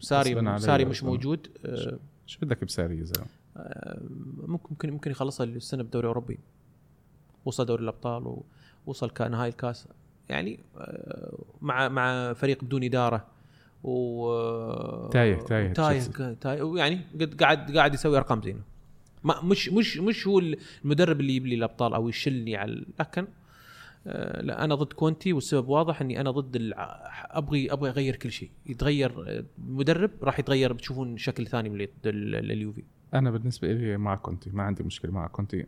[0.00, 1.02] ساري ساري مش.
[1.04, 1.48] موجود.
[1.66, 3.26] آه، شو بدك بساري يا زلمة؟
[4.46, 6.38] ممكن ممكن ممكن يخلصها السنة بدوري أوروبي.
[7.44, 8.42] وصل دوري الأبطال
[8.86, 9.88] ووصل كنهائي الكاس.
[10.28, 13.26] يعني آه، مع مع فريق بدون إدارة.
[13.84, 16.34] و تايه- تايه تايه تشيلسي.
[16.40, 16.62] تايه.
[16.62, 18.60] ويعني قد قاعد قاعد يسوي أرقام زينة.
[19.24, 20.38] ما مش مش مش هو
[20.84, 23.26] المدرب اللي يجيب لي الأبطال أو يشلني على لكن
[24.06, 27.00] آه، لا أنا ضد كونتي والسبب واضح إني أنا ضد الع...
[27.30, 28.50] ابغي أبغي أغير كل شيء.
[28.66, 32.84] يتغير آه، مدرب راح يتغير بتشوفون شكل ثاني من ال- ال- اليوفي
[33.14, 35.66] أنا بالنسبة لي مع كونتي ما عندي مشكلة مع كونتي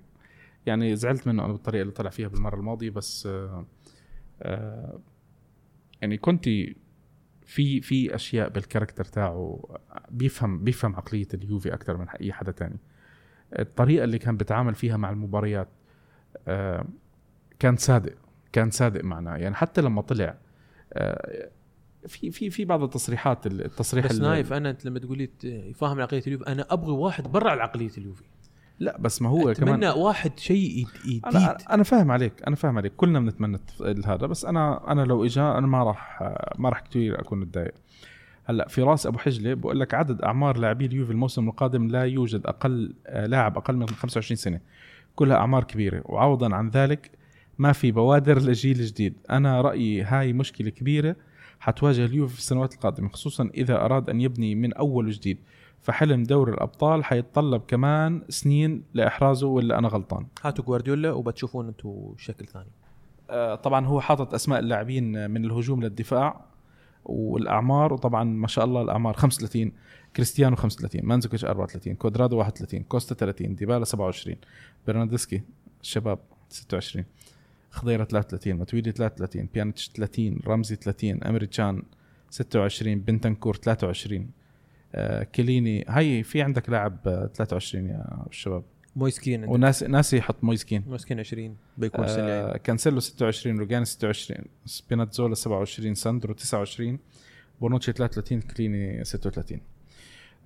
[0.66, 3.66] يعني زعلت منه أنا بالطريقة اللي طلع فيها بالمرة الماضية بس آه
[4.42, 5.00] آه
[6.02, 6.76] يعني كونتي
[7.46, 9.62] في في أشياء بال character تاعه
[10.10, 12.78] بيفهم بيفهم عقلية اليوفي أكثر من أي حدا تاني.
[13.58, 15.68] الطريقة اللي كان بيتعامل فيها مع المباريات
[16.48, 16.84] آه
[17.58, 18.14] كان صادق
[18.52, 19.36] كان صادق معنا.
[19.36, 20.38] يعني حتى لما طلع
[20.92, 21.50] آه
[22.06, 26.00] في في في بعض التصريحات التصريح بس نايف أنا أنت لما تقول لي ت- يفهم
[26.00, 28.22] عقليه اليوفي أنا أبغي واحد برا عقلية اليوفي.
[28.80, 32.56] لا بس ما هو أتمنى كمان واحد شيء يد- جديد أنا أنا فاهم عليك أنا
[32.56, 32.92] فاهم عليك.
[32.96, 33.58] كلنا بنتمنى
[34.06, 36.22] هذا بس أنا أنا لو اجى أنا ما راح
[36.58, 37.74] ما راح كثير أكون متضايق.
[38.44, 42.94] هلأ فراس أبو حجله بقول لك عدد أعمار لاعبي اليوفي الموسم القادم لا يوجد أقل
[43.26, 44.60] لاعب أقل من 25 سنة.
[45.16, 46.02] كلها أعمار كبيرة.
[46.04, 47.10] وعوضا عن ذلك
[47.58, 49.14] ما في بوادر لجيل جديد.
[49.30, 51.16] أنا رأيي هاي مشكلة كبيرة.
[51.60, 55.38] حتواجه اليوفي في السنوات القادمة خصوصا إذا أراد أن يبني من أول وجديد.
[55.80, 62.46] فحلم دوري الأبطال حيتطلب كمان سنين لإحرازه ولا أنا غلطان؟ هاتوا جوارديولا وبتشوفون أنتم شكل
[62.46, 62.70] ثاني.
[63.30, 66.44] آه، طبعا هو حاطط أسماء اللاعبين من الهجوم للدفاع
[67.04, 69.72] والأعمار وطبعا ما شاء الله الأعمار 35
[70.16, 74.36] كريستيانو 35 مانزوكيتش 34 كودرادو 31 كوستا 30 ديبالا 27
[74.86, 75.42] برناردسكي
[75.82, 76.18] الشباب
[76.48, 77.04] 26
[77.70, 81.82] خضيرة 33 ماتويدي 33 بيانيتش 30 رمزي 30 امري تشان
[82.30, 84.30] 26 بنتنكور 23
[84.94, 88.62] آه كليني هاي في عندك لاعب آه، 23 يا شباب.
[88.96, 89.44] مويسكين.
[89.44, 90.84] وناس ناسي يحط مويسكين.
[90.86, 96.98] مويسكين 20 بيكون آه كانسيلو 26 روجاني 26 سبيناتزولا 27 ساندرو 29
[97.60, 99.60] بونوتشي 33 كليني 36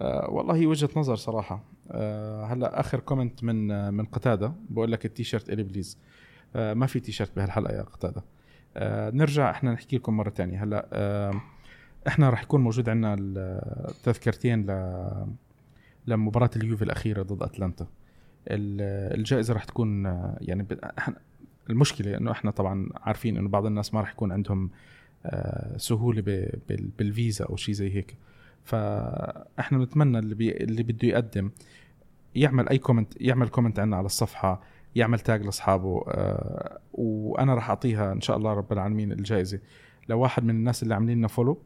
[0.00, 1.64] آه والله وجهة نظر صراحة.
[1.90, 5.98] آه هلا آخر comment من آه من قتادة بقول لك التيشيرت إلي please.
[5.98, 6.21] آه
[6.54, 8.24] ما في تيشيرت بهالحلقة يا قتادة.
[8.76, 10.64] آه نرجع إحنا نحكي لكم مرة تانية.
[10.64, 11.40] هلأ آه
[12.08, 15.26] إحنا راح يكون موجود عندنا التذكرتين ل
[16.06, 17.86] لمباراة اليوفي الأخيرة ضد أتلانتا.
[18.48, 20.66] ال- الجائزة راح تكون آه، يعني
[21.70, 24.70] المشكلة إنه إحنا طبعا عارفين إنه بعض الناس ما راح يكون عندهم
[25.26, 25.76] آه،
[26.68, 28.16] بال- بالفيزا أو شيء زي هيك.
[28.64, 31.50] فإحنا بنتمنى اللي بي اللي بده يقدم
[32.34, 34.62] يعمل أي comment يعمل comment عنا على الصفحة.
[34.96, 39.60] يعمل tag لاصحابه آه، وأنا راح أعطيها إن شاء الله رب العالمين الجائزة.
[40.08, 41.62] لواحد من الناس اللي عاملين لنا follow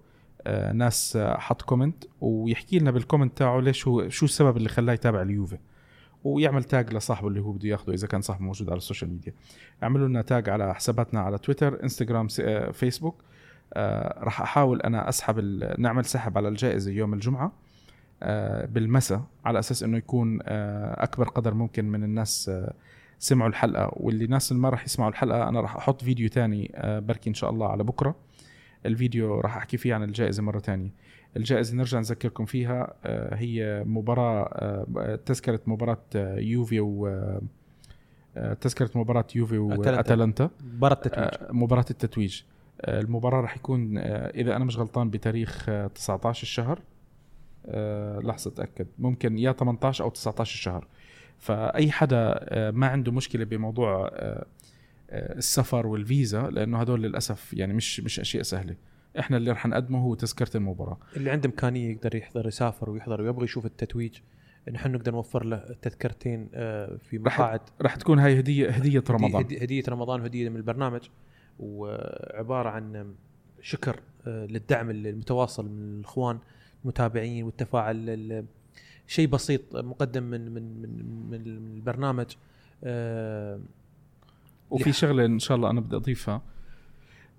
[0.47, 4.69] آه، ناس آه، حط comment ويحكي لنا بال comment تاعه ليش هو شو السبب اللي
[4.69, 5.59] خلاه يتابع اليوفي.
[6.24, 9.32] ويعمل tag لصاحبه اللي هو بده ياخده إذا كان صاحبه موجود على ال social media
[9.82, 12.28] اعملوا لنا tag على حساباتنا على تويتر انستغرام
[12.73, 13.24] فيسبوك
[14.19, 15.39] راح أحاول أنا أسحب
[15.78, 17.53] نعمل سحب على الجائزة يوم الجمعة
[18.66, 22.51] بالمساء على أساس إنه يكون أكبر قدر ممكن من الناس
[23.18, 26.98] سمعوا الحلقة واللي ناس اللي ما راح يسمعوا الحلقة أنا راح أحط فيديو تاني آه،
[26.98, 28.14] بركي إن شاء الله على بكرة.
[28.86, 30.90] الفيديو راح أحكي فيه عن الجائزة مرة تانية.
[31.36, 36.02] الجائزة نرجع نذكركم فيها آه، هي مباراة آه، تذكرة مباراة
[36.38, 37.10] يوفي و
[38.60, 39.59] تذكرة مباراة يوفي.
[39.59, 42.43] واتلانتا مباراة تتويج آه، مباراة التتويج.
[42.84, 46.80] المباراة راح يكون إذا أنا مش غلطان بتاريخ آه، 19 الشهر.
[48.24, 48.86] لحظة أتأكد.
[48.98, 50.86] ممكن يا 18 أو 19 الشهر.
[51.38, 54.46] فأي حدا آه، ما عنده مشكلة بموضوع آه،
[55.10, 58.76] آه، السفر والفيزا لأنه هدول للأسف يعني مش مش أشياء سهلة.
[59.18, 60.98] إحنا اللي رح نقدمه هو تذكرة المباراة.
[61.16, 64.18] اللي عنده إمكانية يقدر يحضر يسافر ويحضر ويبغى يشوف التتويج
[64.72, 66.48] نحن نقدر نوفر له تذكرتين
[66.98, 67.60] في مقاعد.
[67.82, 69.44] رح تكون هاي هدية هدية رمضان.
[69.44, 71.00] هدي- هدية رمضان وهديه من البرنامج
[71.58, 73.14] وعبارة عن
[73.60, 76.38] شكر للدعم المتواصل من الإخوان
[76.84, 78.46] المتابعين والتفاعل ال-
[79.06, 82.26] شيء بسيط مقدم من من من, من البرنامج
[82.84, 83.60] آه،
[84.70, 86.42] وفي شغلة إن شاء الله أنا بدي أضيفها.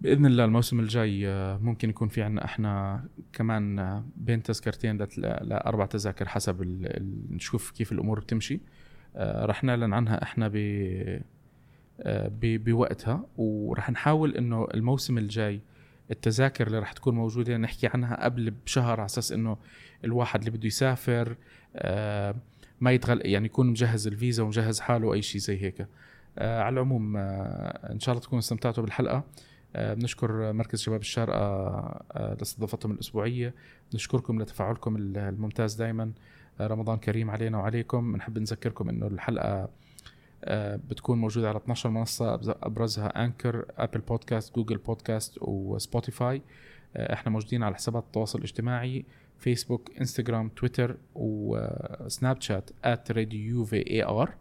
[0.02, 3.04] بإذن الله الموسم الجاي آه، ممكن يكون في عنا إحنا
[3.34, 6.86] كمان آه، بين تذكرتين لأربع تذاكر حسب ال...
[6.86, 7.36] ال...
[7.36, 8.60] نشوف كيف الأمور بتمشي.
[9.16, 10.58] آه، رح نعلن عنها إحنا ب...
[12.10, 12.64] ب...
[12.64, 13.26] بوقتها.
[13.38, 15.62] ورح نحاول إنه الموسم الجاي
[16.12, 19.58] التذاكر اللي رح تكون موجودة نحكي عنها قبل بشهر على أساس إنه
[20.04, 21.36] الواحد اللي بده يسافر
[21.76, 22.36] آه،
[22.82, 25.88] ما يتغل يعني يكون مجهز الفيزا ومجهز حاله أي شيء زي هيك.
[26.38, 29.24] آه، على العموم آه، إن شاء الله تكونوا استمتعتوا بالحلقة.
[29.76, 33.54] بنشكر مركز شباب الشارقة آه، لاستضافتهم الأسبوعية.
[33.92, 36.12] بنشكركم لتفاعلكم ال- الممتاز دائما
[36.62, 38.14] رمضان كريم علينا وعليكم.
[38.14, 39.70] بنحب نذكركم إنه الحلقة آه،
[40.90, 46.42] بتكون موجودة على 12 منصة أبرزها Anchor Apple Podcast Google Podcast و Spotify
[46.96, 49.06] آه، إحنا موجودين على حسابات التواصل الاجتماعي
[49.38, 52.70] فيسبوك انستغرام تويتر وسناب شات
[53.66, 54.34] في اي ار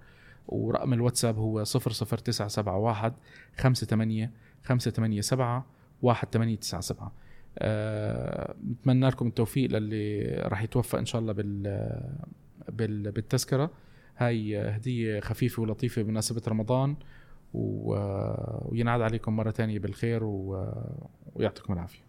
[0.48, 3.12] ورقم الواتساب هو 00971
[3.56, 4.30] 58
[4.64, 5.62] 587
[6.02, 7.10] 1897
[7.58, 13.70] أه بتمنى لكم التوفيق للي راح يتوفق إن شاء الله بال بالتذكرة.
[14.16, 16.96] هاي هدية خفيفة ولطيفة بمناسبة رمضان.
[17.54, 20.24] وينعاد عليكم مرة تانية بالخير.
[21.34, 22.05] ويعطيكم العافية